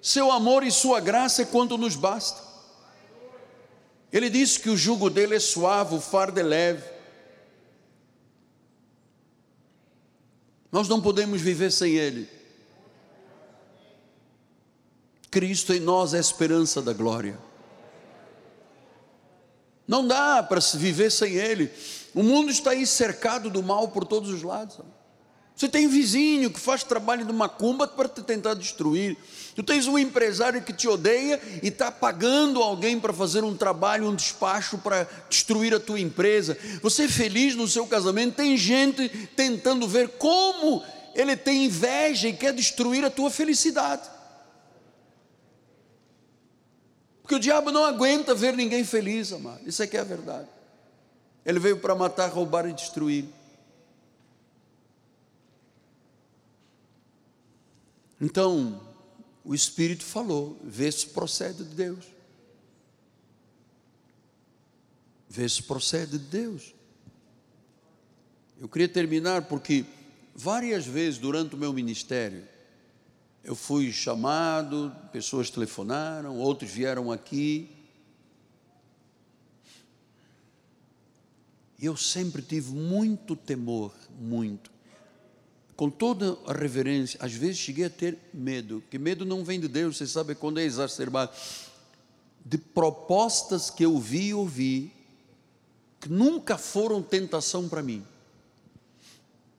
Seu 0.00 0.30
amor 0.30 0.62
e 0.62 0.70
sua 0.70 1.00
graça 1.00 1.42
é 1.42 1.44
quanto 1.44 1.76
nos 1.76 1.96
basta. 1.96 2.40
Ele 4.12 4.30
disse 4.30 4.60
que 4.60 4.70
o 4.70 4.76
jugo 4.76 5.10
dele 5.10 5.34
é 5.34 5.40
suave, 5.40 5.94
o 5.94 6.00
fardo 6.00 6.38
é 6.38 6.42
leve. 6.42 6.84
Nós 10.70 10.88
não 10.88 11.00
podemos 11.00 11.40
viver 11.40 11.72
sem 11.72 11.94
Ele. 11.94 12.28
Cristo 15.30 15.72
em 15.72 15.80
nós 15.80 16.14
é 16.14 16.18
a 16.18 16.20
esperança 16.20 16.80
da 16.80 16.92
glória. 16.92 17.38
Não 19.86 20.06
dá 20.06 20.42
para 20.42 20.60
se 20.60 20.76
viver 20.76 21.10
sem 21.10 21.34
Ele. 21.34 21.70
O 22.14 22.22
mundo 22.22 22.50
está 22.50 22.70
aí 22.70 22.86
cercado 22.86 23.50
do 23.50 23.62
mal 23.62 23.88
por 23.88 24.04
todos 24.04 24.30
os 24.30 24.42
lados. 24.42 24.78
Você 25.54 25.68
tem 25.68 25.86
vizinho 25.86 26.50
que 26.50 26.58
faz 26.58 26.82
trabalho 26.82 27.24
de 27.24 27.32
macumba 27.32 27.86
para 27.86 28.08
te 28.08 28.22
tentar 28.22 28.54
destruir. 28.54 29.16
Tu 29.54 29.62
tens 29.62 29.86
um 29.86 29.98
empresário 29.98 30.62
que 30.62 30.72
te 30.72 30.88
odeia 30.88 31.40
e 31.62 31.68
está 31.68 31.92
pagando 31.92 32.62
alguém 32.62 32.98
para 32.98 33.12
fazer 33.12 33.44
um 33.44 33.54
trabalho, 33.54 34.08
um 34.08 34.14
despacho 34.14 34.78
para 34.78 35.06
destruir 35.28 35.74
a 35.74 35.80
tua 35.80 36.00
empresa. 36.00 36.56
Você 36.82 37.04
é 37.04 37.08
feliz 37.08 37.54
no 37.54 37.68
seu 37.68 37.86
casamento, 37.86 38.36
tem 38.36 38.56
gente 38.56 39.08
tentando 39.36 39.86
ver 39.86 40.08
como 40.18 40.82
ele 41.14 41.36
tem 41.36 41.66
inveja 41.66 42.28
e 42.28 42.32
quer 42.32 42.52
destruir 42.52 43.04
a 43.04 43.10
tua 43.10 43.30
felicidade. 43.30 44.08
Porque 47.22 47.36
o 47.36 47.40
diabo 47.40 47.70
não 47.70 47.84
aguenta 47.84 48.34
ver 48.34 48.56
ninguém 48.56 48.84
feliz, 48.84 49.32
amado. 49.32 49.66
Isso 49.66 49.82
é 49.82 49.86
que 49.86 49.96
é 49.96 50.00
a 50.00 50.04
verdade. 50.04 50.48
Ele 51.46 51.58
veio 51.58 51.78
para 51.78 51.94
matar, 51.94 52.28
roubar 52.30 52.68
e 52.68 52.72
destruir. 52.72 53.26
Então, 58.20 58.80
o 59.44 59.54
Espírito 59.54 60.04
falou, 60.04 60.58
vê 60.62 60.90
se 60.90 61.06
procede 61.08 61.64
de 61.64 61.74
Deus. 61.74 62.04
Vê 65.28 65.48
se 65.48 65.62
procede 65.62 66.18
de 66.18 66.26
Deus. 66.26 66.74
Eu 68.60 68.68
queria 68.68 68.88
terminar 68.88 69.42
porque 69.42 69.84
várias 70.34 70.86
vezes 70.86 71.18
durante 71.18 71.54
o 71.54 71.58
meu 71.58 71.72
ministério 71.72 72.51
eu 73.44 73.56
fui 73.56 73.92
chamado, 73.92 74.94
pessoas 75.12 75.50
telefonaram, 75.50 76.38
outros 76.38 76.70
vieram 76.70 77.10
aqui. 77.10 77.68
E 81.78 81.86
eu 81.86 81.96
sempre 81.96 82.40
tive 82.40 82.70
muito 82.70 83.34
temor, 83.34 83.92
muito. 84.20 84.70
Com 85.74 85.90
toda 85.90 86.38
a 86.46 86.52
reverência, 86.52 87.18
às 87.20 87.32
vezes 87.32 87.58
cheguei 87.58 87.86
a 87.86 87.90
ter 87.90 88.16
medo, 88.32 88.84
que 88.88 88.98
medo 88.98 89.24
não 89.24 89.44
vem 89.44 89.58
de 89.58 89.66
Deus, 89.66 89.96
você 89.96 90.06
sabe 90.06 90.36
quando 90.36 90.60
é 90.60 90.62
exacerbado. 90.62 91.32
De 92.44 92.56
propostas 92.56 93.70
que 93.70 93.84
eu 93.84 93.98
vi 93.98 94.28
e 94.28 94.34
ouvi, 94.34 94.92
que 96.00 96.08
nunca 96.08 96.56
foram 96.56 97.02
tentação 97.02 97.68
para 97.68 97.82
mim. 97.82 98.04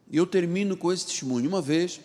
E 0.09 0.15
eu 0.15 0.25
termino 0.25 0.77
com 0.77 0.91
esse 0.93 1.07
testemunho. 1.07 1.49
Uma 1.49 1.61
vez, 1.61 1.99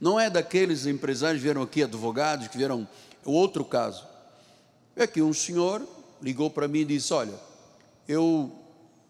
não 0.00 0.20
é 0.20 0.28
daqueles 0.28 0.86
empresários 0.86 1.40
que 1.40 1.44
vieram 1.44 1.62
aqui, 1.62 1.82
advogados, 1.82 2.48
que 2.48 2.58
vieram. 2.58 2.86
O 3.24 3.32
outro 3.32 3.64
caso. 3.64 4.04
É 4.94 5.06
que 5.06 5.20
um 5.20 5.32
senhor 5.32 5.86
ligou 6.22 6.50
para 6.50 6.68
mim 6.68 6.80
e 6.80 6.84
disse: 6.84 7.12
Olha, 7.12 7.34
eu 8.08 8.50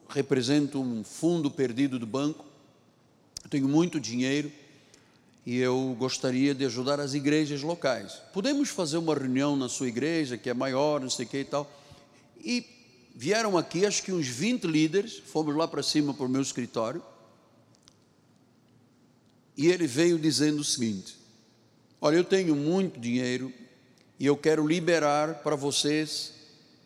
represento 0.08 0.80
um 0.80 1.04
fundo 1.04 1.50
perdido 1.50 1.98
do 1.98 2.06
banco, 2.06 2.44
tenho 3.50 3.68
muito 3.68 4.00
dinheiro 4.00 4.50
e 5.44 5.58
eu 5.58 5.94
gostaria 5.96 6.52
de 6.52 6.64
ajudar 6.64 6.98
as 6.98 7.14
igrejas 7.14 7.62
locais. 7.62 8.20
Podemos 8.32 8.68
fazer 8.68 8.98
uma 8.98 9.14
reunião 9.14 9.56
na 9.56 9.68
sua 9.68 9.86
igreja, 9.86 10.36
que 10.36 10.50
é 10.50 10.54
maior, 10.54 11.00
não 11.00 11.10
sei 11.10 11.24
o 11.24 11.28
que 11.28 11.38
e 11.38 11.44
tal. 11.44 11.70
E 12.40 12.66
vieram 13.14 13.56
aqui, 13.56 13.86
acho 13.86 14.02
que 14.02 14.12
uns 14.12 14.26
20 14.26 14.64
líderes, 14.64 15.22
fomos 15.24 15.54
lá 15.54 15.68
para 15.68 15.84
cima 15.84 16.12
para 16.12 16.26
o 16.26 16.28
meu 16.28 16.42
escritório 16.42 17.00
e 19.56 19.68
ele 19.68 19.86
veio 19.86 20.18
dizendo 20.18 20.60
o 20.60 20.64
seguinte: 20.64 21.16
Olha, 22.00 22.16
eu 22.16 22.24
tenho 22.24 22.54
muito 22.54 23.00
dinheiro 23.00 23.52
e 24.18 24.26
eu 24.26 24.36
quero 24.36 24.66
liberar 24.66 25.42
para 25.42 25.56
vocês 25.56 26.32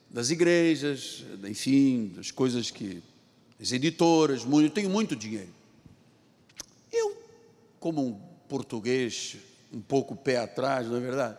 das 0.09 0.31
igrejas, 0.31 1.25
enfim, 1.45 2.13
das 2.17 2.31
coisas 2.31 2.71
que. 2.71 3.03
as 3.61 3.73
editoras, 3.73 4.43
eu 4.45 4.71
tenho 4.71 4.91
muito 4.91 5.17
dinheiro. 5.17 5.53
Eu, 6.93 7.17
como 7.79 8.07
um 8.07 8.21
português, 8.49 9.37
um 9.73 9.81
pouco 9.81 10.17
pé 10.17 10.39
atrás, 10.39 10.87
não 10.87 10.97
é 10.97 11.01
verdade? 11.01 11.39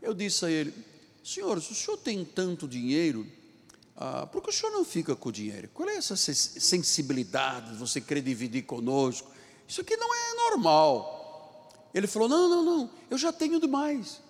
Eu 0.00 0.14
disse 0.14 0.44
a 0.44 0.50
ele: 0.50 0.72
Senhor, 1.24 1.60
se 1.62 1.72
o 1.72 1.74
senhor 1.74 1.96
tem 1.96 2.24
tanto 2.24 2.66
dinheiro, 2.66 3.26
ah, 3.96 4.26
por 4.26 4.42
que 4.42 4.50
o 4.50 4.52
senhor 4.52 4.72
não 4.72 4.84
fica 4.84 5.14
com 5.14 5.28
o 5.28 5.32
dinheiro? 5.32 5.68
Qual 5.72 5.88
é 5.88 5.96
essa 5.96 6.16
sensibilidade 6.16 7.72
de 7.72 7.76
você 7.76 8.00
querer 8.00 8.22
dividir 8.22 8.62
conosco? 8.62 9.30
Isso 9.66 9.80
aqui 9.80 9.96
não 9.96 10.14
é 10.14 10.34
normal. 10.50 11.70
Ele 11.94 12.06
falou: 12.06 12.28
Não, 12.28 12.48
não, 12.48 12.64
não, 12.64 12.90
eu 13.10 13.18
já 13.18 13.32
tenho 13.32 13.60
demais. 13.60 14.20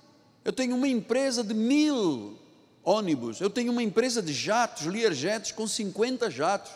Eu 0.45 0.53
tenho 0.53 0.74
uma 0.74 0.89
empresa 0.89 1.45
de 1.45 1.55
mil 1.55 2.37
ônibus, 2.85 3.41
eu 3.41 3.49
tenho 3.49 3.70
uma 3.70 3.83
empresa 3.83 4.20
de 4.20 4.33
jatos, 4.33 4.87
Learjets, 4.87 5.53
com 5.53 5.66
50 5.66 6.30
jatos. 6.30 6.72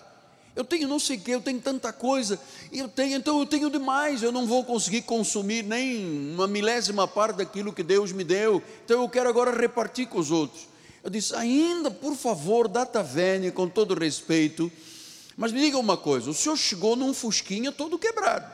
Eu 0.55 0.65
tenho 0.65 0.89
não 0.89 0.99
sei 0.99 1.19
o 1.19 1.21
que, 1.21 1.33
eu 1.33 1.41
tenho 1.43 1.61
tanta 1.61 1.93
coisa, 1.93 2.41
eu 2.73 2.89
tenho, 2.89 3.19
então 3.19 3.39
eu 3.39 3.45
tenho 3.45 3.69
demais, 3.69 4.23
eu 4.23 4.33
não 4.33 4.47
vou 4.47 4.65
conseguir 4.65 5.03
consumir 5.03 5.63
nem 5.63 6.33
uma 6.33 6.47
milésima 6.47 7.07
parte 7.07 7.37
daquilo 7.37 7.75
que 7.75 7.83
Deus 7.83 8.11
me 8.11 8.25
deu, 8.25 8.63
então 8.83 9.03
eu 9.03 9.09
quero 9.09 9.29
agora 9.29 9.51
repartir 9.55 10.07
com 10.07 10.19
os 10.19 10.31
outros. 10.31 10.67
Eu 11.05 11.11
disse, 11.11 11.35
ainda, 11.35 11.91
por 11.91 12.17
favor, 12.17 12.69
data 12.69 13.03
vênia, 13.03 13.53
com 13.53 13.69
todo 13.69 13.95
respeito, 13.95 14.73
mas 15.37 15.53
me 15.53 15.61
diga 15.61 15.79
uma 15.79 15.97
coisa: 15.97 16.31
o 16.31 16.35
senhor 16.35 16.57
chegou 16.57 16.97
num 16.97 17.13
Fusquinha 17.13 17.71
todo 17.71 17.99
quebrado. 17.99 18.51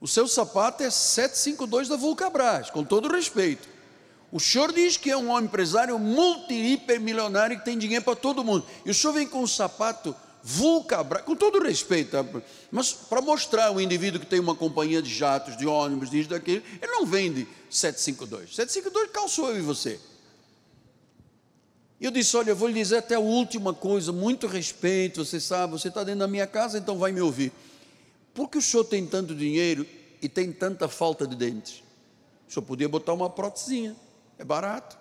O 0.00 0.08
seu 0.08 0.26
sapato 0.26 0.82
é 0.82 0.90
752 0.90 1.88
da 1.88 1.96
Vulcabras, 1.96 2.70
com 2.70 2.82
todo 2.82 3.12
respeito. 3.12 3.68
O 4.32 4.38
senhor 4.38 4.72
diz 4.72 4.96
que 4.96 5.10
é 5.10 5.16
um 5.16 5.28
homem 5.28 5.44
empresário 5.44 5.98
multi-hipermilionário 5.98 7.58
que 7.58 7.64
tem 7.64 7.76
dinheiro 7.76 8.04
para 8.04 8.14
todo 8.14 8.44
mundo. 8.44 8.64
E 8.86 8.90
o 8.90 8.94
senhor 8.94 9.12
vem 9.12 9.26
com 9.26 9.42
um 9.42 9.46
sapato 9.46 10.14
Vulcabras, 10.42 11.22
com 11.22 11.36
todo 11.36 11.62
respeito, 11.62 12.12
tá? 12.12 12.24
mas 12.70 12.92
para 12.92 13.20
mostrar 13.20 13.70
o 13.72 13.80
indivíduo 13.80 14.18
que 14.18 14.26
tem 14.26 14.40
uma 14.40 14.54
companhia 14.54 15.02
de 15.02 15.12
jatos, 15.12 15.54
de 15.54 15.66
ônibus, 15.66 16.08
disso, 16.08 16.30
daquilo, 16.30 16.62
ele 16.80 16.92
não 16.92 17.04
vende 17.04 17.46
752. 17.68 18.56
752 18.56 19.10
calçou 19.10 19.50
eu 19.50 19.58
e 19.58 19.60
você. 19.62 20.00
E 22.00 22.04
eu 22.06 22.10
disse: 22.10 22.36
Olha, 22.36 22.50
eu 22.50 22.56
vou 22.56 22.66
lhe 22.66 22.74
dizer 22.74 22.96
até 22.96 23.16
a 23.16 23.20
última 23.20 23.74
coisa, 23.74 24.10
muito 24.10 24.46
respeito, 24.46 25.24
você 25.24 25.38
sabe, 25.38 25.72
você 25.72 25.88
está 25.88 26.02
dentro 26.02 26.20
da 26.20 26.28
minha 26.28 26.46
casa, 26.46 26.78
então 26.78 26.98
vai 26.98 27.12
me 27.12 27.20
ouvir. 27.20 27.52
Por 28.32 28.48
que 28.48 28.58
o 28.58 28.62
senhor 28.62 28.84
tem 28.84 29.06
tanto 29.06 29.34
dinheiro 29.34 29.86
e 30.22 30.28
tem 30.28 30.50
tanta 30.50 30.88
falta 30.88 31.26
de 31.26 31.36
dentes? 31.36 31.82
O 32.48 32.52
senhor 32.52 32.64
podia 32.64 32.88
botar 32.88 33.12
uma 33.12 33.28
prótesinha, 33.28 33.94
é 34.38 34.44
barato. 34.44 34.98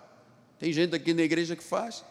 Tem 0.59 0.73
gente 0.73 0.93
aqui 0.93 1.13
na 1.13 1.21
igreja 1.21 1.55
que 1.55 1.63
faz. 1.63 2.03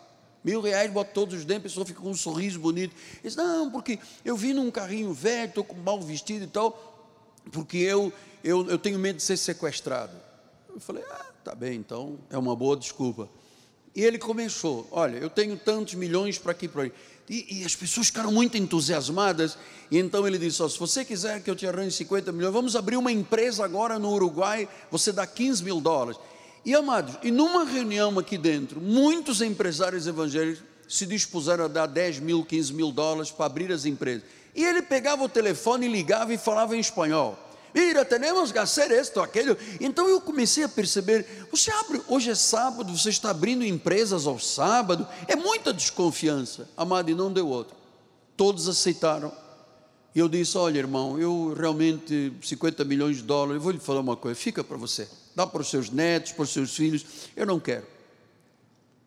Mil 0.43 0.63
reais, 0.63 0.91
bota 0.91 1.11
todos 1.13 1.35
os 1.35 1.45
dentes, 1.45 1.61
a 1.61 1.69
pessoa 1.69 1.87
fica 1.87 2.01
com 2.01 2.11
um 2.11 2.17
sorriso 2.17 2.59
bonito. 2.59 2.97
Diz, 3.23 3.37
não, 3.37 3.71
porque 3.71 3.99
eu 4.25 4.37
vim 4.37 4.55
num 4.55 4.71
carrinho 4.71 5.13
velho, 5.13 5.51
estou 5.51 5.65
com 5.65 5.77
mal 5.77 6.01
vestido 6.01 6.45
e 6.45 6.49
tal, 6.49 7.05
porque 7.53 7.77
eu, 7.77 8.11
eu, 8.43 8.67
eu 8.71 8.79
tenho 8.79 8.99
medo 8.99 9.17
de 9.17 9.23
ser 9.23 9.37
sequestrado. 9.37 10.17
Eu 10.73 10.81
falei, 10.81 11.05
ah, 11.11 11.27
tá 11.45 11.55
bem, 11.55 11.79
então 11.79 12.19
é 12.31 12.39
uma 12.39 12.57
boa 12.57 12.77
desculpa. 12.77 13.29
E 13.99 14.05
ele 14.05 14.17
começou: 14.17 14.87
Olha, 14.93 15.17
eu 15.17 15.29
tenho 15.29 15.57
tantos 15.57 15.95
milhões 15.95 16.39
para 16.39 16.53
aqui 16.53 16.69
para 16.69 16.83
ali. 16.83 16.93
E, 17.29 17.63
e, 17.63 17.65
as 17.65 17.75
pessoas 17.75 18.07
ficaram 18.07 18.31
muito 18.31 18.57
entusiasmadas. 18.57 19.59
E 19.91 19.99
então 19.99 20.25
ele 20.25 20.39
disse: 20.39 20.63
oh, 20.63 20.69
Se 20.69 20.79
você 20.79 21.05
quiser 21.05 21.43
que 21.43 21.51
eu 21.51 21.57
te 21.57 21.67
arranje 21.67 21.97
50 21.97 22.31
milhões, 22.31 22.53
vamos 22.53 22.77
abrir 22.77 22.97
uma 22.97 23.11
empresa 23.11 23.65
agora 23.65 23.99
no 23.99 24.13
Uruguai, 24.13 24.69
você 24.89 25.11
dá 25.11 25.27
15 25.27 25.65
mil 25.65 25.81
dólares. 25.81 26.21
E 26.65 26.77
amados, 26.77 27.19
e 27.25 27.33
numa 27.33 27.65
reunião 27.65 28.17
aqui 28.21 28.39
dentro, 28.39 28.81
muitos 28.81 29.43
empresários 29.43 30.07
evangélicos 30.07 30.63
se 30.89 31.05
dispuseram 31.05 31.65
a 31.65 31.69
dar 31.69 31.87
10 31.87 32.21
mil, 32.21 32.45
15 32.45 32.73
mil 32.73 32.93
dólares 32.93 33.33
para 33.33 33.47
abrir 33.47 33.73
as 33.73 33.85
empresas. 33.85 34.23
E 34.55 34.65
ele 34.65 34.81
pegava 34.81 35.25
o 35.25 35.29
telefone, 35.29 35.89
ligava 35.89 36.33
e 36.33 36.39
falava 36.39 36.77
em 36.77 36.81
espanhol. 36.81 37.37
Mira, 37.75 38.05
temos 38.05 38.51
que 38.51 38.59
fazer 38.59 38.91
isto, 38.91 39.21
aquilo. 39.21 39.57
Então 39.81 40.09
eu 40.09 40.21
comecei 40.21 40.65
a 40.65 40.69
perceber: 40.69 41.47
você 41.51 41.71
abre, 41.71 42.03
hoje 42.09 42.31
é 42.31 42.35
sábado, 42.35 42.97
você 42.97 43.11
está 43.11 43.31
abrindo 43.31 43.65
empresas 43.65 44.27
ao 44.27 44.39
sábado, 44.39 45.07
é 45.27 45.37
muita 45.37 45.73
desconfiança. 45.73 46.69
Amado, 46.77 47.11
e 47.11 47.15
não 47.15 47.33
deu 47.33 47.49
outro. 47.49 47.77
Todos 48.37 48.69
aceitaram. 48.69 49.33
E 50.15 50.19
eu 50.19 50.29
disse: 50.29 50.57
olha, 50.57 50.79
irmão, 50.79 51.19
eu 51.19 51.55
realmente, 51.57 52.33
50 52.43 52.85
milhões 52.85 53.19
de 53.19 53.23
dólares, 53.23 53.57
eu 53.57 53.61
vou 53.61 53.73
lhe 53.73 53.79
falar 53.79 54.01
uma 54.01 54.17
coisa, 54.17 54.39
fica 54.39 54.65
para 54.65 54.77
você, 54.77 55.09
dá 55.35 55.47
para 55.47 55.61
os 55.61 55.69
seus 55.69 55.91
netos, 55.91 56.33
para 56.33 56.43
os 56.45 56.51
seus 56.51 56.75
filhos, 56.75 57.05
eu 57.37 57.47
não 57.47 57.61
quero. 57.61 57.87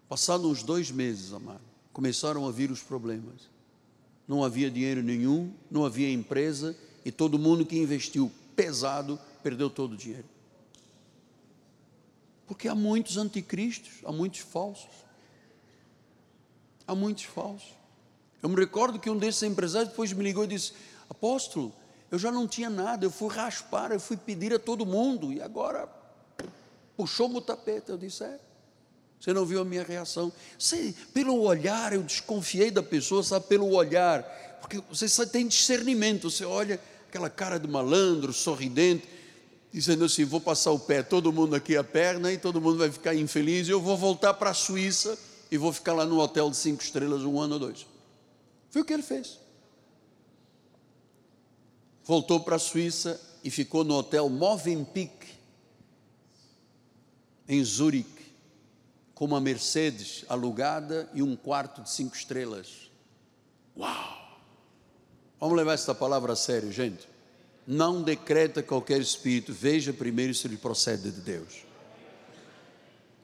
Passados 0.07 0.45
uns 0.45 0.63
dois 0.63 0.91
meses, 0.91 1.33
amado, 1.33 1.61
começaram 1.91 2.47
a 2.47 2.51
vir 2.51 2.69
os 2.69 2.81
problemas. 2.81 3.49
Não 4.27 4.43
havia 4.43 4.69
dinheiro 4.69 5.01
nenhum, 5.01 5.51
não 5.69 5.83
havia 5.83 6.11
empresa, 6.11 6.75
e 7.03 7.11
todo 7.11 7.39
mundo 7.39 7.65
que 7.65 7.77
investiu 7.77 8.31
pesado, 8.61 9.19
perdeu 9.41 9.71
todo 9.71 9.93
o 9.93 9.97
dinheiro. 9.97 10.29
Porque 12.45 12.67
há 12.67 12.75
muitos 12.75 13.17
anticristos, 13.17 13.93
há 14.05 14.11
muitos 14.11 14.41
falsos. 14.41 14.91
Há 16.85 16.93
muitos 16.93 17.23
falsos. 17.23 17.73
Eu 18.43 18.49
me 18.49 18.55
recordo 18.55 18.99
que 18.99 19.09
um 19.09 19.17
desses 19.17 19.41
empresários 19.41 19.89
depois 19.89 20.13
me 20.13 20.23
ligou 20.23 20.43
e 20.43 20.47
disse: 20.47 20.73
Apóstolo, 21.09 21.73
eu 22.11 22.19
já 22.19 22.31
não 22.31 22.47
tinha 22.47 22.69
nada, 22.69 23.05
eu 23.05 23.09
fui 23.09 23.29
raspar, 23.29 23.91
eu 23.91 23.99
fui 23.99 24.17
pedir 24.17 24.53
a 24.53 24.59
todo 24.59 24.85
mundo, 24.85 25.33
e 25.33 25.41
agora 25.41 25.89
puxou-me 26.95 27.37
o 27.37 27.41
tapete. 27.41 27.89
Eu 27.89 27.97
disse: 27.97 28.23
É, 28.23 28.39
você 29.19 29.33
não 29.33 29.45
viu 29.45 29.61
a 29.61 29.65
minha 29.65 29.83
reação? 29.83 30.31
Sei, 30.59 30.93
pelo 31.13 31.39
olhar, 31.41 31.93
eu 31.93 32.03
desconfiei 32.03 32.69
da 32.69 32.83
pessoa, 32.83 33.23
sabe, 33.23 33.47
pelo 33.47 33.71
olhar, 33.71 34.21
porque 34.59 34.83
você 34.89 35.25
tem 35.25 35.47
discernimento, 35.47 36.29
você 36.29 36.45
olha 36.45 36.79
aquela 37.11 37.29
cara 37.29 37.59
de 37.59 37.67
malandro, 37.67 38.31
sorridente, 38.31 39.05
dizendo 39.71 40.05
assim: 40.05 40.23
vou 40.23 40.39
passar 40.39 40.71
o 40.71 40.79
pé, 40.79 41.03
todo 41.03 41.33
mundo 41.33 41.53
aqui 41.53 41.75
a 41.75 41.83
perna, 41.83 42.31
e 42.31 42.37
todo 42.37 42.61
mundo 42.61 42.77
vai 42.77 42.89
ficar 42.89 43.13
infeliz, 43.13 43.67
e 43.67 43.71
eu 43.71 43.81
vou 43.81 43.97
voltar 43.97 44.33
para 44.33 44.51
a 44.51 44.53
Suíça 44.53 45.19
e 45.51 45.57
vou 45.57 45.73
ficar 45.73 45.91
lá 45.91 46.05
no 46.05 46.17
hotel 46.19 46.49
de 46.49 46.55
cinco 46.55 46.81
estrelas 46.81 47.23
um 47.23 47.37
ano 47.37 47.55
ou 47.55 47.59
dois. 47.59 47.85
Foi 48.69 48.81
o 48.81 48.85
que 48.85 48.93
ele 48.93 49.03
fez. 49.03 49.37
Voltou 52.05 52.39
para 52.39 52.55
a 52.55 52.59
Suíça 52.59 53.19
e 53.43 53.51
ficou 53.51 53.83
no 53.83 53.95
hotel 53.95 54.29
Movenpick, 54.29 55.27
em 57.45 57.61
Zurique, 57.61 58.31
com 59.13 59.25
uma 59.25 59.41
Mercedes 59.41 60.23
alugada 60.29 61.09
e 61.13 61.21
um 61.21 61.35
quarto 61.35 61.81
de 61.81 61.89
cinco 61.89 62.15
estrelas. 62.15 62.89
Uau! 63.77 64.20
Vamos 65.41 65.57
levar 65.57 65.73
esta 65.73 65.95
palavra 65.95 66.33
a 66.33 66.35
sério, 66.35 66.71
gente. 66.71 67.09
Não 67.65 68.03
decreta 68.03 68.61
qualquer 68.61 69.01
espírito, 69.01 69.51
veja 69.51 69.91
primeiro 69.91 70.35
se 70.35 70.45
ele 70.45 70.55
procede 70.55 71.09
de 71.09 71.19
Deus. 71.19 71.65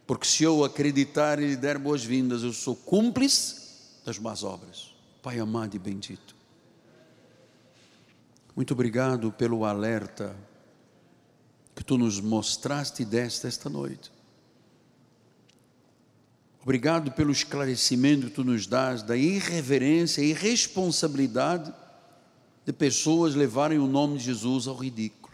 Porque 0.08 0.26
se 0.26 0.44
eu 0.44 0.64
acreditar 0.64 1.40
e 1.40 1.50
lhe 1.50 1.56
der 1.56 1.78
boas-vindas, 1.78 2.42
eu 2.42 2.52
sou 2.52 2.76
cúmplice 2.76 3.56
das 4.04 4.18
más 4.18 4.44
obras. 4.44 4.96
Pai 5.22 5.38
amado 5.38 5.76
e 5.76 5.80
bendito. 5.80 6.36
Muito 8.56 8.74
obrigado 8.74 9.32
pelo 9.32 9.64
alerta 9.64 10.36
que 11.76 11.84
tu 11.84 12.00
nos 12.00 12.20
mostraste 12.20 13.06
desta 13.06 13.48
esta 13.48 13.70
noite. 13.70 14.12
Obrigado 16.64 17.12
pelo 17.12 17.32
esclarecimento 17.32 18.26
que 18.26 18.34
tu 18.34 18.44
nos 18.44 18.66
dás 18.66 19.04
da 19.04 19.16
irreverência 19.16 20.22
e 20.24 20.34
responsabilidade 20.34 21.72
de 22.68 22.74
pessoas 22.74 23.34
levarem 23.34 23.80
o 23.80 23.88
nome 23.88 24.18
de 24.18 24.26
Jesus 24.26 24.68
ao 24.68 24.76
ridículo. 24.76 25.34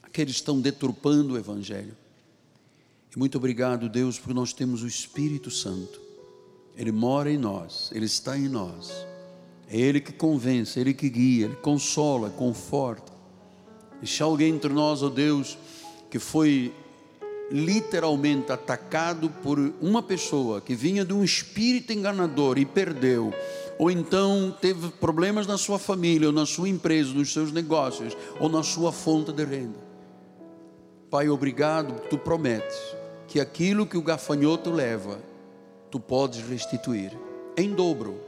Aqueles 0.00 0.36
estão 0.36 0.60
deturpando 0.60 1.34
o 1.34 1.36
Evangelho. 1.36 1.96
E 3.14 3.18
muito 3.18 3.36
obrigado, 3.36 3.88
Deus, 3.88 4.16
porque 4.16 4.32
nós 4.32 4.52
temos 4.52 4.84
o 4.84 4.86
Espírito 4.86 5.50
Santo. 5.50 6.00
Ele 6.76 6.92
mora 6.92 7.32
em 7.32 7.36
nós, 7.36 7.90
Ele 7.92 8.06
está 8.06 8.38
em 8.38 8.48
nós. 8.48 8.92
É 9.68 9.76
Ele 9.76 10.00
que 10.00 10.12
convence, 10.12 10.78
é 10.78 10.82
Ele 10.82 10.94
que 10.94 11.10
guia, 11.10 11.46
Ele 11.46 11.56
consola, 11.56 12.30
conforta. 12.30 13.12
Deixar 14.00 14.26
alguém 14.26 14.54
entre 14.54 14.72
nós, 14.72 15.02
ó 15.02 15.06
oh 15.06 15.10
Deus, 15.10 15.58
que 16.08 16.20
foi 16.20 16.72
literalmente 17.50 18.52
atacado 18.52 19.28
por 19.42 19.58
uma 19.80 20.00
pessoa 20.00 20.60
que 20.60 20.76
vinha 20.76 21.04
de 21.04 21.12
um 21.12 21.24
espírito 21.24 21.92
enganador 21.92 22.56
e 22.56 22.64
perdeu 22.64 23.34
ou 23.80 23.90
então 23.90 24.54
teve 24.60 24.90
problemas 24.90 25.46
na 25.46 25.56
sua 25.56 25.78
família, 25.78 26.28
ou 26.28 26.34
na 26.34 26.44
sua 26.44 26.68
empresa, 26.68 27.14
nos 27.14 27.32
seus 27.32 27.50
negócios, 27.50 28.14
ou 28.38 28.46
na 28.46 28.62
sua 28.62 28.92
fonte 28.92 29.32
de 29.32 29.42
renda. 29.42 29.78
Pai, 31.10 31.30
obrigado, 31.30 31.98
tu 32.10 32.18
prometes 32.18 32.76
que 33.26 33.40
aquilo 33.40 33.86
que 33.86 33.96
o 33.96 34.02
gafanhoto 34.02 34.70
leva, 34.70 35.18
tu 35.90 35.98
podes 35.98 36.46
restituir 36.46 37.10
em 37.56 37.72
dobro. 37.72 38.20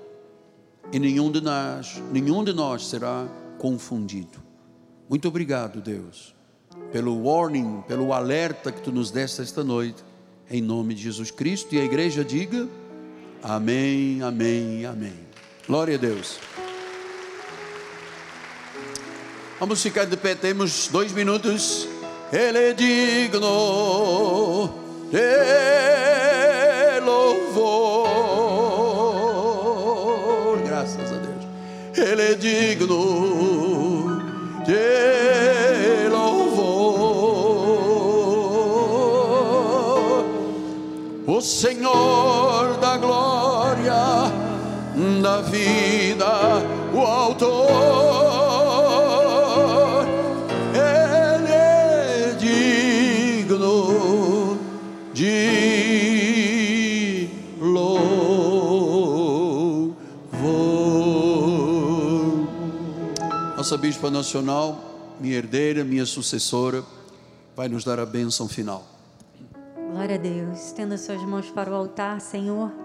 E 0.91 0.99
nenhum 0.99 1.31
de 1.31 1.43
nós, 1.43 2.03
nenhum 2.11 2.43
de 2.43 2.55
nós 2.55 2.87
será 2.87 3.29
confundido. 3.59 4.43
Muito 5.07 5.29
obrigado, 5.29 5.83
Deus, 5.83 6.35
pelo 6.91 7.25
warning, 7.25 7.85
pelo 7.87 8.15
alerta 8.15 8.73
que 8.73 8.81
tu 8.81 8.91
nos 8.91 9.11
deste 9.11 9.43
esta 9.43 9.63
noite, 9.63 10.03
em 10.51 10.63
nome 10.63 10.95
de 10.95 11.03
Jesus 11.03 11.31
Cristo. 11.31 11.75
E 11.75 11.79
a 11.79 11.85
igreja 11.85 12.25
diga: 12.25 12.67
Amém, 13.43 14.23
Amém, 14.23 14.87
Amém. 14.87 15.32
Glória 15.73 15.95
a 15.95 15.99
Deus. 15.99 16.39
Vamos 19.59 19.83
ficar 19.83 20.05
de 20.05 20.19
pé, 20.19 20.35
temos 20.35 20.89
dois 20.89 21.13
minutos. 21.13 21.89
Ele 22.31 22.59
é 22.59 22.75
digno 22.75 24.69
de 25.11 25.17
louvor. 27.01 28.11
Graças 30.67 31.11
a 31.11 31.17
Deus. 31.17 31.47
Ele 31.97 32.21
é 32.21 32.35
digno 32.35 34.21
de 34.67 36.09
louvor. 36.11 36.53
O 41.27 41.41
Senhor 41.41 42.77
da 42.77 42.92
da 45.23 45.41
vida, 45.41 46.27
o 46.93 46.99
autor, 47.01 47.57
ele 50.75 51.51
é 51.51 52.37
digno 52.39 53.79
de 55.15 55.33
louvor. 57.59 58.83
Nossa 63.57 63.79
Bispa 63.79 64.11
Nacional, 64.11 64.79
minha 65.19 65.37
herdeira, 65.37 65.83
minha 65.85 66.05
sucessora, 66.05 66.85
vai 67.57 67.69
nos 67.69 67.83
dar 67.83 67.99
a 67.99 68.05
bênção 68.05 68.47
final. 68.47 68.85
Glória 69.93 70.17
a 70.17 70.19
Deus. 70.19 70.67
Estenda 70.67 70.99
suas 70.99 71.23
mãos 71.23 71.51
para 71.51 71.71
o 71.71 71.75
altar, 71.75 72.21
Senhor. 72.21 72.82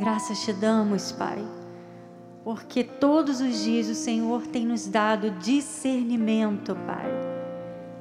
Graças 0.00 0.40
te 0.40 0.50
damos, 0.50 1.12
Pai, 1.12 1.44
porque 2.42 2.82
todos 2.82 3.42
os 3.42 3.62
dias 3.62 3.86
o 3.86 3.94
Senhor 3.94 4.46
tem 4.46 4.64
nos 4.64 4.86
dado 4.86 5.30
discernimento, 5.32 6.74
Pai. 6.86 7.12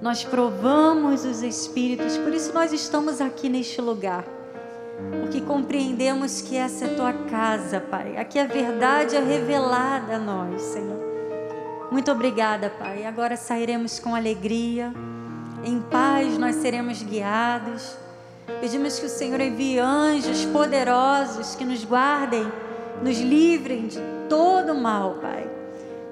Nós 0.02 0.24
provamos 0.24 1.26
os 1.26 1.44
Espíritos, 1.44 2.18
por 2.18 2.34
isso 2.34 2.54
nós 2.54 2.72
estamos 2.72 3.20
aqui 3.20 3.50
neste 3.50 3.82
lugar, 3.82 4.24
porque 5.20 5.42
compreendemos 5.42 6.42
que 6.42 6.56
essa 6.56 6.86
é 6.86 6.96
tua 6.96 7.12
casa, 7.12 7.82
Pai. 7.82 8.16
Aqui 8.16 8.40
a 8.40 8.48
verdade 8.48 9.18
é 9.18 9.20
revelada 9.22 10.16
a 10.16 10.20
nós, 10.20 10.62
Senhor. 10.62 11.02
Muito 11.92 12.10
obrigada, 12.10 12.70
Pai. 12.70 13.06
Agora 13.06 13.36
sairemos 13.36 14.00
com 14.00 14.16
alegria, 14.16 14.94
em 15.66 15.82
paz 15.82 16.38
nós 16.38 16.56
seremos 16.56 17.04
guiados. 17.04 17.98
Pedimos 18.60 19.00
que 19.00 19.06
o 19.06 19.10
Senhor 19.10 19.40
envie 19.40 19.80
anjos 19.80 20.46
poderosos 20.46 21.56
que 21.56 21.64
nos 21.64 21.84
guardem, 21.86 22.52
nos 23.02 23.18
livrem 23.18 23.88
de 23.88 24.00
todo 24.28 24.76
mal, 24.76 25.16
Pai. 25.22 25.50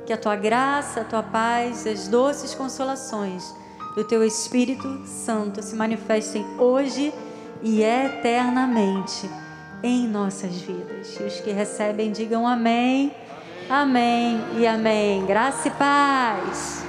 Que 0.06 0.14
a 0.14 0.18
tua 0.18 0.36
graça, 0.36 1.02
a 1.02 1.04
tua 1.04 1.24
paz, 1.24 1.86
as 1.86 2.08
doces 2.08 2.56
consolações 2.56 3.54
do 3.96 4.04
teu 4.04 4.24
Espírito 4.24 5.02
Santo 5.06 5.62
se 5.62 5.76
manifestem 5.76 6.46
hoje 6.58 7.14
e 7.62 7.82
eternamente 7.82 9.30
em 9.84 10.08
nossas 10.08 10.56
vidas. 10.56 11.18
E 11.20 11.24
os 11.24 11.40
que 11.40 11.52
recebem, 11.52 12.12
digam 12.12 12.48
amém, 12.48 13.12
amém 13.70 14.40
e 14.58 14.66
amém. 14.66 15.26
Graça 15.26 15.68
e 15.68 15.72
paz. 15.72 16.84